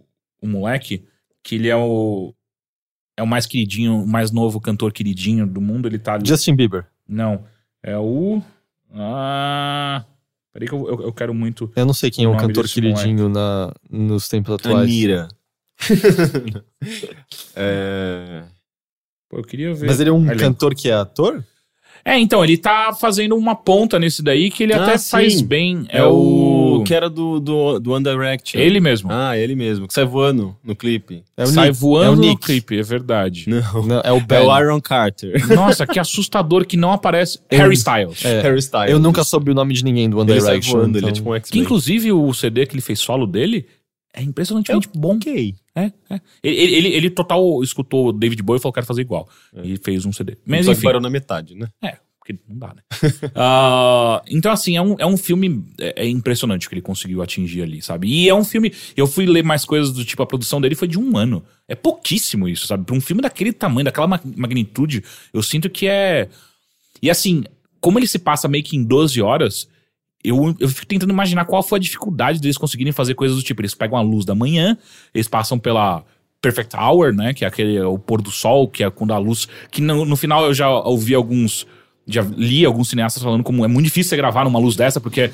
[0.47, 1.05] o moleque?
[1.43, 2.35] Que ele é o.
[3.17, 5.89] É o mais queridinho, o mais novo cantor queridinho do mundo.
[5.89, 6.27] Ele tá ali.
[6.27, 6.87] Justin Bieber.
[7.09, 7.45] Não.
[7.83, 8.43] É o.
[8.93, 10.05] Ah.
[10.53, 11.71] Peraí que eu, eu, eu quero muito.
[11.77, 14.85] Eu não sei quem é O cantor queridinho na, nos tempos atuais.
[14.85, 15.29] Anira.
[17.55, 18.45] é...
[19.29, 19.87] Pô, eu queria ver.
[19.87, 21.45] Mas ele é um cantor que é ator?
[22.09, 25.11] É, então, ele tá fazendo uma ponta nesse daí que ele Ah, até sim.
[25.11, 25.85] faz bem.
[25.89, 28.61] É, o que era do, do, do One Direction.
[28.61, 29.09] Ele mesmo.
[29.11, 31.25] Ah, ele mesmo, que sai voando no clipe.
[31.37, 31.81] É o Sai Nick.
[31.81, 32.43] voando é o no Nick.
[32.43, 33.47] clipe, é verdade.
[33.49, 33.83] Não.
[33.85, 34.39] Não, é o Ben.
[34.39, 35.35] É o Aaron Carter.
[35.53, 37.41] Nossa, que assustador que não aparece.
[37.51, 38.25] Harry Styles.
[38.25, 38.41] É.
[38.41, 38.91] Harry Styles.
[38.91, 41.13] Eu nunca soube o nome de ninguém do One Ele sai voando, ele é então-
[41.13, 41.63] tipo um Que X-Men.
[41.65, 43.67] inclusive o CD que ele fez solo dele
[44.17, 45.17] é impressionantemente bom.
[45.17, 45.55] Ok.
[45.75, 46.21] É, é.
[46.43, 49.29] Ele, ele, ele- total escutou o David Bowie e falou: quero fazer igual.
[49.63, 50.37] E fez um CD.
[50.45, 50.87] Mas Só que enfim.
[50.87, 51.69] parou na metade, né?
[51.83, 52.83] É, porque não dá, né?
[53.35, 55.65] Ah, então, assim, é um, é um filme.
[55.79, 58.09] É, é impressionante o que ele conseguiu atingir ali, sabe?
[58.09, 58.73] E é um filme.
[58.97, 61.45] Eu fui ler mais coisas do tipo, a produção dele foi de um ano.
[61.69, 62.85] É pouquíssimo isso, sabe?
[62.85, 66.29] Pra um filme daquele tamanho, daquela ma- magnitude, eu sinto que é.
[67.03, 67.45] E assim,
[67.81, 69.69] como ele se passa meio que em 12 horas.
[70.25, 73.61] Eu, eu fico tentando imaginar qual foi a dificuldade deles conseguirem fazer coisas do tipo.
[73.61, 74.77] Eles pegam a luz da manhã,
[75.15, 76.05] eles passam pela
[76.41, 77.33] Perfect Hour, né?
[77.33, 79.49] Que é aquele o pôr do sol, que é quando a luz.
[79.71, 81.67] Que no, no final eu já ouvi alguns.
[82.07, 85.31] Já li alguns cineastas falando como é muito difícil você gravar numa luz dessa, porque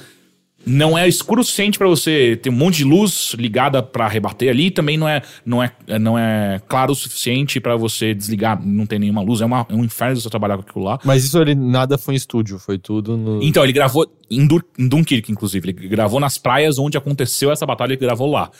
[0.65, 4.49] não é escuro o suficiente pra você ter um monte de luz ligada pra rebater
[4.49, 8.87] ali, também não é não é, não é claro o suficiente pra você desligar, não
[8.87, 10.99] tem nenhuma luz, é, uma, é um inferno você trabalhar com aquilo lá.
[11.05, 13.43] Mas isso ele nada foi em estúdio, foi tudo no.
[13.43, 15.71] Então, ele gravou em, Dur em Dunkirk, inclusive.
[15.71, 18.51] Ele gravou nas praias onde aconteceu essa batalha, ele gravou lá.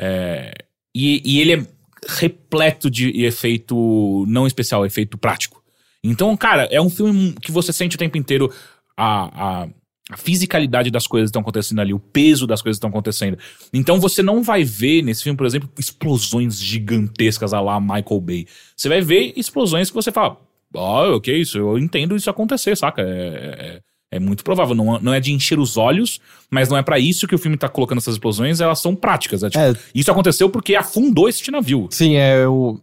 [0.00, 0.52] É,
[0.94, 1.66] e, e ele é
[2.08, 5.62] repleto de efeito não especial, efeito prático.
[6.02, 8.52] Então, cara, é um filme que você sente o tempo inteiro
[8.96, 9.68] a, a,
[10.10, 13.38] a fisicalidade das coisas que estão acontecendo ali, o peso das coisas que estão acontecendo.
[13.72, 18.46] Então você não vai ver nesse filme, por exemplo, explosões gigantescas a lá Michael Bay.
[18.76, 20.38] Você vai ver explosões que você fala,
[20.74, 21.56] ó, o que é isso?
[21.56, 23.00] Eu entendo isso acontecer, saca?
[23.00, 23.80] É, é,
[24.16, 24.74] é muito provável.
[24.74, 27.56] Não, não é de encher os olhos, mas não é pra isso que o filme
[27.56, 29.42] tá colocando essas explosões, elas são práticas.
[29.42, 29.74] É, tipo, É.
[29.94, 31.88] Isso aconteceu porque afundou esse navio.
[31.90, 32.78] Sim, é o.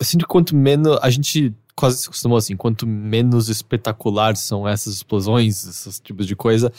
[0.00, 0.98] Eu sinto que quanto menos.
[1.02, 6.34] A gente quase se acostumou assim, quanto menos espetacular são essas explosões, esses tipos de
[6.34, 6.72] coisa,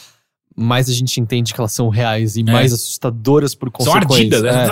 [0.56, 4.16] mais a gente entende que elas são reais e mais assustadoras por São consequência.
[4.16, 4.50] ardidas, né?
[4.50, 4.66] É.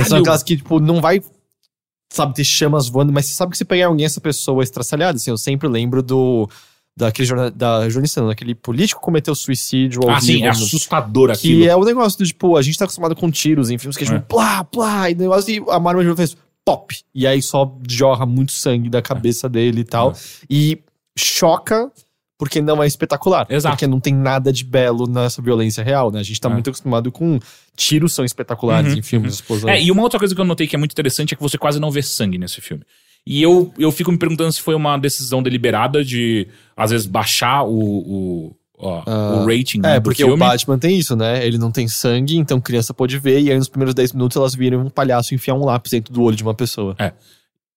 [0.00, 1.20] Ah, São aquelas que, tipo, não vai,
[2.12, 5.16] sabe, ter chamas voando, mas você sabe que se pegar alguém, essa pessoa é estraçalhada.
[5.16, 6.48] Assim, eu sempre lembro do.
[6.96, 11.26] Daquele da jornalista, não, daquele político que cometeu suicídio ao Ah, sim, é no- assustador
[11.30, 11.64] que aquilo.
[11.68, 14.06] é o negócio do tipo, a gente tá acostumado com tiros em filmes que é
[14.06, 14.20] tipo, É.
[14.20, 16.96] plá, plá, e o negócio e a de fez pop.
[17.14, 20.14] E aí só jorra muito sangue da cabeça dele e tal.
[20.48, 20.78] E
[21.18, 21.90] choca
[22.36, 23.46] porque não é espetacular.
[23.48, 23.74] Exato.
[23.74, 26.20] Porque não tem nada de belo nessa violência real, né?
[26.20, 26.52] A gente tá É.
[26.52, 27.38] muito acostumado com
[27.76, 29.72] tiros são espetaculares Uhum, em filmes de explosões.
[29.72, 31.56] É, e uma outra coisa que eu notei que é muito interessante é que você
[31.56, 32.82] quase não vê sangue nesse filme.
[33.26, 36.46] E eu, eu fico me perguntando se foi uma decisão deliberada de,
[36.76, 40.34] às vezes, baixar o, o, ó, Ah, o rating né, É, porque filme.
[40.34, 41.44] o Batman tem isso, né?
[41.46, 44.54] Ele não tem sangue, então criança pode ver, e aí nos primeiros 10 minutos elas
[44.54, 46.94] viram um palhaço enfiar um lápis dentro do olho de uma pessoa.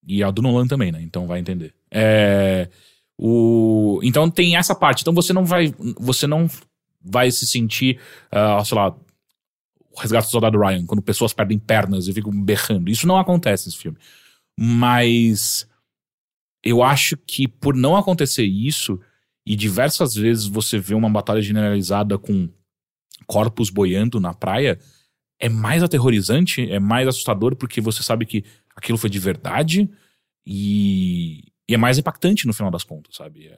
[0.06, 1.02] E a do Nolan também, né?
[1.02, 1.74] Então vai entender.
[1.92, 2.70] É,
[3.18, 5.02] o, então tem essa parte.
[5.02, 6.48] Então você não vai, você não
[7.04, 8.00] vai se sentir,
[8.32, 8.90] ah, sei lá,
[9.92, 12.90] o resgate do soldado Ryan, quando pessoas perdem pernas e ficam berrando.
[12.92, 13.98] Isso não acontece nesse filme.
[14.60, 15.68] Mas
[16.64, 19.00] eu acho que por não acontecer isso,
[19.48, 22.50] e diversas vezes você vê uma batalha generalizada com
[23.26, 24.78] corpos boiando na praia,
[25.40, 28.44] é mais aterrorizante, é mais assustador, porque você sabe que
[28.76, 29.90] aquilo foi de verdade
[30.46, 33.48] e, e é mais impactante no final das contas, sabe?
[33.48, 33.58] É,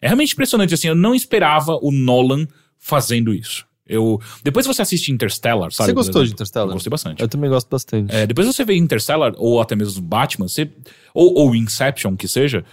[0.00, 2.46] é realmente impressionante, assim, eu não esperava o Nolan
[2.78, 3.66] fazendo isso.
[3.86, 5.88] Eu, depois você assiste Interstellar, sabe?
[5.88, 6.32] Você gostou de?
[6.32, 6.68] Interstellar?
[6.68, 7.20] Eu gostei bastante.
[7.20, 8.14] Eu também gosto bastante.
[8.14, 10.70] É, depois você vê Interstellar, ou até mesmo Batman, você,
[11.12, 12.64] ou, ou Inception, que seja,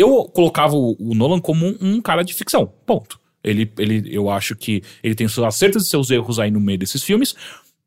[0.00, 2.66] eu colocava o, o Nolan como um, cara de ficção.
[2.86, 3.20] Ponto.
[3.42, 6.78] Ele, ele, eu acho que ele tem seus acertos e seus erros aí no meio
[6.78, 7.34] desses filmes.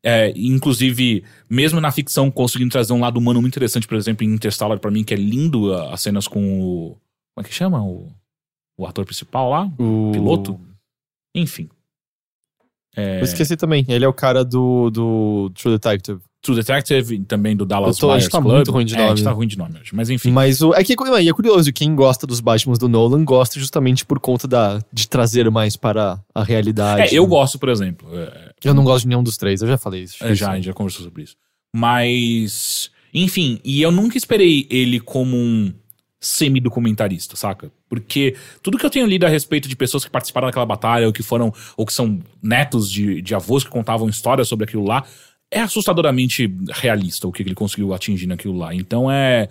[0.02, 4.34] É, inclusive, mesmo na ficção, conseguindo trazer um lado humano muito interessante, por exemplo, em
[4.34, 6.96] Interstellar, pra mim, que é lindo as cenas com o,
[7.34, 7.82] Como é que chama?
[7.82, 8.12] O,
[8.76, 9.72] o ator principal lá?
[9.78, 10.60] O Piloto?
[11.34, 11.70] Enfim.
[12.96, 13.84] É, Eu esqueci também.
[13.88, 16.20] Ele é o cara do, do True Detective.
[16.44, 18.54] True Detective e também do Dallas tô- a Buyers gente tá Club.
[18.54, 19.22] muito ruim de É, a gente nome.
[19.24, 19.90] tá ruim de nome hoje.
[19.94, 20.30] Mas enfim.
[20.30, 24.20] Mas o, é que é curioso, quem gosta dos Batmans do Nolan gosta justamente por
[24.20, 27.14] conta da, de trazer mais para a realidade.
[27.14, 28.06] É, eu gosto, por exemplo.
[28.12, 30.22] é, Eu não gosto de nenhum dos três, eu já falei isso.
[30.22, 31.34] É, já, a gente já conversou sobre isso.
[31.74, 35.72] Mas, enfim, e eu nunca esperei ele como um
[36.20, 37.70] semi-documentarista, saca?
[37.88, 41.12] Porque tudo que eu tenho lido a respeito de pessoas que participaram daquela batalha, ou
[41.12, 45.04] que foram, ou que são netos de, de avós que contavam histórias sobre aquilo lá,
[45.54, 48.74] é assustadoramente realista o que ele conseguiu atingir naquilo lá.
[48.74, 49.48] Então é.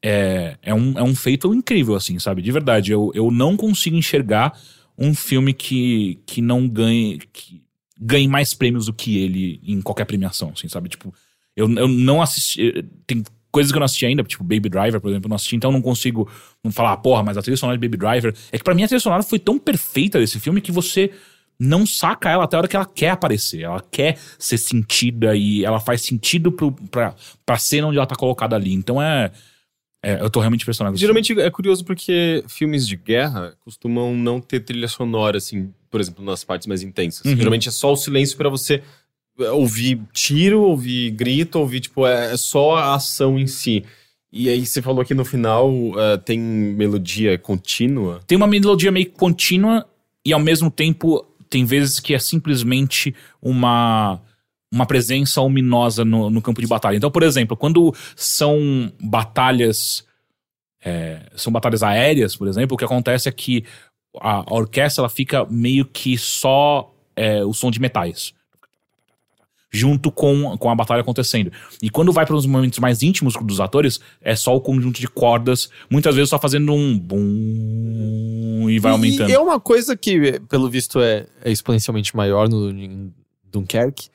[0.00, 2.40] É, é, um, é um feito incrível, assim, sabe?
[2.40, 2.92] De verdade.
[2.92, 4.56] Eu, eu não consigo enxergar
[4.96, 7.18] um filme que, que não ganhe.
[7.32, 7.60] Que,
[8.00, 10.88] ganhe mais prêmios do que ele em qualquer premiação, assim, sabe?
[10.88, 11.12] Tipo,
[11.56, 12.84] eu, eu não assisti.
[13.06, 15.56] Tem coisas que eu não assisti ainda, tipo Baby Driver, por exemplo, eu não assisti,
[15.56, 16.30] então eu não consigo
[16.62, 18.34] não falar, porra, mas a trilha sonora de Baby Driver.
[18.52, 21.10] É que pra mim a trilha sonora foi tão perfeita desse filme que você
[21.58, 23.62] não saca ela até a hora que ela quer aparecer.
[23.62, 28.14] Ela quer ser sentida e ela faz sentido pro, pra, pra cena onde ela tá
[28.14, 28.72] colocada ali.
[28.72, 29.32] Então é.
[30.02, 30.96] é, eu tô realmente impressionado.
[30.96, 36.24] Geralmente é curioso porque filmes de guerra costumam não ter trilha sonora, assim, por exemplo,
[36.24, 37.24] nas partes mais intensas.
[37.24, 37.36] Uhum.
[37.36, 38.82] Geralmente é só o silêncio pra você
[39.40, 43.84] é, ouvir tiro, ouvir grito, ouvir, tipo, é, é só a ação em si.
[44.30, 48.20] E aí você falou que no final é, tem melodia contínua.
[48.28, 49.84] tem uma melodia meio contínua
[50.24, 54.20] e ao mesmo tempo tem vezes que é simplesmente uma
[54.70, 56.94] uma presença ominosa no, no campo de batalha.
[56.94, 60.04] Então, por exemplo, quando são batalhas
[60.84, 63.64] é, são batalhas aéreas, por exemplo, o que acontece é que
[64.20, 68.34] a, a orquestra ela fica meio que só é, o som de metais
[69.70, 71.52] junto com, com a batalha acontecendo.
[71.82, 75.08] E quando vai para os momentos mais íntimos dos atores, é só o conjunto de
[75.08, 79.30] cordas, muitas vezes só fazendo um bum e vai aumentando.
[79.30, 83.12] E é uma coisa que, pelo visto, é, é exponencialmente maior no em
[83.50, 84.08] Dunkerque.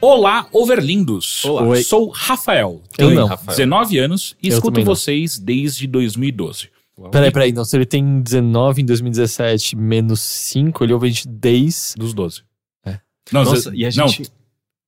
[0.00, 1.44] Olá, overlindos.
[1.44, 1.64] Olá.
[1.64, 1.82] Oi.
[1.82, 3.36] Sou Rafael, Eu tenho não.
[3.48, 4.94] 19 anos e Eu escuto também não.
[4.94, 6.70] vocês desde 2012.
[7.10, 7.64] Peraí, peraí, não.
[7.64, 11.96] Se ele tem 19 em 2017 menos 5, ele ouve a gente desde.
[11.96, 12.42] Dos 12.
[12.84, 13.00] É.
[13.32, 14.20] Não, Nossa, ze- e a gente.
[14.22, 14.28] Não,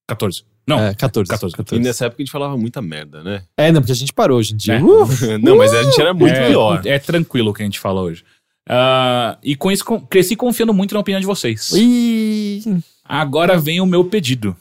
[0.06, 0.44] 14.
[0.64, 1.28] Não, é, 14.
[1.28, 1.56] 14.
[1.56, 1.82] 14.
[1.82, 3.42] E nessa época a gente falava muita merda, né?
[3.56, 4.74] É, não, porque a gente parou hoje em dia.
[4.74, 4.80] É.
[4.80, 5.08] Uh!
[5.42, 6.86] Não, mas a gente era muito é, pior.
[6.86, 8.22] É tranquilo o que a gente fala hoje.
[8.70, 11.72] Ah, e com isso, com- cresci confiando muito na opinião de vocês.
[11.72, 12.62] Ih,
[13.08, 14.54] Agora vem o meu pedido.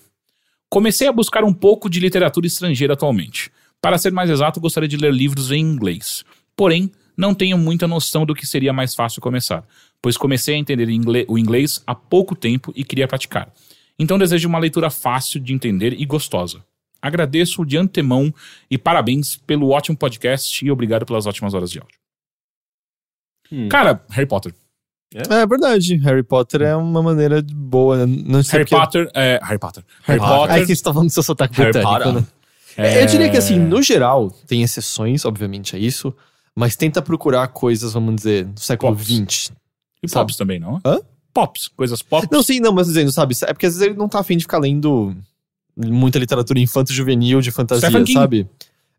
[0.70, 3.52] Comecei a buscar um pouco de literatura estrangeira atualmente.
[3.82, 6.24] Para ser mais exato, gostaria de ler livros em inglês.
[6.56, 9.66] Porém, não tenho muita noção do que seria mais fácil começar,
[10.02, 10.88] pois comecei a entender
[11.28, 13.52] o inglês há pouco tempo e queria praticar.
[14.00, 16.64] Então desejo uma leitura fácil de entender e gostosa.
[17.02, 18.34] Agradeço de antemão
[18.70, 21.98] e parabéns pelo ótimo podcast e obrigado pelas ótimas horas de áudio.
[23.52, 23.70] Hum.
[23.70, 24.54] Cara, Harry Potter.
[25.14, 25.96] É verdade.
[25.98, 28.06] Harry Potter é uma maneira de boa.
[28.06, 28.24] né?
[28.26, 29.10] Não sei Harry Potter.
[29.14, 29.84] É, Harry Potter.
[30.04, 30.38] Harry, Potter.
[30.38, 30.56] Potter.
[30.56, 32.14] É que você tá falando do seu sotaque Harry britânico, Potter.
[32.14, 32.28] né?
[32.78, 36.14] é- Eu diria que, assim, no geral, tem exceções, obviamente, é isso.
[36.56, 38.98] Mas tenta procurar coisas, vamos dizer, do século.
[38.98, 39.52] XX.
[40.04, 40.24] E sabe?
[40.26, 40.80] pops também, não?
[40.86, 41.00] Hã?
[41.34, 42.28] Pops, coisas pops.
[42.32, 43.36] Não, sim, não, mas dizendo, sabe?
[43.44, 45.16] É porque às vezes ele não tá afim de ficar lendo
[45.76, 48.48] muita literatura infanto-juvenil de fantasia, sabe?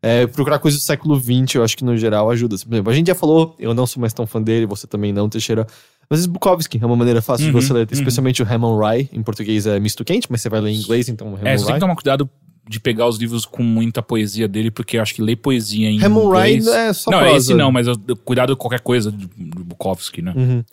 [0.00, 2.56] É, procurar coisas do século XX, eu acho que no geral ajuda.
[2.56, 5.12] Por exemplo, a gente já falou, eu não sou mais tão fã dele, você também
[5.12, 5.66] não, Teixeira.
[6.11, 7.86] Mas Bukowski é uma maneira fácil Uhum, de você ler, uhum.
[7.90, 11.09] especialmente o Hammond Rye, em português é misto quente, mas você vai ler em inglês,
[11.09, 11.74] então Hammond É, você tem Rye.
[11.74, 12.30] que tomar cuidado
[12.68, 16.02] de pegar os livros com muita poesia dele, porque eu acho que ler poesia em
[16.02, 16.76] Hammond Rye inglês...
[16.76, 17.36] é só não, prosa.
[17.36, 17.86] esse não, mas
[18.24, 20.35] cuidado com qualquer coisa do, do Bukowski, né?
[20.36, 20.64] Uhum.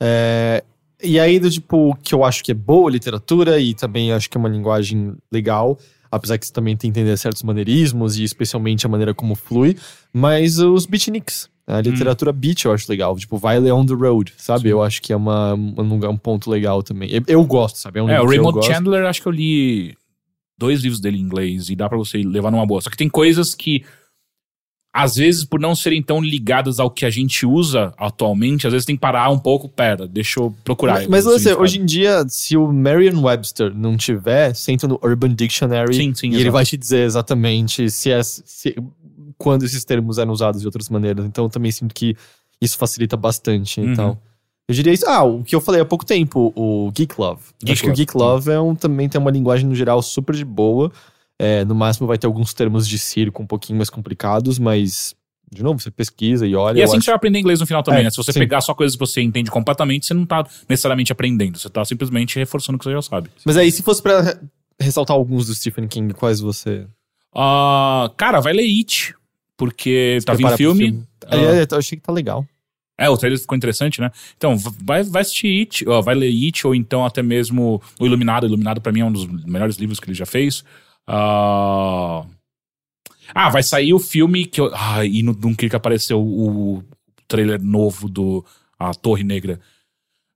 [0.00, 0.64] É,
[1.02, 4.36] e aí, do tipo, que eu acho que é boa literatura e também acho que
[4.36, 5.76] é uma linguagem legal,
[6.10, 9.76] apesar que você também tem que entender certos maneirismos e especialmente a maneira como flui,
[10.12, 11.50] mas os beatniks.
[11.66, 14.62] A literatura beat eu acho legal, tipo, vai ler on the road, sabe?
[14.62, 14.68] Sim.
[14.68, 15.74] Eu acho que é uma, um,
[16.10, 17.08] um ponto legal também.
[17.10, 18.00] Eu, eu gosto, sabe?
[18.00, 18.66] um É, o Raymond.
[18.66, 19.96] Chandler, acho que eu li
[20.58, 22.80] dois livros dele em inglês e dá pra você levar numa boa.
[22.80, 23.84] Só que tem coisas que,
[24.92, 28.84] às vezes, por não serem tão ligadas ao que a gente usa atualmente, às vezes
[28.84, 30.94] tem que parar um pouco, pera, deixa eu procurar.
[30.94, 31.62] Mas, mas significado.
[31.62, 36.34] hoje em dia, se o Merriam-Webster não tiver, entra no Urban Dictionary Sim, sim, e
[36.34, 36.52] ele exato.
[36.52, 38.76] vai te dizer exatamente se é, se-
[39.42, 41.24] quando esses termos eram usados de outras maneiras.
[41.26, 42.16] Então eu também sinto que
[42.60, 43.80] isso facilita bastante.
[43.80, 43.92] Uhum.
[43.92, 44.18] Então,
[44.68, 45.04] eu diria isso.
[45.08, 47.42] Ah, o que eu falei há pouco tempo, o Geek Love.
[47.60, 50.34] Geek Acho que o Geek Love é um, também tem uma linguagem no geral super
[50.34, 50.90] de boa.
[51.38, 55.12] É, no máximo vai ter alguns termos de circo um pouquinho mais complicados, mas,
[55.52, 56.78] de novo, você pesquisa e olha.
[56.78, 58.10] E assim acho- você vai aprender inglês no final também, É, né?
[58.10, 58.38] Se você sim.
[58.38, 61.58] pegar só coisas que você entende completamente, você não tá necessariamente aprendendo.
[61.58, 63.28] Você tá simplesmente reforçando o que você já sabe.
[63.44, 64.36] Mas aí, se fosse pra re-
[64.78, 66.86] ressaltar alguns do Stephen King, quais você.
[67.34, 69.14] Ah, cara, vai ler It.
[69.62, 71.04] Porque tá vindo prepara pro filme.
[71.30, 72.44] É, é, eu achei que tá legal.
[72.98, 74.10] É, o trailer ficou interessante, né?
[74.36, 78.42] Então, vai, vai assistir It, ó, vai ler It, ou então até mesmo O Iluminado.
[78.42, 80.64] O Iluminado, pra mim, é um dos melhores livros que ele já fez.
[81.06, 82.26] Ah,
[83.32, 84.68] ah, vai sair o filme que eu.
[84.74, 86.82] Ah, e no Dunkirk apareceu o
[87.28, 88.44] trailer novo do
[88.76, 89.60] A Torre Negra.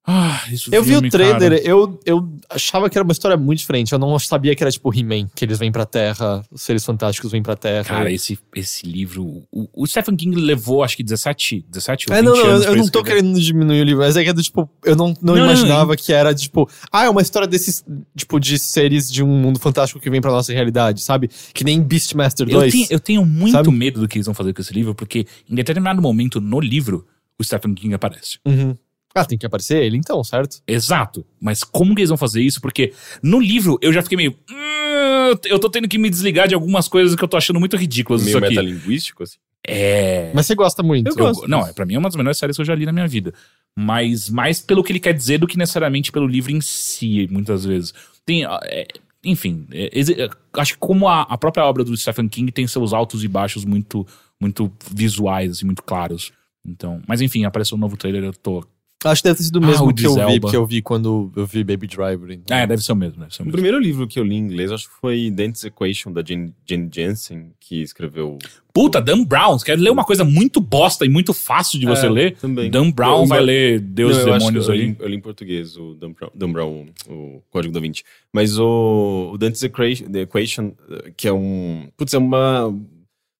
[0.06, 1.60] Ah, isso Eu vi filme, o trailer, cara.
[1.68, 3.92] eu, eu achava que era uma história muito diferente.
[3.92, 7.32] Eu não sabia que era tipo He-Man, que eles vêm pra Terra, os seres fantásticos
[7.32, 7.82] vêm pra Terra.
[7.84, 9.42] Cara, esse, esse livro.
[9.50, 12.64] O, o Stephen King levou, acho que 17, 17 ou É, 20 não, não, anos
[12.64, 13.20] eu, eu não tô escrever.
[13.22, 15.96] querendo diminuir o livro, mas é que é do tipo, eu não, não, Não, imaginava
[15.96, 17.84] que era tipo, ah, é uma história desses,
[18.16, 21.28] tipo, de seres de um mundo fantástico que vem pra nossa realidade, sabe?
[21.52, 22.64] Que nem Beastmaster 2.
[22.64, 23.70] Eu tenho, eu tenho muito Sabe?
[23.72, 27.04] medo do que eles vão fazer com esse livro, porque em determinado momento no livro,
[27.38, 28.38] o Stephen King aparece.
[28.46, 28.76] Uhum.
[29.20, 30.60] Ah, tem que aparecer ele então, certo?
[30.66, 31.24] Exato.
[31.40, 32.60] Mas como que eles vão fazer isso?
[32.60, 34.36] Porque no livro eu já fiquei meio.
[34.50, 37.76] "Hum, Eu tô tendo que me desligar de algumas coisas que eu tô achando muito
[37.76, 38.48] ridículas Meio isso aqui.
[38.54, 39.36] metalinguístico, assim.
[39.66, 40.30] É.
[40.32, 41.08] Mas você gosta muito.
[41.08, 41.48] Eu gosto.
[41.48, 43.08] Não, é, pra mim é uma das melhores séries que eu já li na minha
[43.08, 43.34] vida.
[43.76, 47.64] Mas mais pelo que ele quer dizer do que necessariamente pelo livro em si, muitas
[47.64, 47.92] vezes.
[48.24, 48.44] Tem.
[48.44, 48.86] ah, é,
[49.24, 50.28] enfim, é, é,
[50.60, 53.64] acho que como a, a própria obra do Stephen King tem seus altos e baixos
[53.64, 54.06] muito,
[54.40, 56.32] muito visuais, assim, muito claros.
[56.64, 58.64] Então, mas enfim, apareceu um novo trailer, eu tô.
[59.04, 60.82] Acho que deve ter sido o Ah, mesmo o que eu vi, que eu vi
[60.82, 62.30] quando eu vi Baby Driver.
[62.32, 62.56] então.
[62.56, 63.52] É, deve ser o mesmo, deve ser o O mesmo.
[63.52, 66.88] primeiro livro que eu li em inglês, acho que foi Dante's Equation, da Jane, Jane
[66.92, 68.38] Jensen, que escreveu...
[68.72, 72.06] Puta, Dan Brown, você quer ler uma coisa muito bosta e muito fácil de você
[72.06, 72.36] É, ler?
[72.36, 72.70] também.
[72.70, 74.80] Dan Brown Eu- vai eu- ler Deus e eu acho Demônios que eu, aí.
[74.88, 78.02] li, eu li em português o Dan Brown, Dan Brown, o Código da Vinci.
[78.32, 80.72] Mas o, o Dante's Equation, The Equation,
[81.16, 81.88] que é um...
[81.96, 82.74] Putz, é uma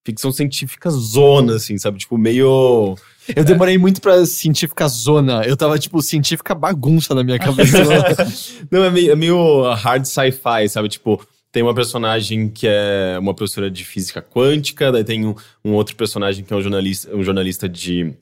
[0.07, 1.99] ficção científica zona, assim, sabe?
[1.99, 2.97] Tipo, meio...
[3.35, 5.43] Eu demorei muito pra científica zona.
[5.45, 7.77] Eu tava, tipo, científica bagunça na minha cabeça.
[8.71, 10.89] Não, é meio, é meio hard sci-fi, sabe?
[10.89, 11.21] Tipo,
[11.51, 15.35] tem uma personagem que é uma professora de física quântica, daí tem um,
[15.65, 18.15] um outro personagem que é um jornalista, um jornalista de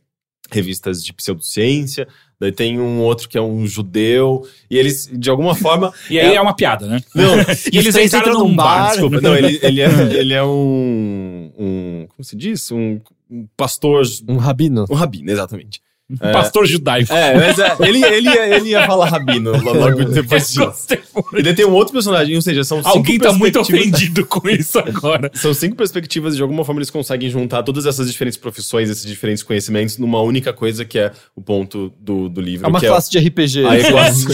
[0.50, 2.06] revistas de pseudociência,
[2.38, 5.92] daí tem um outro que é um judeu, e eles, de alguma forma...
[6.08, 7.00] E aí é, uma piada, né?
[7.14, 7.34] Não,
[7.72, 8.90] E eles entraram entram num num bar, bar.
[8.90, 9.20] desculpa.
[9.20, 12.06] não ele, ele, é, ele é um, um...
[12.08, 12.70] Como se diz?
[12.70, 13.00] Um,
[13.30, 14.02] um pastor...
[14.28, 14.86] um rabino.
[14.90, 15.80] Um rabino, exatamente.
[16.10, 17.10] Um pastor judaico.
[17.10, 20.86] É, mas é, ele, ele, ia- ele ia falar rabino logo depois disso.
[21.34, 24.46] E daí tem um outro personagem, ou seja, são cinco Alguém tá muito ofendido com
[24.46, 25.30] isso agora.
[25.34, 29.06] São cinco perspectivas e de alguma forma eles conseguem juntar todas essas diferentes profissões, esses
[29.06, 32.66] diferentes conhecimentos numa única coisa que é o ponto do, do livro.
[32.66, 33.64] É uma que classe de RPG.
[33.64, 34.30] A equação.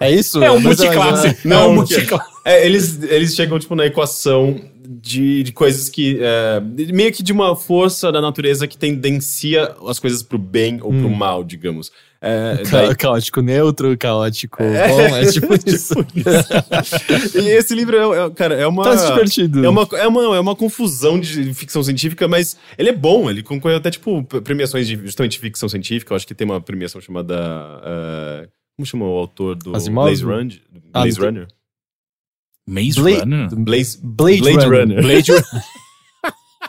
[0.00, 0.42] é isso?
[0.42, 1.36] É um Mas multiclasse.
[1.46, 2.30] Não, é um multiclasse.
[2.42, 4.58] É, eles, eles chegam, tipo, na equação
[4.92, 6.18] de, de coisas que.
[6.20, 6.60] é,
[6.92, 11.08] meio que de uma força da natureza que tendencia as coisas pro bem ou pro
[11.08, 11.92] mal, digamos.
[12.20, 15.94] É, daí- Caótico neutro, caótico bom, é tipo isso.
[17.34, 18.82] e esse livro é, é- cara, é uma.
[18.84, 19.64] Tá divertido.
[19.64, 23.30] É uma, é, uma, é uma confusão de ficção científica, mas ele é bom.
[23.30, 26.12] Ele concorreu até, tipo, premiações de justamente de ficção científica.
[26.12, 27.36] Eu acho que tem uma premiação chamada.
[27.84, 30.06] eh, como chama o autor do Asimov?
[30.06, 30.60] Blaze Runner?
[30.92, 31.46] Ah, Blaze Runner?
[32.70, 33.48] Maze Blade- Runner?
[33.56, 34.80] Blaze, Blade Blade Runner.
[34.80, 35.02] Runner.
[35.02, 35.44] Blade Runner.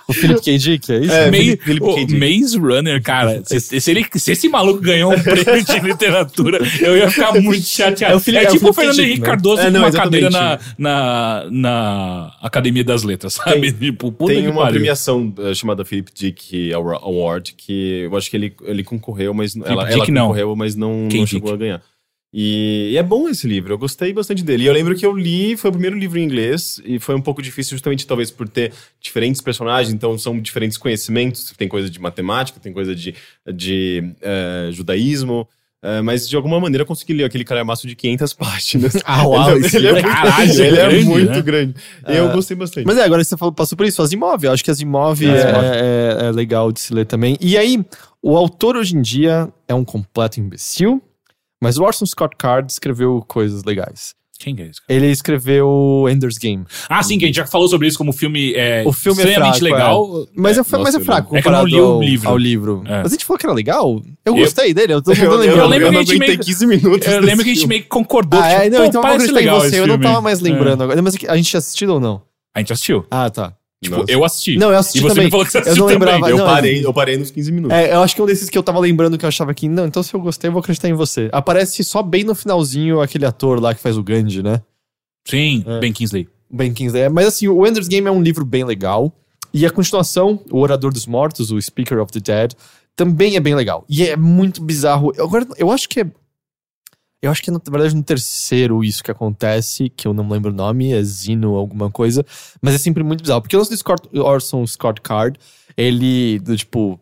[0.08, 0.58] O Philip K.
[0.58, 1.12] Dick, é isso?
[1.14, 2.06] É, Maze, Philip- K.
[2.06, 2.20] Dick.
[2.20, 3.42] Maze Runner, cara.
[3.48, 7.62] Se, se ele, se esse maluco ganhou um prêmio de literatura, eu ia ficar muito
[7.66, 8.12] chateado.
[8.14, 8.74] É É, o Philip- é tipo o.
[8.74, 9.26] Fernando Henrique né?
[9.26, 10.24] Cardoso É, com não, uma exatamente.
[10.24, 13.72] cadeira na, na, na Academia das Letras, sabe?
[13.72, 14.74] tipo, puta Tem que uma pariu.
[14.74, 19.56] premiação eh, chamada Philip Dick Awar- Award, que eu acho que ele, ele concorreu, mas
[19.56, 20.24] ela, ela Dick não.
[20.28, 21.82] concorreu, mas não, não chegou a ganhar.
[22.34, 24.64] E, e é bom esse livro, eu gostei bastante dele.
[24.64, 27.22] E eu lembro que eu li, foi o primeiro livro em inglês, e foi um
[27.22, 28.72] pouco difícil justamente talvez por ter
[29.02, 33.14] diferentes personagens, então são diferentes conhecimentos, tem coisa de matemática, tem coisa de,
[33.54, 35.46] de eh, judaísmo,
[35.84, 38.94] eh, mas de alguma maneira eu consegui ler aquele calhamaço de 500 páginas.
[39.04, 41.42] Ah, uau, ele, ele é livro é muito, caralho, ele é grande, muito né?
[41.42, 41.76] grande.
[42.08, 42.86] E eu gostei bastante.
[42.86, 44.42] Mas é, agora você falou, passou por isso, Asimov.
[44.46, 45.66] Eu acho que Asimov É, é, Asimov.
[45.66, 47.36] é- é legal de se ler também.
[47.42, 47.84] E aí,
[48.22, 51.02] o autor hoje em dia é um completo imbecil,
[51.62, 54.14] mas o Orson Scott Card escreveu coisas legais.
[54.40, 54.86] Quem que é esse cara?
[55.00, 56.66] Ele escreveu Ender's Game.
[56.90, 59.26] Ah, sim, que a gente já falou sobre isso como filme é, O filme é
[59.26, 60.28] extremamente fraco, legal.
[60.36, 62.30] Mas é, nossa, mas é fraco É que eu não comparado li o ao, livro.
[62.30, 62.84] ao livro.
[62.88, 63.04] É.
[63.04, 64.02] Mas a gente falou que era legal?
[64.26, 66.40] Eu, Eu- gostei dele, eu tô Eu, eu, eu lembro eu que a gente meio-
[66.40, 67.08] 15 minutos.
[67.08, 67.68] Eu lembro que a gente filme.
[67.76, 68.42] meio que concordou.
[68.42, 70.44] Ah, é, tipo, não, pô, então parece legal você, eu não tava mais É.
[70.44, 71.00] lembrando agora.
[71.04, 72.24] Mas a gente tinha assistido ou não?
[72.56, 73.06] A gente assistiu.
[73.12, 73.54] Ah, tá.
[73.84, 74.12] Tipo, Nossa.
[74.12, 74.58] eu assisti.
[74.58, 75.26] Não, eu assisti E você também.
[75.26, 76.32] me falou que você Eu assistiu não lembrava, também.
[76.32, 77.76] Eu não, parei, eu parei nos 15 minutos.
[77.76, 79.68] É, eu acho que é um desses que eu tava lembrando que eu achava que,
[79.68, 81.30] não, então se eu gostei, eu vou acreditar em você.
[81.32, 84.62] Aparece só bem no finalzinho aquele ator lá que faz o Gandhi, né?
[85.28, 85.80] Sim, É.
[85.80, 86.28] Ben Kingsley.
[86.50, 87.10] Ben Kingsley.
[87.10, 89.12] Mas assim, o Ender's Game é um livro bem legal.
[89.54, 92.54] E a continuação, O Orador dos Mortos, o Speaker of the Dead,
[92.96, 93.84] também é bem legal.
[93.90, 95.12] E é muito bizarro.
[95.16, 96.06] Eu, agora, eu acho que é.
[97.22, 100.56] Eu acho que na verdade, no terceiro isso que acontece, que eu não lembro o
[100.56, 102.26] nome, é Zino alguma coisa.
[102.62, 103.42] Mas é sempre muito bizarro.
[103.42, 105.40] Porque o do Scott, Orson Scott Card,
[105.78, 107.00] ele, do, tipo.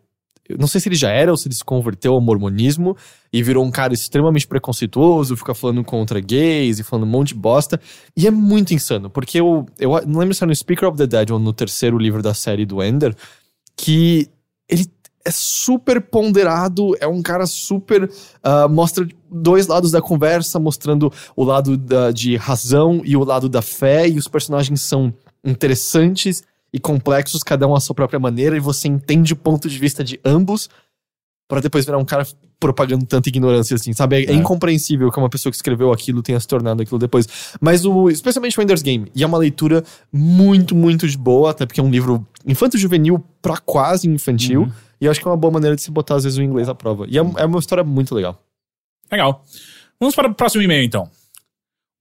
[0.58, 2.96] Não sei se ele já era ou se ele se converteu ao mormonismo
[3.32, 7.34] e virou um cara extremamente preconceituoso, fica falando contra gays e falando um monte de
[7.36, 7.80] bosta.
[8.16, 11.06] E é muito insano, porque eu, eu não lembro se era no Speaker of the
[11.06, 13.14] Dead ou no terceiro livro da série do Ender,
[13.76, 14.28] que
[14.68, 14.86] ele
[15.24, 18.10] é super ponderado, é um cara super.
[18.42, 23.48] ah, mostra dois lados da conversa, mostrando o lado da- de razão e o lado
[23.48, 25.12] da fé, e os personagens são
[25.44, 26.42] interessantes
[26.72, 30.02] e complexos, cada um à sua própria maneira, e você entende o ponto de vista
[30.04, 30.68] de ambos,
[31.48, 32.26] para depois virar um cara
[32.60, 34.24] propagando tanta ignorância assim, sabe?
[34.24, 37.26] É, é incompreensível que uma pessoa que escreveu aquilo tenha se tornado aquilo depois.
[37.60, 39.82] Mas o, especialmente o Ender's Game, e é uma leitura
[40.12, 44.72] muito, muito de boa, até porque é um livro infanto-juvenil pra quase infantil, Uhum.
[45.00, 46.68] E eu acho que é uma boa maneira de se botar às vezes o inglês
[46.68, 47.06] à prova.
[47.08, 48.42] E é, é uma história muito legal.
[49.10, 49.44] Legal.
[49.98, 51.10] Vamos para o próximo e-mail, então.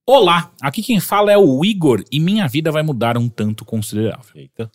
[0.06, 4.32] Olá, aqui quem fala é o Igor e minha vida vai mudar um tanto considerável.
[4.36, 4.72] Eita.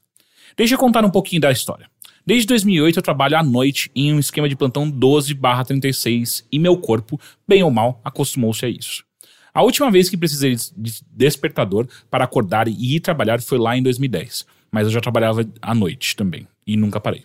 [0.57, 1.91] Deixa eu contar um pouquinho da história.
[2.27, 7.21] Desde 2008 eu trabalho à noite em um esquema de plantão 12/36 e meu corpo,
[7.47, 9.05] bem ou mal, acostumou-se a isso.
[9.53, 13.83] A última vez que precisei de despertador para acordar e ir trabalhar foi lá em
[13.83, 17.25] 2010, mas eu já trabalhava à noite também e nunca parei.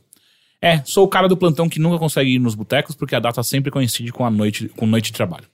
[0.62, 3.42] É, sou o cara do plantão que nunca consegue ir nos botecos porque a data
[3.44, 5.46] sempre coincide com a noite, com noite de trabalho.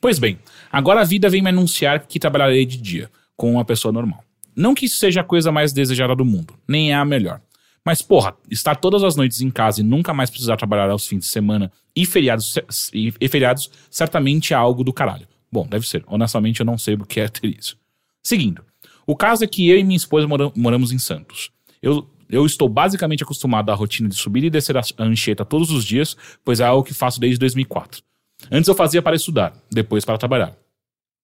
[0.00, 0.38] Pois bem,
[0.72, 4.24] agora a vida vem me anunciar que trabalharei de dia, com uma pessoa normal.
[4.56, 7.40] Não que isso seja a coisa mais desejada do mundo, nem é a melhor.
[7.84, 11.20] Mas, porra, estar todas as noites em casa e nunca mais precisar trabalhar aos fins
[11.20, 12.54] de semana e feriados,
[12.92, 15.26] e, feriados certamente é algo do caralho.
[15.50, 16.04] Bom, deve ser.
[16.06, 17.78] Honestamente, eu não sei o que é ter isso.
[18.22, 18.62] Seguindo.
[19.06, 21.50] O caso é que eu e minha esposa mora- moramos em Santos.
[21.80, 25.84] Eu, eu estou basicamente acostumado à rotina de subir e descer a Anchieta todos os
[25.84, 28.02] dias, pois é algo que faço desde 2004.
[28.50, 30.56] Antes eu fazia para estudar, depois para trabalhar.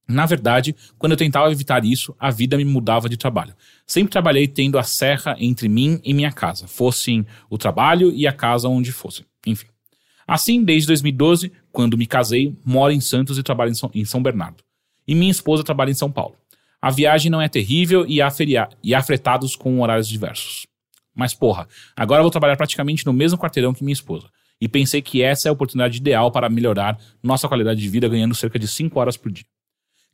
[0.07, 3.55] Na verdade, quando eu tentava evitar isso, a vida me mudava de trabalho.
[3.87, 8.33] Sempre trabalhei tendo a serra entre mim e minha casa, fossem o trabalho e a
[8.33, 9.25] casa onde fossem.
[9.47, 9.67] Enfim.
[10.27, 14.23] Assim, desde 2012, quando me casei, moro em Santos e trabalho em São, em São
[14.23, 14.63] Bernardo.
[15.07, 16.37] E minha esposa trabalha em São Paulo.
[16.81, 18.29] A viagem não é terrível e há,
[18.83, 20.67] e há fretados com horários diversos.
[21.15, 24.29] Mas porra, agora eu vou trabalhar praticamente no mesmo quarteirão que minha esposa.
[24.61, 28.35] E pensei que essa é a oportunidade ideal para melhorar nossa qualidade de vida ganhando
[28.35, 29.45] cerca de 5 horas por dia.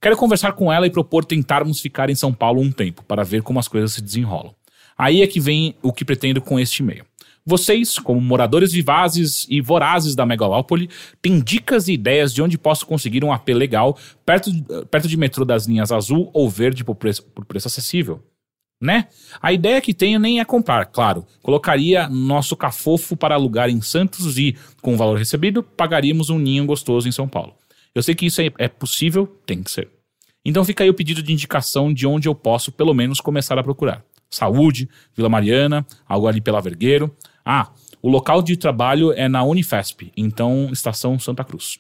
[0.01, 3.43] Quero conversar com ela e propor tentarmos ficar em São Paulo um tempo, para ver
[3.43, 4.55] como as coisas se desenrolam.
[4.97, 7.05] Aí é que vem o que pretendo com este e-mail.
[7.44, 10.90] Vocês, como moradores vivazes e vorazes da megalópole,
[11.22, 14.51] têm dicas e ideias de onde posso conseguir um AP legal perto,
[14.90, 18.22] perto de metrô das linhas azul ou verde por preço, por preço acessível?
[18.81, 19.09] Né?
[19.43, 21.27] A ideia que tenho nem é comprar, claro.
[21.43, 26.65] Colocaria nosso cafofo para alugar em Santos e, com o valor recebido, pagaríamos um ninho
[26.65, 27.55] gostoso em São Paulo.
[27.94, 29.90] Eu sei que isso é, é possível, tem que ser.
[30.44, 33.62] Então fica aí o pedido de indicação de onde eu posso, pelo menos, começar a
[33.62, 34.02] procurar.
[34.31, 37.15] Saúde, Vila Mariana, algo ali pela Vergueiro.
[37.44, 37.70] Ah,
[38.01, 41.78] o local de trabalho é na Unifesp, então Estação Santa Cruz.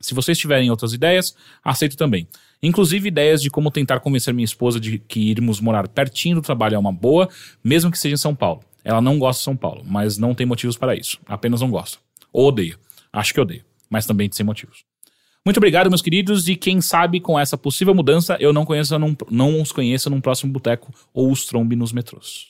[0.00, 1.34] Se vocês tiverem outras ideias,
[1.64, 2.28] aceito também.
[2.62, 6.74] Inclusive ideias de como tentar convencer minha esposa de que irmos morar pertinho do trabalho
[6.74, 7.28] é uma boa,
[7.64, 8.62] mesmo que seja em São Paulo.
[8.84, 11.18] Ela não gosta de São Paulo, mas não tem motivos para isso.
[11.26, 11.98] Apenas não gosta.
[12.32, 12.76] Ou odeia.
[13.12, 14.84] Acho que odeia, mas também sem motivos.
[15.44, 19.16] Muito obrigado, meus queridos, e quem sabe com essa possível mudança eu não, conheça num-
[19.30, 22.48] não os conheça num próximo boteco ou os trombe nos metrôs.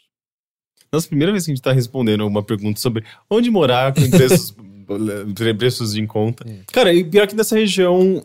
[0.92, 4.52] Nossa, primeira vez que a gente tá respondendo uma pergunta sobre onde morar com preços,
[5.56, 6.44] preços em conta.
[6.72, 8.24] Cara, e pior que nessa região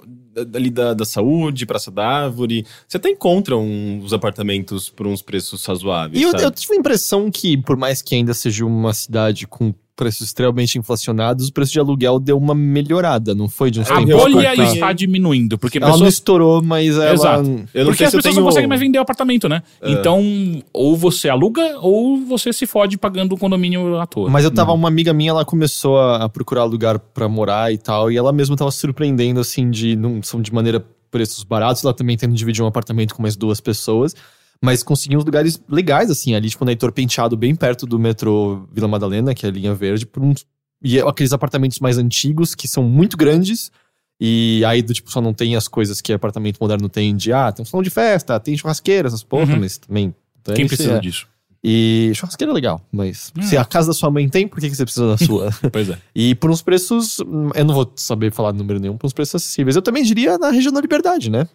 [0.54, 5.66] ali da, da saúde, Praça da Árvore, você até encontra uns apartamentos por uns preços
[5.66, 6.22] razoáveis.
[6.22, 9.74] E eu, eu tive a impressão que, por mais que ainda seja uma cidade com
[9.96, 13.72] preços extremamente inflacionados, o preço de aluguel deu uma melhorada, não foi?
[13.72, 17.14] De uns A bolha pra está diminuindo, porque Ela não pessoas estourou, mas ela...
[17.14, 17.44] Exato.
[17.44, 18.36] Eu não Porque sei as pessoas tenho...
[18.36, 19.64] não conseguem mais vender o apartamento, né?
[19.82, 19.92] É.
[19.92, 20.22] Então,
[20.74, 24.30] ou você aluga, ou você se fode pagando o condomínio à toa.
[24.30, 24.80] Mas eu tava, Uhum.
[24.80, 28.56] uma amiga minha, ela começou a, procurar lugar pra morar e tal, e ela mesma
[28.56, 32.62] tava se surpreendendo, assim, de, não, são de maneira preços baratos, ela também tendo dividir
[32.62, 34.14] um apartamento com mais duas pessoas.
[34.66, 38.68] Mas consegui uns lugares legais, assim, ali, tipo, na Heitor Penteado, bem perto do metrô
[38.72, 40.46] Vila Madalena, que é a linha verde, por uns.
[40.84, 43.72] E é aqueles apartamentos mais antigos, que são muito grandes.
[44.20, 47.52] E aí, do tipo, só não tem as coisas que apartamento moderno tem de, ah,
[47.52, 49.60] tem um salão de festa, tem churrasqueira, essas porra, Uhum.
[49.60, 50.14] mas também.
[50.44, 51.00] Quem dane-se, precisa é.
[51.00, 51.28] disso?
[51.64, 53.42] E churrasqueira é legal, mas Hum.
[53.42, 55.50] se a casa da sua mãe tem, por que, que você precisa da sua?
[55.74, 55.98] Pois é.
[56.16, 59.36] e por uns preços, hum, eu não vou saber falar número nenhum, por uns preços
[59.36, 59.76] acessíveis.
[59.76, 61.48] Eu também diria na região da Liberdade, né?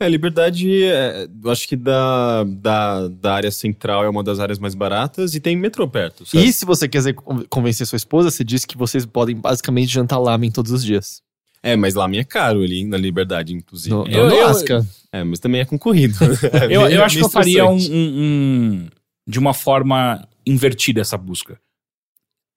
[0.00, 4.58] É, Liberdade, é, eu acho que da, da, da área central é uma das áreas
[4.58, 6.24] mais baratas e tem metrô perto.
[6.24, 6.42] sabe?
[6.44, 10.18] E se você quiser con- convencer sua esposa, você disse que vocês podem basicamente jantar
[10.18, 11.20] lamen todos os dias.
[11.62, 13.94] É, mas lá é caro ali na Liberdade, inclusive.
[13.94, 14.86] No, Eu- no eu- Alasca.
[15.12, 16.14] É, mas também é concorrido.
[16.50, 18.88] É Eu, meio- eu acho que eu faria um, um- um-
[19.26, 21.60] de uma forma invertida essa busca.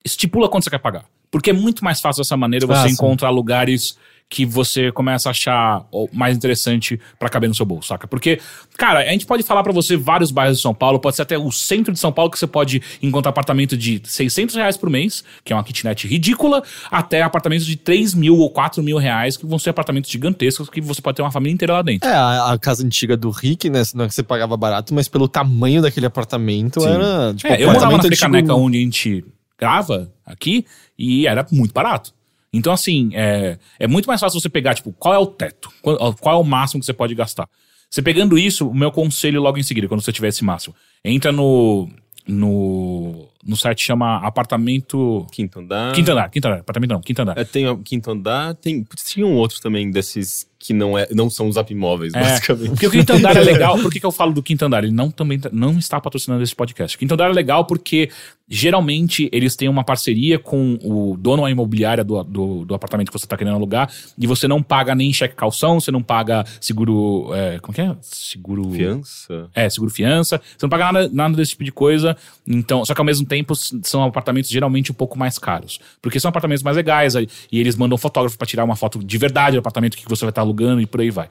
[0.04, 1.04] Estipula quanto você quer pagar.
[1.30, 2.94] Porque é muito mais fácil dessa maneira você Ah, sim.
[2.94, 3.98] encontrar lugares
[4.34, 8.08] que você começa a achar mais interessante pra caber no seu bolso, saca?
[8.08, 8.40] Porque,
[8.76, 11.38] cara, a gente pode falar pra você vários bairros de São Paulo, pode ser até
[11.38, 15.22] o centro de São Paulo que você pode encontrar apartamento de 600 reais por mês,
[15.44, 19.46] que é uma kitnet ridícula, até apartamentos de 3 mil ou 4 mil reais, que
[19.46, 22.08] vão ser apartamentos gigantescos que você pode ter uma família inteira lá dentro.
[22.08, 23.82] É, a, a casa antiga do Rick, né?
[23.94, 26.88] Não é que você pagava barato, mas pelo tamanho daquele apartamento Sim.
[26.88, 27.34] era.
[27.36, 29.24] Tipo, É, eu morava na Frecaneca antigo- onde a gente
[29.56, 30.66] grava aqui
[30.98, 32.12] e era muito barato.
[32.56, 35.70] Então, assim, é, é muito mais fácil você pegar, tipo, qual é o teto?
[35.82, 37.48] Qual, qual é o máximo que você pode gastar?
[37.90, 40.74] Você pegando isso, o meu conselho logo em seguida, quando você tiver esse máximo,
[41.04, 41.88] entra no.
[42.26, 45.26] No, no site chama Apartamento.
[45.30, 45.92] Quinto andar.
[45.92, 47.36] Quinto andar, quinto andar, apartamento não, quinto andar.
[47.36, 48.86] É, tem o quinto andar, tem.
[49.04, 52.68] Tinha um outro também desses que não, é, não são os imóveis, É, basicamente.
[52.70, 53.78] Porque o quinto andar é legal.
[53.78, 54.82] Por que, que eu falo do quinto andar?
[54.82, 56.96] Ele não também tá- não está patrocinando esse podcast.
[56.96, 58.08] O quinto andar é legal porque
[58.48, 63.18] geralmente eles têm uma parceria com o dono da imobiliária do, do, do apartamento que
[63.18, 67.28] você está querendo alugar e você não paga nem cheque calção, você não paga seguro.
[67.34, 67.94] é, como que é?
[68.00, 68.70] Seguro.
[68.70, 69.50] Fiança.
[69.54, 70.40] É, seguro fiança.
[70.56, 72.16] Você não paga nada, nada desse tipo de coisa.
[72.46, 75.78] Então, só que ao mesmo tempo são apartamentos geralmente um pouco mais caros.
[76.00, 79.18] Porque são apartamentos mais legais e eles mandam um fotógrafo pra tirar uma foto de
[79.18, 81.28] verdade do apartamento que você vai estar alugando e por aí vai.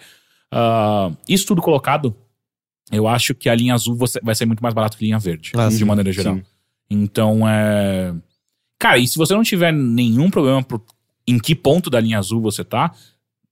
[0.52, 2.16] Ah, isso tudo colocado,
[2.92, 5.20] eu acho que a linha azul você- vai ser muito mais barato que a linha
[5.20, 6.36] verde, Ah, de sim, maneira geral.
[6.36, 6.44] sim.
[6.90, 8.14] Então, é.
[8.80, 10.84] Cara, e se você não tiver nenhum problema pro-
[11.28, 12.94] em que ponto da linha azul você tá,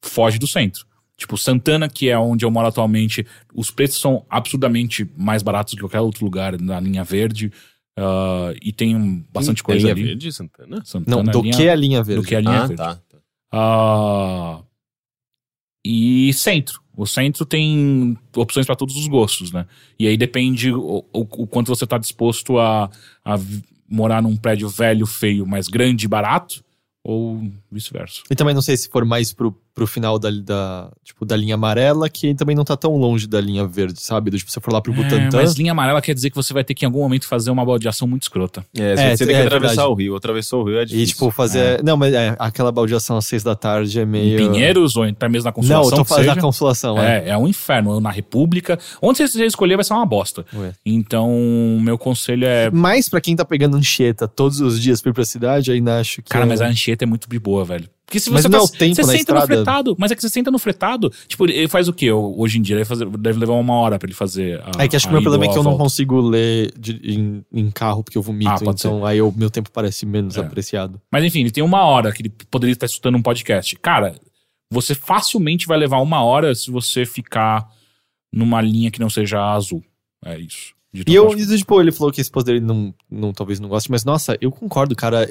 [0.04, 0.86] foge do centro.
[1.18, 5.78] Tipo, Santana, que é onde eu moro atualmente, os preços são absurdamente mais baratos do
[5.78, 7.52] que qualquer outro lugar na linha verde.
[7.98, 10.04] ah, e tem bastante coisa linha ali.
[10.04, 10.82] verde, Santana?
[10.84, 12.22] Santana, Não, do linha- que a linha verde?
[12.22, 12.76] do que a linha ah, verde.
[12.78, 12.96] tá.
[13.50, 14.64] tá.
[15.84, 16.82] E centro.
[16.96, 19.66] O centro tem opções para todos os gostos, né?
[19.98, 22.90] E aí depende o, o, o quanto você tá disposto a,
[23.24, 23.40] a
[23.90, 26.64] morar num prédio velho, feio, mas grande e barato,
[27.04, 27.42] ou
[27.72, 28.22] vice-versa.
[28.30, 31.56] E também não sei se for mais pro, pro final da, da, tipo, da linha
[31.56, 34.30] amarela, que também não tá tão longe da linha verde, sabe?
[34.30, 35.38] Do, tipo, se você for lá pro É, Butantã.
[35.38, 37.64] mas linha amarela quer dizer que você vai ter que em algum momento fazer uma
[37.66, 38.66] baldeação muito escrota.
[38.78, 39.88] É, você É, tem que é atravessar verdade.
[39.90, 40.16] o rio.
[40.16, 41.04] Atravessou o rio é difícil.
[41.04, 41.84] E, tipo, fazer.
[41.84, 44.40] Não, mas é, aquela baldeação às seis da tarde é meio.
[44.40, 45.90] Em Pinheiros, ou até mesmo na Não, Consolação.
[45.92, 46.40] eu tô que fazendo seja.
[46.40, 47.26] a consolação, é.
[47.26, 48.00] É, é um inferno.
[48.02, 48.78] Na República.
[49.02, 50.46] Onde você escolher vai ser uma bosta.
[50.54, 50.74] Ué.
[50.86, 51.30] Então,
[51.82, 52.70] meu conselho é.
[52.72, 56.22] Mas pra quem tá pegando Anchieta todos os dias pra ir pra cidade, ainda acho
[56.22, 56.30] que.
[56.30, 57.88] Cara, é- mas a Anchieta é muito de boa, velho.
[58.12, 59.48] Porque se Mas você não tá, é o tempo você senta no estrada?
[59.48, 62.62] fretado, mas é que você senta no fretado, tipo, ele faz o quê hoje em
[62.62, 62.76] dia?
[62.76, 65.14] Ele fazer- deve levar uma hora pra ele fazer a É que acho que o
[65.14, 68.52] meu problema é que eu não consigo ler de- em, em carro porque eu vomito.
[68.52, 70.42] Ah, então aí o meu tempo parece menos É.
[70.42, 71.00] apreciado.
[71.10, 73.78] Mas enfim, ele tem uma hora que ele poderia estar escutando um podcast.
[73.78, 74.14] Cara,
[74.70, 77.66] você facilmente vai levar uma hora se você ficar
[78.30, 79.82] numa linha que não seja azul.
[80.26, 80.74] É isso.
[80.94, 84.04] E eu, tipo, ele falou que a esposa dele não, não, talvez não goste, mas
[84.04, 85.26] nossa, eu concordo, cara.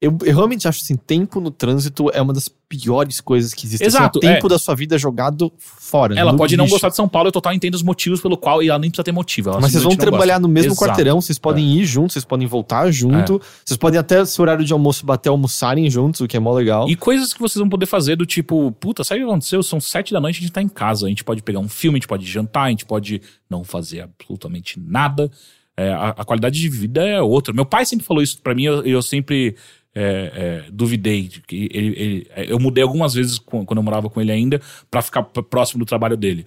[0.00, 3.88] Eu, eu realmente acho assim, tempo no trânsito é uma das piores coisas que existem.
[3.88, 4.50] Exato, Assim, o tempo é.
[4.50, 6.16] da sua vida jogado fora.
[6.16, 6.76] Ela pode não lixo.
[6.76, 9.02] gostar de São Paulo, eu total entendo os motivos pelo qual, e ela nem precisa
[9.02, 9.50] ter motivo.
[9.60, 10.40] Mas vocês vão não trabalhar gosta.
[10.40, 10.84] no mesmo Exato.
[10.84, 10.88] É.
[10.88, 14.64] quarteirão, vocês podem ir juntos, vocês podem voltar junto, vocês podem até, se o horário
[14.64, 16.88] de almoço bater, almoçarem juntos, o que é mó legal.
[16.88, 19.64] E coisas que vocês vão poder fazer do tipo, puta, sabe o que aconteceu?
[19.64, 21.06] São sete da noite, a gente tá em casa.
[21.06, 23.20] A gente pode pegar um filme, a gente pode jantar, a gente pode
[23.50, 25.28] não fazer absolutamente nada.
[25.76, 27.54] É, a, a qualidade de vida é outra.
[27.54, 29.54] Meu pai sempre falou isso pra mim, eu, eu sempre
[30.00, 30.32] é,
[30.66, 31.22] é, duvidei.
[31.28, 34.60] De que ele, ele- é, eu mudei algumas vezes quando eu morava com ele ainda
[34.90, 36.46] pra ficar próximo do trabalho dele.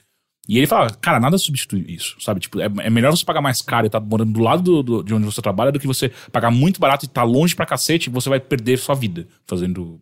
[0.50, 2.40] E ele fala, cara, nada substitui isso, sabe?
[2.40, 5.04] Tipo, é, é melhor você pagar mais caro e estar morando do lado do- do-
[5.04, 8.10] de onde você trabalha do que você pagar muito barato e estar longe pra cacete
[8.10, 10.00] e você vai perder sua vida fazendo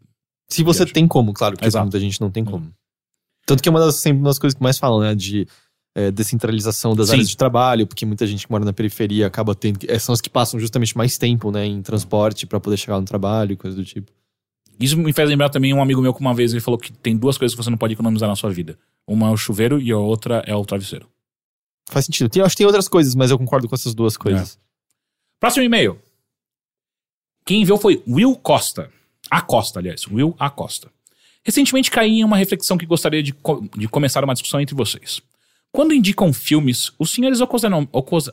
[0.50, 0.94] Se você Viagem.
[0.94, 1.86] tem como, claro, porque Exato.
[1.86, 2.72] muita gente não tem como.
[3.46, 5.14] Tanto que é uma das, sempre uma das coisas que mais falam, né?
[5.14, 5.46] De
[6.00, 7.14] é, descentralização das Sim.
[7.14, 9.80] áreas de trabalho, porque muita gente que mora na periferia acaba tendo.
[9.88, 11.66] é, são as que passam justamente mais tempo, né?
[11.66, 14.12] Em transporte pra poder chegar no trabalho e coisa do tipo.
[14.80, 17.18] Isso me fez lembrar também um amigo meu que uma vez ele falou que tem
[17.18, 18.78] duas coisas que você não pode economizar na sua vida:
[19.08, 21.08] Uma é o chuveiro e a outra é o travesseiro.
[21.90, 22.30] Faz sentido.
[22.30, 24.58] Tem, acho que tem outras coisas, mas eu concordo com essas duas coisas.
[25.40, 26.00] Próximo e-mail.
[27.46, 28.92] Quem enviou foi Will Costa.
[29.30, 30.06] Acosta, aliás.
[30.08, 30.90] Will Acosta.
[31.44, 35.22] Recentemente caí em uma reflexão que gostaria de, co- de começar uma discussão entre vocês.
[35.72, 37.40] Quando indicam filmes, os senhores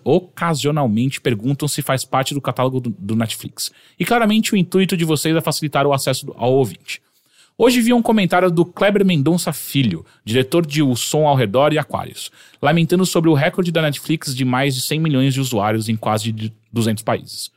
[0.05, 3.71] ocasionalmente perguntam se faz parte do catálogo do, Netflix.
[3.99, 7.03] E claramente o intuito de vocês é facilitar o acesso ao ouvinte.
[7.59, 11.79] Hoje vi um comentário do Kleber Mendonça Filho, diretor de O Som ao Redor e
[11.79, 12.31] Aquários,
[12.61, 16.33] lamentando sobre o recorde da Netflix de mais de 100 milhões de usuários em quase
[16.33, 17.51] de 200 países.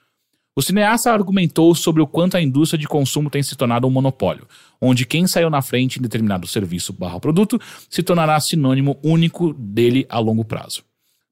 [0.55, 4.47] O cineasta argumentou sobre o quanto a indústria de consumo tem se tornado um monopólio,
[4.81, 7.59] onde quem saiu na frente em determinado serviço barra produto
[7.89, 10.83] se tornará sinônimo único dele a longo prazo.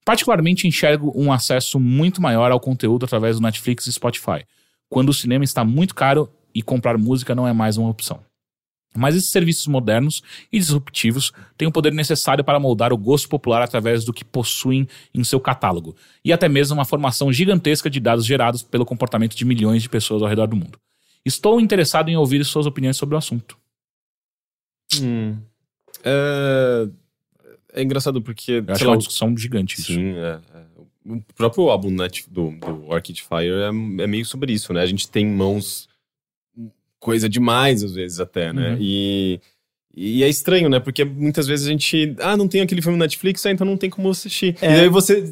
[0.06, 4.45] Particularmente enxergo um acesso muito maior ao conteúdo através do Netflix e Spotify,
[4.89, 8.22] quando o cinema está muito caro e comprar música não é mais uma opção.
[8.98, 13.61] Mas esses serviços modernos e disruptivos têm o poder necessário para moldar o gosto popular
[13.61, 15.95] através do que possuem em seu catálogo,
[16.26, 20.22] e até mesmo uma formação gigantesca de dados gerados pelo comportamento de milhões de pessoas
[20.24, 20.80] ao redor do mundo.
[21.24, 23.57] Estou interessado em ouvir suas opiniões sobre o assunto.
[24.99, 25.38] Hum.
[26.03, 26.88] É...
[27.74, 28.64] é engraçado porque.
[28.65, 29.94] Eu acho uma lá, discussão gigante isso.
[29.94, 30.68] Sim, é, é.
[31.06, 33.68] O próprio álbum Net, do, do Arcade Fire é,
[34.03, 34.82] é meio sobre isso, né?
[34.82, 35.88] A gente tem em mãos
[37.08, 38.72] coisa demais, às vezes, até, né?
[38.72, 38.78] Uhum.
[38.82, 39.40] E,
[39.96, 40.78] e é estranho, né?
[40.78, 42.14] Porque muitas vezes a gente.
[42.20, 44.58] Ah, não tem aquele filme no Netflix, ah, então não tem como assistir.
[44.62, 44.76] É.
[44.76, 45.24] E aí você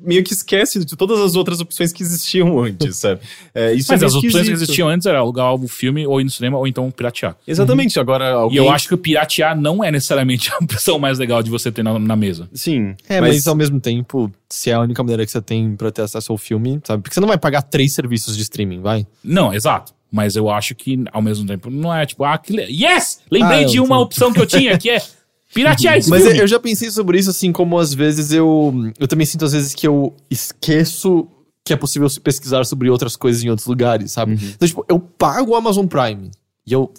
[0.00, 3.20] meio que esquece de todas as outras opções que existiam antes, sabe?
[3.54, 4.64] É, isso Mas é as meio opções que esquisito.
[4.64, 7.36] existiam antes era alugar o filme ou ir no cinema ou então piratear.
[7.46, 8.56] Exatamente, agora alguém...
[8.56, 11.70] E eu acho que o piratear não é necessariamente a opção mais legal de você
[11.70, 12.48] ter na, na mesa.
[12.52, 12.96] Sim.
[13.08, 13.46] É, mas...
[13.46, 16.36] ao mesmo tempo, se é a única maneira que você tem pra ter acesso ao
[16.36, 17.04] filme, sabe?
[17.04, 19.06] Porque você não vai pagar três serviços de streaming, vai?
[19.22, 19.94] Não, exato.
[20.12, 23.20] Mas eu acho que, ao mesmo tempo, não é tipo, ah, que le- yes!
[23.30, 24.98] Lembrei Ah, de uma tô- opção que eu tinha, que é
[25.54, 26.38] piratear esse Mas filme.
[26.40, 28.72] eu já pensei sobre isso, assim, como às vezes eu.
[28.98, 31.26] Eu também sinto às vezes que eu esqueço
[31.64, 34.32] que é possível se pesquisar sobre outras coisas em outros lugares, sabe?
[34.34, 36.30] Então, tipo, eu pago o Amazon Prime
[36.66, 36.92] e eu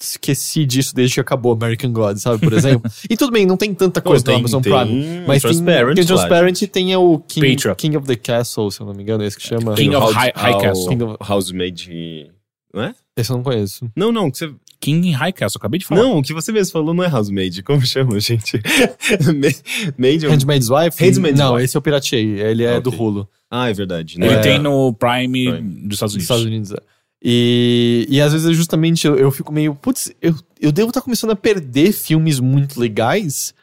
[0.00, 2.38] esqueci disso desde que acabou American God, sabe?
[2.38, 2.90] Por exemplo.
[3.10, 5.24] e tudo bem, não tem tanta coisa tem- no Amazon tem Prime.
[5.26, 7.56] Mas tem, Transparent tem lá, Transparent e tem o King.
[7.76, 9.74] King of the Castle, se eu não me engano, é esse que chama.
[9.74, 10.88] King Tem of High- High Castle.
[10.88, 12.30] King of- Housemaid...
[12.76, 12.94] Não é?
[13.16, 13.90] Esse eu não conheço.
[13.96, 14.52] Não, não, que você...
[14.78, 16.02] King in High Castle, acabei de falar.
[16.02, 17.62] Não, o que você mesmo falou não é Housemaid.
[17.62, 18.60] Como chama, gente?
[19.24, 20.26] Ma- Maid...
[20.26, 21.02] é um- Handmaid's Wife?
[21.02, 21.64] Handmaid's não, Wife.
[21.64, 22.38] esse eu pirateei.
[22.38, 22.82] Ele é Ok.
[22.82, 23.26] do Hulu.
[23.50, 24.16] Ah, é verdade.
[24.18, 24.38] Ele né?
[24.40, 25.80] tem no Prime, Prime.
[25.88, 26.22] dos Estados dos Unidos.
[26.22, 26.72] Estados Unidos.
[26.72, 26.76] é.
[27.24, 31.30] E, e às vezes, justamente, eu, eu fico meio, putz, eu, eu devo estar começando
[31.30, 33.54] a perder filmes muito legais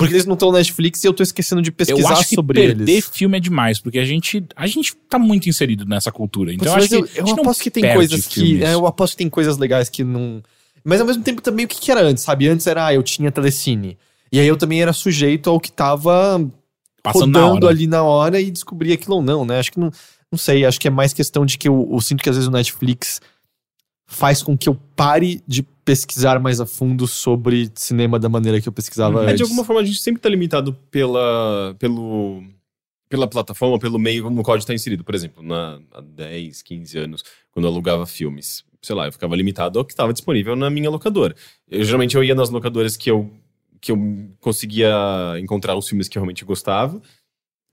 [0.00, 2.34] porque eles não estão na Netflix e eu tô esquecendo de Eu pesquisar acho que
[2.34, 3.10] sobre perder eles.
[3.12, 6.54] filme é demais, porque a gente, a gente tá muito inserido nessa cultura.
[6.54, 8.64] Então Putz, eu acho que eu, eu não aposto que tem coisas que.
[8.64, 10.42] é, eu aposto que tem coisas legais que não.
[10.82, 12.48] Mas ao mesmo tempo também o que, que era antes, sabe?
[12.48, 13.98] Antes era, ah, eu tinha telecine.
[14.32, 16.50] E aí eu também era sujeito ao que tava
[17.02, 17.74] Passando na rodando hora.
[17.74, 19.58] ali na hora e descobrir aquilo ou não, né?
[19.58, 19.90] Acho que não.
[20.32, 22.48] Não sei, acho que é mais questão de que eu, eu sinto que às vezes
[22.48, 23.20] o Netflix
[24.06, 28.68] faz com que eu pare de pesquisar mais a fundo sobre cinema da maneira que
[28.68, 29.38] eu pesquisava É, antes.
[29.38, 32.44] de alguma forma, a gente sempre tá limitado pela, pelo,
[33.08, 35.02] pela plataforma, pelo meio no qual a gente tá inserido.
[35.02, 39.34] Por exemplo, na, há 10, 15 anos, quando eu alugava filmes, sei lá, eu ficava
[39.34, 41.34] limitado ao que estava disponível na minha locadora.
[41.68, 43.28] Eu, geralmente eu ia nas locadoras que eu,
[43.80, 43.98] que eu
[44.38, 44.94] conseguia
[45.40, 47.02] encontrar os filmes que eu realmente gostava.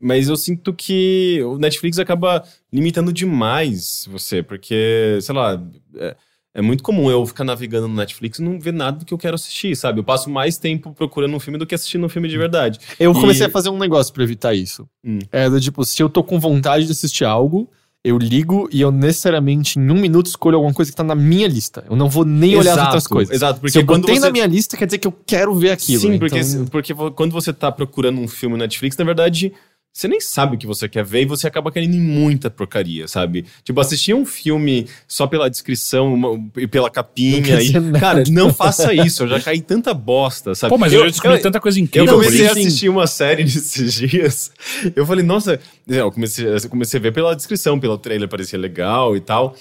[0.01, 5.63] Mas eu sinto que o Netflix acaba limitando demais você, porque, sei lá,
[5.95, 6.15] é,
[6.57, 9.17] é muito comum eu ficar navegando no Netflix e não ver nada do que eu
[9.17, 9.99] quero assistir, sabe?
[9.99, 12.79] Eu passo mais tempo procurando um filme do que assistindo um filme de verdade.
[12.99, 14.85] Eu comecei E- a fazer um negócio pra evitar isso.
[15.05, 15.19] Hum.
[15.31, 17.69] É do tipo, se eu tô com vontade de assistir algo,
[18.03, 21.47] eu ligo e eu necessariamente em um minuto escolho alguma coisa que tá na minha
[21.47, 21.83] lista.
[21.89, 23.35] Eu não vou nem olhar as outras coisas.
[23.35, 24.21] Exato, porque se eu quando botei você...
[24.21, 26.01] na minha lista, quer dizer que eu quero ver aquilo.
[26.01, 29.51] Sim, porque, então- porque vo- quando você tá procurando um filme no Netflix, na verdade,
[29.97, 33.07] você nem sabe o que você quer ver e você acaba querendo em muita porcaria,
[33.07, 33.45] sabe?
[33.63, 37.59] Tipo, assistir um filme só pela descrição uma- e pela capinha.
[37.61, 39.23] E, cara, não faça isso.
[39.23, 40.69] Eu já caí tanta bosta, sabe?
[40.69, 43.41] Pô, mas eu, já descobri tanta coisa Eu incrível por comecei a assistir uma série
[43.43, 44.51] nesses dias.
[44.95, 49.15] Eu falei, nossa, eu comecei, eu comecei a ver pela descrição, pelo trailer, parecia legal
[49.17, 49.55] e tal.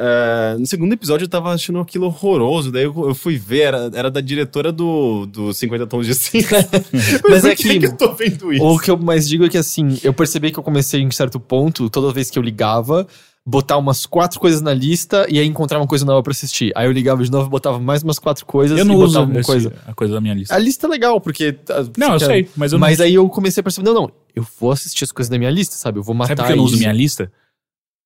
[0.00, 3.90] Ah, no segundo episódio eu tava achando aquilo horroroso, daí eu, eu fui ver, era,
[3.92, 6.56] era da diretora do, do 50 Tons de Cinza.
[7.28, 8.64] Mas Por é que, que- que eu tô vendo isso?
[8.64, 11.40] O que eu mais digo é que assim, eu percebi que eu comecei em certo
[11.40, 13.06] ponto, toda vez que eu ligava,
[13.44, 16.70] botar umas quatro coisas na lista e aí encontrar uma coisa nova pra assistir.
[16.76, 19.30] Aí eu ligava de novo, botava mais umas quatro coisas Eu e não uso botava
[19.32, 19.72] uma esse- coisa.
[19.86, 20.54] a coisa da minha lista.
[20.54, 21.52] A lista é legal, porque.
[21.54, 23.04] tá, Não, eu sei, mas eu mas não.
[23.06, 25.74] aí eu comecei a perceber, não, não, eu vou assistir as coisas da minha lista,
[25.76, 25.98] sabe?
[25.98, 27.32] Eu vou matar Sabe por que eu não uso minha lista?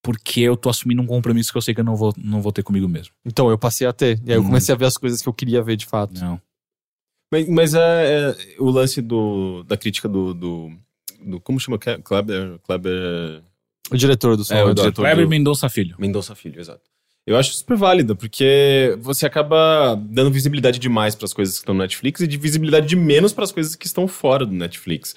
[0.03, 2.51] Porque eu tô assumindo um compromisso que eu sei que eu não vou, não vou
[2.51, 3.15] ter comigo mesmo.
[3.25, 4.21] Então eu passei a ter.
[4.27, 4.47] E aí eu Hum.
[4.47, 6.19] comecei a ver as coisas que eu queria ver de fato.
[6.21, 6.41] Não.
[7.33, 10.71] Mas, mas é, é o lance do, da crítica do, do,
[11.25, 11.79] do- Como chama?
[11.79, 12.59] Kleber.
[12.65, 13.43] Kleber.
[13.91, 14.55] O diretor do som.
[14.55, 15.03] É, o diretor.
[15.03, 15.95] Kleber do- Mendonça Filho.
[15.99, 16.83] Mendonça Filho, exato.
[17.25, 21.75] Eu acho super válida, porque você acaba dando visibilidade demais para as coisas que estão
[21.75, 25.15] no Netflix e de visibilidade de menos para as coisas que estão fora do Netflix.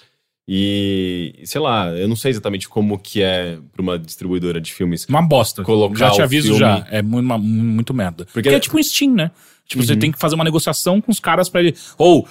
[0.47, 5.05] E, sei lá, eu não sei exatamente como que é para uma distribuidora de filmes.
[5.09, 5.63] Uma bosta.
[5.63, 6.85] Colocar já te aviso filme- já.
[6.91, 8.25] É muito, uma- muito merda.
[8.25, 9.31] Porque, Porque- é tipo um Steam, né?
[9.67, 9.99] Tipo, você Uhum.
[9.99, 11.75] tem que fazer uma negociação com os caras pra ele.
[11.97, 12.27] Ou,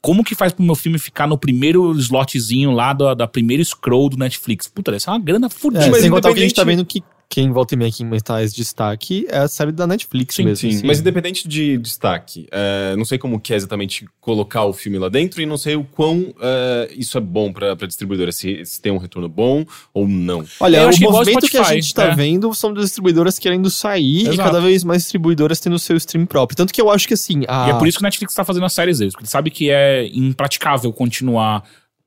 [0.00, 4.08] como que faz pro meu filme ficar no primeiro slotzinho lá da, da primeira scroll
[4.08, 4.66] do Netflix?
[4.66, 5.84] Puta, essa é uma grana fodida.
[5.86, 7.00] É, Mas sem contar que a gente tá vendo que
[7.32, 10.68] quem volta e meia aqui em metais destaque é a série da Netflix Sim, mesmo.
[10.70, 10.86] Sim, assim.
[10.86, 15.08] mas independente de destaque, é, não sei como que é exatamente colocar o filme lá
[15.08, 18.92] dentro e não sei o quão é, isso é bom pra distribuidora, se, se tem
[18.92, 19.64] um retorno bom
[19.94, 20.44] ou não.
[20.60, 22.14] Olha, Eu o movimento que a gente tá é.
[22.14, 24.50] vendo são das distribuidoras querendo sair e Exato.
[24.50, 26.54] cada vez mais distribuidoras tendo seu stream próprio.
[26.54, 27.44] Tanto que eu acho que assim.
[27.48, 27.68] A...
[27.68, 29.50] E é por isso que o Netflix tá fazendo as séries deles, porque ele sabe
[29.50, 31.64] que é impraticável continuar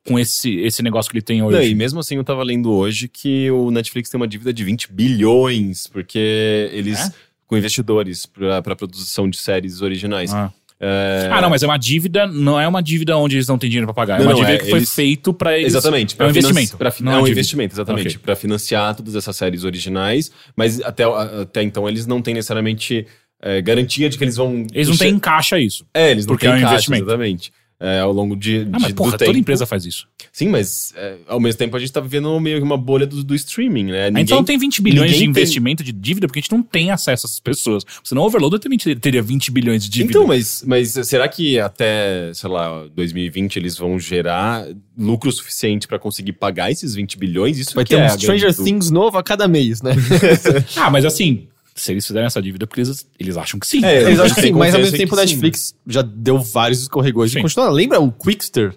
[0.07, 1.57] com esse, esse negócio que ele tem hoje.
[1.57, 4.63] Não, e mesmo assim eu tava lendo hoje que o Netflix tem uma dívida de
[4.63, 6.99] 20 bilhões, porque eles.
[7.09, 7.25] É?
[7.47, 8.25] com investidores
[8.63, 10.33] pra produção de séries originais.
[10.33, 10.51] Ah.
[10.79, 13.69] É, Ah, não, mas é uma dívida, não é uma dívida onde eles não têm
[13.69, 14.17] dinheiro pra pagar.
[14.19, 15.67] Não, é uma não, dívida é, que foi eles- feito pra eles.
[15.67, 16.15] Exatamente.
[16.17, 16.75] É um investimento.
[16.75, 17.31] pra não é um dívida.
[17.33, 18.07] investimento, exatamente.
[18.07, 18.17] Ok.
[18.23, 23.05] Pra financiar todas essas séries originais, mas até, até então eles não têm necessariamente
[23.41, 24.65] é, garantia de que eles vão.
[24.73, 25.85] Eles não têm em caixa isso.
[25.93, 27.03] É, eles porque não é um têm caixa, investimento.
[27.03, 27.53] exatamente.
[27.87, 29.37] É, ao longo de, Ah, mas de- porra, do toda tempo.
[29.37, 30.07] empresa faz isso.
[30.31, 33.23] Sim, mas é, ao mesmo tempo a gente tá vivendo meio que uma bolha do,
[33.23, 34.07] do streaming, né?
[34.09, 36.51] Ninguém, então não tem 20 bilhões de ninguém tem- investimento de dívida porque a gente
[36.51, 37.83] não tem acesso a essas pessoas.
[38.03, 40.09] Senão o Overloader também ter- teria 20 bilhões de dívida.
[40.11, 44.65] Então, mas, mas será que até, sei lá, 2020 eles vão gerar
[44.97, 47.57] lucro suficiente pra conseguir pagar esses 20 bilhões?
[47.59, 48.53] Isso Vai que ter é um Stranger.
[48.55, 49.91] Things novo a cada mês, né?
[50.75, 53.83] Ah, mas assim, se eles fizerem essa dívida, porque eles, eles acham que sim.
[53.83, 55.33] É, Eles acham que sim, mas ao mesmo em tempo o que sim.
[55.33, 57.39] Netflix já deu vários escorregões Sim.
[57.39, 57.69] e continua.
[57.69, 58.73] Lembra o Quickster?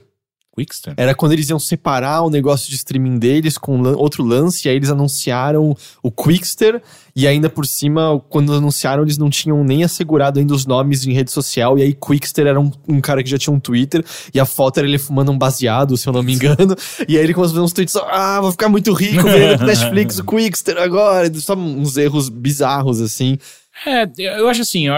[0.58, 0.94] Quickster.
[0.96, 4.76] Era quando eles iam separar o negócio de streaming deles com outro lance, e aí
[4.76, 6.82] eles anunciaram o Quickster,
[7.14, 11.12] e ainda por cima, quando anunciaram, eles não tinham nem assegurado ainda os nomes em
[11.12, 14.04] rede social, e aí Quickster era um, um cara que já tinha um Twitter,
[14.34, 16.74] e a foto era ele fumando um baseado, se eu não me engano,
[17.08, 20.18] e aí ele começou a fazer uns tweets, ah, vou ficar muito rico vendo Netflix,
[20.18, 23.38] o Quickster agora, só uns erros bizarros, assim.
[23.86, 24.94] É, eu acho assim, eu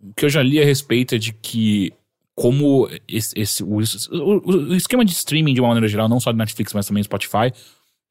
[0.00, 1.92] o que eu já li a respeito é de que
[2.40, 6.30] como esse, esse- o, o- o esquema de streaming de uma maneira geral, não só
[6.30, 7.52] de Netflix, mas também Spotify,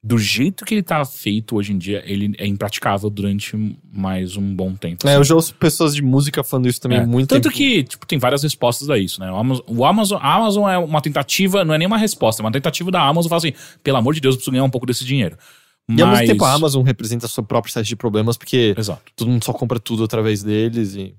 [0.03, 3.55] do jeito que ele tá feito hoje em dia, ele é impraticável durante
[3.91, 5.07] mais um bom tempo.
[5.07, 5.17] É, assim.
[5.17, 7.55] eu já ouço pessoas de música falando isso também É, muito Tanto tempo.
[7.55, 9.31] que, tipo, tem várias respostas a isso, né?
[9.31, 12.45] O Amazon, o Amazon, a Amazon é uma tentativa, não é nem uma resposta, é
[12.45, 14.85] uma tentativa da Amazon falar assim, pelo amor de Deus, eu preciso ganhar um pouco
[14.85, 15.37] desse dinheiro.
[15.89, 18.75] E ao mesmo Mas- tempo a Amazon representa a sua própria set de problemas, porque
[18.77, 19.01] Exato.
[19.15, 21.15] todo mundo só compra tudo através deles e.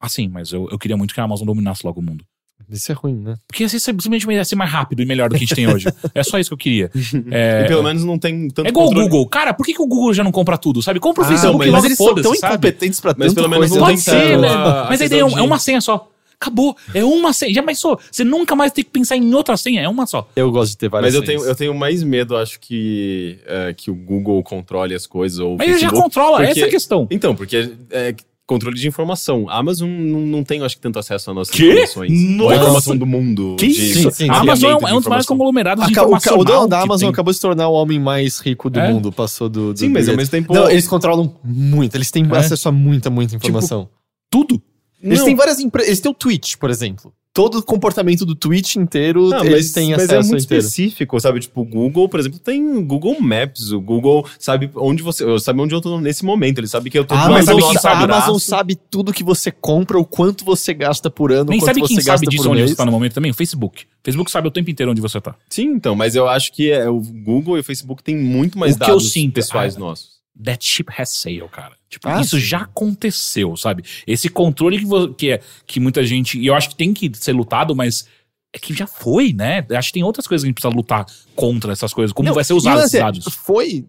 [0.00, 2.24] Ah, sim, mas eu, eu queria muito que a Amazon dominasse logo o mundo.
[2.70, 3.36] Isso é ruim, né?
[3.46, 5.66] Porque ia ser simplesmente ia ser mais rápido e melhor do que a gente tem
[5.72, 5.86] hoje.
[6.14, 6.90] é só isso que eu queria.
[7.30, 9.26] É, E pelo menos não tem tanto é igual o Google.
[9.28, 10.82] Cara, por que, que o Google já não compra tudo?
[10.82, 11.00] Sabe?
[11.00, 12.52] Compra o Ah, Facebook mas logo eles são tão sabe?
[12.54, 14.48] incompetentes pra Mas tanta pelo menos não Pode tem ser, tanto né?
[14.88, 16.10] Mas a ideia é é uma senha só.
[16.40, 16.76] Acabou.
[16.94, 17.52] É uma senha.
[17.54, 17.98] Já pensou?
[18.12, 19.80] Você nunca mais tem que pensar em outra senha.
[19.80, 20.28] É uma só.
[20.36, 21.50] Eu gosto de ter várias Mas eu tenho, senhas.
[21.50, 25.38] eu tenho mais medo, acho que, é, que o Google controle as coisas.
[25.40, 26.02] Ou Mas ele já Facebook.
[26.02, 26.36] controla.
[26.38, 27.08] porque- Essa é a questão.
[27.10, 28.14] Então, porque é
[28.48, 29.48] controle de informação.
[29.48, 31.70] A Amazon não, não tem, acho que, tanto acesso às nossas Quê?
[31.70, 32.10] informações.
[32.36, 32.54] Nossa!
[32.54, 33.54] a informação do mundo.
[33.58, 34.10] Que de isso?
[34.10, 36.38] sim, a Amazon é um, é um dos maiores conglomerados de o, informação.
[36.38, 38.90] o dono da Amazon acabou de se tornar o homem mais rico do É.
[38.90, 39.72] mundo, passou do.
[39.72, 42.36] do Sim, mas ao mesmo tempo- Não, eles controlam muito, eles têm É.
[42.38, 43.88] acesso a muita, muita informação.
[44.30, 44.60] Tudo.
[45.00, 45.26] eles Não.
[45.26, 45.88] têm várias empresas.
[45.88, 47.12] Eles têm o Twitch, por exemplo.
[47.38, 50.60] Todo o comportamento do Twitch inteiro, Não, eles mas, têm mas acesso é muito inteiro.
[50.64, 51.38] específico, sabe?
[51.38, 53.70] Tipo, o Google, por exemplo, tem Google Maps.
[53.70, 55.24] O Google sabe onde você.
[55.38, 56.58] Sabe onde eu tô nesse momento.
[56.58, 58.30] Ele sabe que eu tô A do lado Amazon, do quem nosso sabe, a Amazon
[58.32, 58.40] braço.
[58.40, 61.96] sabe tudo que você compra, o quanto você gasta por ano, Nem sabe você quem
[61.98, 62.70] gasta sabe disso por onde mês.
[62.70, 63.30] você tá no momento também?
[63.30, 63.84] O Facebook.
[63.84, 65.36] O Facebook sabe o tempo inteiro onde você tá.
[65.48, 68.74] Sim, então, mas eu acho que é, o Google e o Facebook têm muito mais
[68.74, 70.17] O que eu dados sinto- pessoais Ah, nossos.
[70.44, 71.72] That ship has sailed, cara.
[71.88, 72.46] Tipo, Ah, isso sim.
[72.46, 73.82] já aconteceu, sabe?
[74.06, 76.38] Esse controle que, que, é, que muita gente.
[76.38, 78.06] E eu acho que tem que ser lutado, mas
[78.54, 79.66] é que já foi, né?
[79.72, 81.04] Acho que tem outras coisas que a gente precisa lutar
[81.34, 82.12] contra essas coisas.
[82.12, 83.24] Como Não, vai ser usado esses é, dados.
[83.34, 83.84] Foi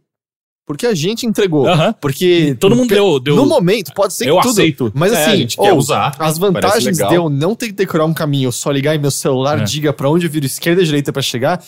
[0.65, 1.65] porque a gente entregou.
[1.99, 3.19] Porque Todo mundo deu.
[3.19, 4.51] deu No momento, pode ser eu tudo.
[4.51, 4.91] aceito.
[4.95, 7.73] Mas É, assim, a gente quer ou, usar, as vantagens de eu não ter que
[7.73, 9.63] decorar um caminho, só ligar em meu celular, É.
[9.63, 11.63] diga pra onde eu viro esquerda e direita pra chegar,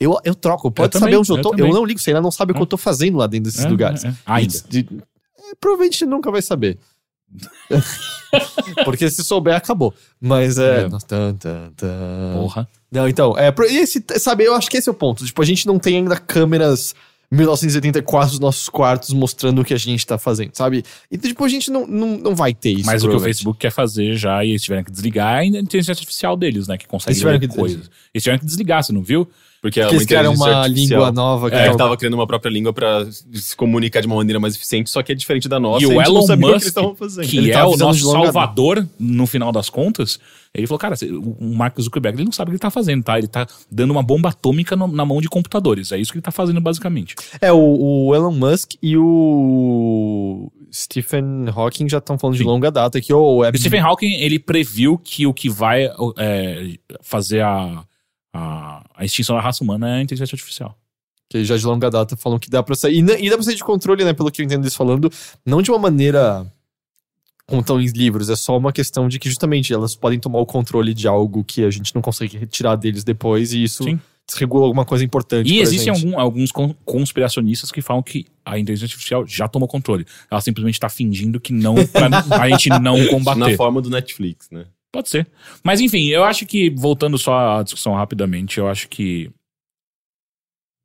[0.00, 0.70] eu, eu troco.
[0.70, 1.50] Pode também, saber onde eu eu tô.
[1.50, 1.72] Eu, também.
[1.72, 3.68] não ligo, você ainda não sabe o que eu tô fazendo lá dentro desses É,
[3.68, 4.04] lugares.
[4.04, 4.14] é, é.
[4.24, 4.54] Ainda.
[4.68, 4.88] De-
[5.38, 6.78] é, provavelmente nunca vai saber.
[8.84, 9.94] Porque se souber, acabou.
[10.20, 10.82] Mas é.
[10.82, 10.88] É.
[11.06, 12.32] Tan, tan, tan.
[12.34, 12.68] Porra.
[12.90, 15.24] Não, então, é, esse, sabe, eu acho que esse é o ponto.
[15.24, 16.94] Tipo, a gente não tem ainda câmeras
[17.30, 20.84] 1984 os nossos quartos mostrando o que a gente tá fazendo, sabe?
[21.10, 22.86] Então, tipo, a gente não, não, não vai ter isso.
[22.86, 23.20] Mas o que o.
[23.20, 26.76] Facebook quer fazer já, e eles tiveram que desligar, é a inteligência artificial deles, né?
[26.76, 27.88] Que consegue que coisas.
[28.12, 29.28] Eles tiveram que desligar, você não viu?
[29.62, 31.00] Porque é Porque eles criaram uma artificial.
[31.00, 34.16] língua nova que É, que tava criando uma própria língua pra se comunicar de uma
[34.16, 35.84] maneira mais eficiente, só que é diferente da nossa.
[35.84, 37.26] e o Elon que Musk, eles estavam fazendo.
[37.28, 40.18] que Ele é o nosso de salvador, no final das contas,
[40.54, 40.94] ele falou, cara,
[41.38, 43.18] o Mark Zuckerberg ele não sabe o que ele tá fazendo, tá?
[43.18, 45.92] Ele tá dando uma bomba atômica no- na mão de computadores.
[45.92, 47.14] É isso que ele tá fazendo, basicamente.
[47.40, 52.48] É, o, o Elon Musk e o Stephen Hawking já estão falando de Sim.
[52.48, 55.88] longa data que o é O Stephen Hawking, ele previu que o que vai
[56.18, 57.84] é, fazer a,
[58.32, 60.76] a, a extinção da raça humana é a inteligência artificial.
[61.28, 62.96] que já de longa data falam que dá pra sair.
[62.98, 64.12] E, na- e dá pra sair de controle, né?
[64.12, 65.10] Pelo que eu entendo eles falando,
[65.46, 66.50] não de uma maneira
[67.46, 70.46] como estão em livros, é só uma questão de que justamente elas podem tomar o
[70.46, 73.98] controle de algo que a gente não consegue retirar deles depois e isso Sim.
[74.28, 75.52] desregula alguma coisa importante.
[75.52, 80.06] E existem algum- alguns con- conspiracionistas que falam que a inteligência artificial já tomou controle.
[80.30, 82.08] Ela simplesmente tá fingindo que não, pra
[82.40, 83.56] a gente não Na combater.
[83.56, 84.66] forma do Netflix, né?
[84.92, 85.26] Pode ser.
[85.62, 89.30] Mas enfim, eu acho que, voltando só à discussão rapidamente, eu acho que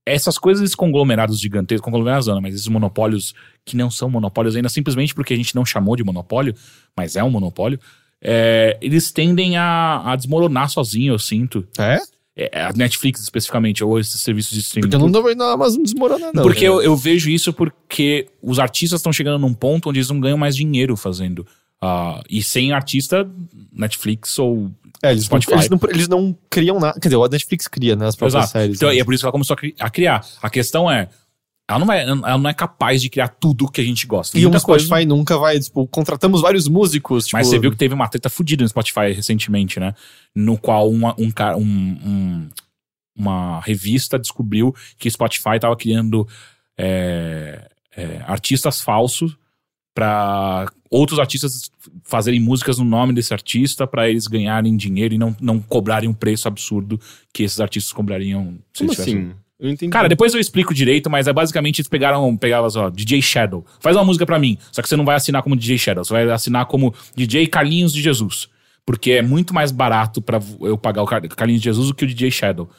[0.05, 3.33] essas coisas, esses conglomerados gigantescos, conglomerados não, mas esses monopólios
[3.65, 6.53] que não são monopólios ainda, simplesmente porque a gente não chamou de monopólio,
[6.95, 7.79] mas é um monopólio,
[8.21, 11.67] é, eles tendem a, a desmoronar sozinho, eu sinto.
[11.77, 11.99] É?
[12.37, 14.89] É, a Netflix especificamente, ou esses serviços de streaming.
[14.89, 16.43] Porque eu não tô vendo na Amazon desmoronar, não.
[16.43, 20.19] Porque eu, eu vejo isso porque os artistas estão chegando num ponto onde eles não
[20.19, 21.47] ganham mais dinheiro fazendo.
[21.81, 23.29] Ah, e sem artista,
[23.71, 24.71] Netflix ou
[25.03, 25.53] É, eles, não, Spotify.
[25.53, 26.99] eles, não, eles não criam nada.
[26.99, 28.07] Quer dizer, a Netflix cria, né?
[28.07, 28.51] As próprias Exato.
[28.53, 28.77] séries.
[28.77, 28.95] Então, né?
[28.95, 30.25] e é por isso que ela começou a, cri- a criar.
[30.41, 31.09] A questão é,
[31.69, 34.37] ela não é, ela não é capaz de criar tudo que a gente gosta.
[34.39, 37.37] E o Spotify nunca vai, tipo, contratamos vários músicos, tipo...
[37.37, 39.93] Mas você viu que teve uma treta fodida no Spotify recentemente, né?
[40.33, 41.61] No qual uma, um, um-
[42.05, 42.49] um-
[43.17, 46.27] uma revista descobriu que Spotify tava criando
[46.77, 49.37] é, é, artistas falsos
[49.95, 51.71] para outros artistas
[52.03, 56.13] fazerem músicas no nome desse artista para eles ganharem dinheiro e não, não cobrarem um
[56.13, 56.99] preço absurdo
[57.33, 59.31] que esses artistas cobrariam se Como eles tivessem- assim?
[59.57, 59.89] Eu entendi.
[59.89, 63.65] Cara, depois eu explico direito, mas é basicamente eles pegaram, pegavam, ó, DJ Shadow.
[63.79, 64.57] Faz uma música pra mim.
[64.69, 67.93] Só que você não vai assinar como DJ Shadow, você vai assinar como DJ Carlinhos
[67.93, 68.49] de Jesus.
[68.85, 72.03] Porque é muito mais barato pra eu pagar o Car- Carlinhos de Jesus do que
[72.03, 72.69] o DJ Shadow.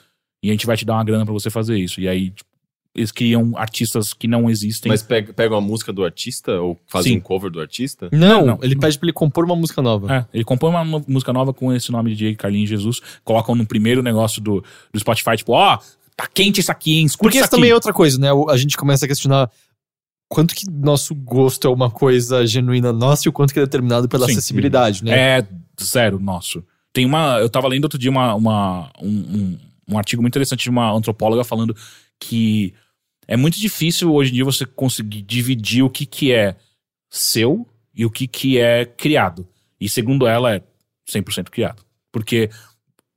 [0.44, 1.98] E a gente vai te dar uma grana pra você fazer isso.
[1.98, 2.48] E aí, tipo,
[2.96, 4.88] eles criam artistas que não existem.
[4.90, 7.18] Mas pega, pega a música do artista ou fazem Sim.
[7.18, 8.08] um cover do artista?
[8.10, 8.58] Não, Não.
[8.62, 10.12] ele pede pra ele compor uma música nova.
[10.12, 13.66] É, ele compõe uma no- música nova com esse nome de Carlinhos Jesus, colocam no
[13.66, 15.78] primeiro negócio do, do Spotify, tipo, ó,
[16.16, 17.04] tá quente isso aqui, hein?
[17.06, 18.28] Escuta Porque isso também é outra coisa, né?
[18.48, 19.50] A gente começa a questionar
[20.28, 24.08] quanto que nosso gosto é uma coisa genuína nossa e o quanto que é determinado
[24.08, 24.32] pela Sim.
[24.32, 25.38] acessibilidade, né?
[25.40, 25.46] É
[25.82, 26.64] zero nosso.
[26.92, 27.38] Tem uma.
[27.40, 29.58] Eu tava lendo outro dia uma, uma- um, um,
[29.92, 31.76] um artigo muito interessante de uma antropóloga falando
[32.18, 32.72] que
[33.26, 36.56] é muito difícil hoje em dia você conseguir dividir o que, que é
[37.10, 39.46] seu e o que, que é criado.
[39.80, 40.62] E segundo ela, é
[41.08, 41.84] 100% criado.
[42.12, 42.50] Porque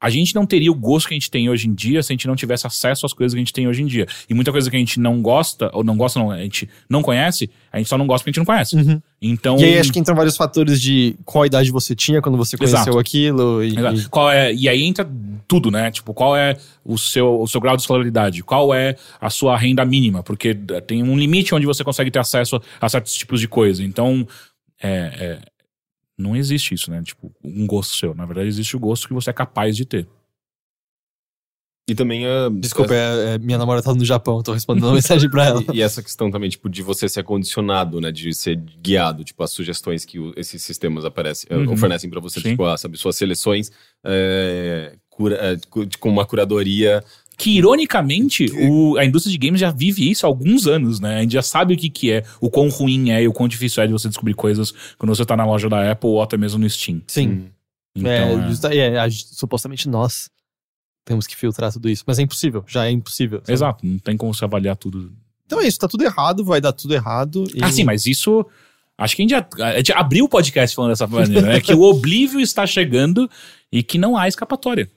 [0.01, 2.13] a gente não teria o gosto que a gente tem hoje em dia se a
[2.13, 4.07] gente não tivesse acesso às coisas que a gente tem hoje em dia.
[4.29, 7.01] E muita coisa que a gente não gosta, ou não gosta, não, a gente não
[7.01, 8.75] conhece, a gente só não gosta porque a gente não conhece.
[8.77, 9.01] Uhum.
[9.21, 9.57] Então.
[9.57, 12.79] E aí acho que entram vários fatores de qual idade você tinha quando você conheceu
[12.79, 12.97] Exato.
[12.97, 13.63] aquilo.
[13.63, 13.99] E, Exato.
[13.99, 15.09] e- Qual é, e aí entra
[15.47, 15.91] tudo, né?
[15.91, 16.55] Tipo, qual é
[16.85, 18.41] o seu, o seu grau de escolaridade?
[18.43, 20.23] Qual é a sua renda mínima?
[20.23, 20.55] Porque
[20.87, 23.83] tem um limite onde você consegue ter acesso a, a certos tipos de coisa.
[23.83, 24.25] Então,
[24.81, 25.39] é, é,
[26.19, 27.01] não existe isso, né?
[27.01, 28.13] Tipo, um gosto seu.
[28.13, 30.07] Na verdade, existe o gosto que você é capaz de ter.
[31.89, 32.49] E também a.
[32.49, 35.63] Desculpa, é, é, minha namorada tá no Japão, tô respondendo uma mensagem pra ela.
[35.73, 38.11] E, e essa questão também, tipo, de você ser condicionado, né?
[38.11, 41.73] De ser guiado, tipo, as sugestões que o- esses sistemas aparecem, eh, Uhum.
[41.73, 42.51] oferecem pra você, Sim.
[42.51, 43.71] tipo, ah, sabe, suas seleções
[44.03, 45.57] eh, cura- eh,
[45.99, 47.03] com uma curadoria.
[47.39, 51.19] Que, ironicamente, o- a indústria de games já vive isso há alguns anos, né?
[51.19, 53.47] A gente já sabe o que, que é, o quão ruim é e o quão
[53.47, 56.35] difícil é de você descobrir coisas quando você tá na loja da Apple ou até
[56.35, 57.01] mesmo no Steam.
[57.07, 57.45] Sim.
[57.95, 60.29] Então, é, é- justa- é, a- supostamente nós
[61.05, 62.03] temos que filtrar tudo isso.
[62.05, 63.39] Mas é impossível, já é impossível.
[63.39, 63.53] sabe?
[63.53, 65.11] Exato, não tem como você avaliar tudo
[65.45, 67.45] Então é isso, tá tudo errado, vai dar tudo errado.
[67.55, 67.63] E...
[67.63, 68.45] Ah, sim, mas isso.
[68.97, 71.61] Acho que a gente, já, a gente abriu o podcast falando dessa maneira, né?
[71.61, 73.29] que o oblívio está chegando
[73.71, 74.89] e que não há escapatória.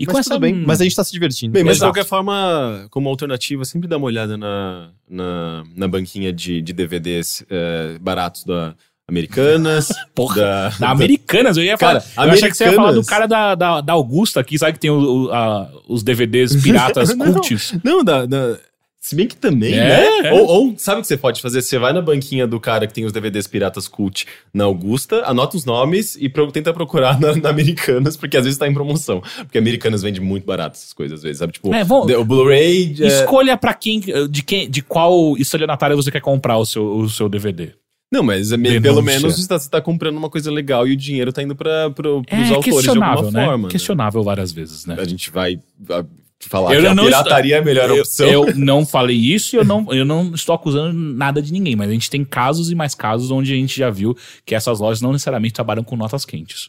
[0.00, 1.52] E Mas tudo bem, mas a gente tá se divertindo.
[1.52, 1.92] Bem, mas Exato.
[1.92, 6.72] de qualquer forma, como alternativa, sempre dá uma olhada na, na, na banquinha de, de
[6.72, 8.74] DVDs eh, baratos da
[9.08, 9.88] Americanas.
[10.14, 12.00] Porra, da, Da Americanas, eu ia falar.
[12.00, 14.72] Cara, eu achei que você ia falar do cara da, da, da Augusta aqui, sabe
[14.72, 17.32] que tem o- o- a- os DVDs piratas Não.
[17.34, 17.74] cults.
[17.84, 18.58] Não, da, da-
[19.04, 19.88] Se bem que também, É,
[20.22, 20.28] né?
[20.28, 20.32] é.
[20.32, 21.60] Ou, ou sabe o que você pode fazer?
[21.60, 25.56] Você vai na banquinha do cara que tem os DVDs Piratas Cult na Augusta, anota
[25.56, 29.20] os nomes e pro- tenta procurar na, na Americanas, porque às vezes tá em promoção.
[29.38, 31.52] Porque Americanas vende muito barato essas coisas, às vezes, sabe?
[31.54, 31.82] Tipo, É,
[32.16, 32.94] o Blu-ray.
[33.00, 33.98] é- Escolha pra quem,
[34.30, 37.70] de quem, de qual estelionatária você quer comprar o seu, o seu DVD.
[38.12, 38.80] Não, mas é Denúncia.
[38.82, 41.56] pelo menos você tá, você tá comprando uma coisa legal e o dinheiro tá indo
[41.56, 43.46] pra, pro, pros É autores de questionável, alguma né?
[43.46, 43.66] forma.
[43.66, 43.70] né?
[43.72, 44.94] Questionável várias vezes, né?
[44.96, 45.58] A gente vai
[46.48, 48.26] falar Eu que a não pirataria é a melhor eu, opção.
[48.26, 51.88] eu não falei isso e eu não, eu não estou acusando nada de ninguém, mas
[51.88, 55.00] a gente tem casos e mais casos onde a gente já viu que essas lojas
[55.00, 56.68] não necessariamente trabalham com notas quentes.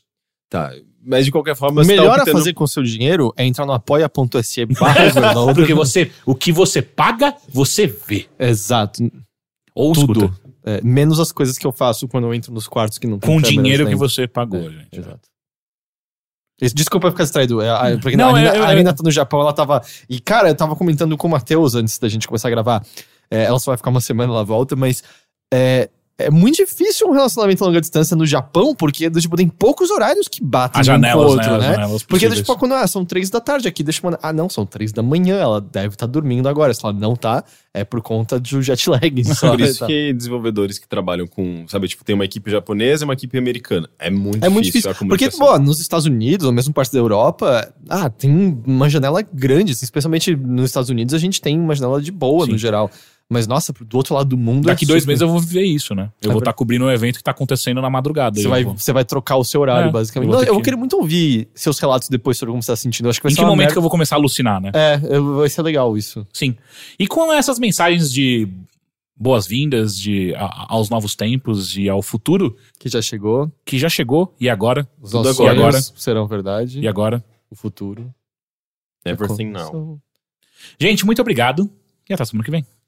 [0.50, 0.72] Tá,
[1.04, 1.82] mas de qualquer forma...
[1.82, 4.66] O tá melhor a optando- fazer com o seu dinheiro é entrar no apoia.se.
[5.56, 8.28] Porque você, o que você paga, você vê.
[8.40, 9.04] Exato.
[9.76, 10.32] Ou Tudo.
[10.66, 13.30] É, menos as coisas que eu faço quando eu entro nos quartos que não tem
[13.30, 14.08] Com o dinheiro que dentro.
[14.08, 15.00] você pagou, É, gente.
[15.00, 15.20] Exato.
[16.72, 17.62] Desculpa ficar distraído.
[17.62, 19.82] É, a- porque Não, a, Nina, é- é- a Nina tá no Japão, ela tava.
[20.10, 22.84] E, cara, eu tava comentando com o Matheus antes da gente começar a gravar.
[23.32, 25.04] É, ela só vai ficar uma semana, ela volta, mas.
[25.54, 29.48] É, é muito difícil um relacionamento a longa distância no Japão, porque do tipo, tem
[29.48, 31.58] poucos horários que batem As um com o janelas, outro, né?
[31.58, 31.74] Né?
[31.74, 34.20] janelas Porque, do tipo, quando ah, são três da tarde aqui, deixa eu mandar.
[34.22, 36.72] Ah, não, são três da manhã, ela deve estar dormindo agora.
[36.74, 39.24] Se ela não tá, é por conta do jet lag.
[39.34, 39.88] Só, Por isso tá?
[39.88, 43.90] que desenvolvedores que trabalham com, sabe, tipo, tem uma equipe japonesa e uma equipe americana.
[43.98, 45.08] É muito É muito difícil, difícil.
[45.08, 49.24] a Porque, pô, nos Estados Unidos, ou mesmo parte da Europa, ah, tem uma janela
[49.34, 49.72] grande.
[49.72, 52.52] assim, especialmente nos Estados Unidos, a gente tem uma janela de boa Sim.
[52.52, 52.92] no geral.
[53.34, 54.66] Mas, nossa, do outro lado do mundo.
[54.68, 56.12] Daqui é dois super- meses eu vou viver isso, né?
[56.22, 58.40] Eu É vou estar cobrindo um evento que tá acontecendo na madrugada.
[58.40, 60.28] Você vai, vou- você vai trocar o seu horário, É, basicamente.
[60.28, 62.72] eu vou Não, eu vou que- querer muito ouvir seus relatos depois sobre como você
[62.72, 63.08] tá sentindo.
[63.08, 63.74] Eu acho que vai Em ser que momento merda.
[63.74, 64.72] que eu vou começar a alucinar, né?
[64.74, 66.26] É, eu- vai ser legal isso.
[66.32, 66.56] Sim.
[67.00, 68.48] E com essas mensagens de
[69.16, 73.52] boas-vindas de a- aos novos tempos e ao futuro, Que já chegou.
[73.66, 74.88] que já chegou, e agora?
[75.02, 75.72] Os Tudo nossos agora.
[75.82, 76.80] sonhos serão verdade.
[76.80, 77.24] E agora?
[77.50, 78.14] O futuro.
[79.06, 80.00] Everything now.
[80.80, 81.70] Gente, muito obrigado
[82.10, 82.66] e até semana que vem.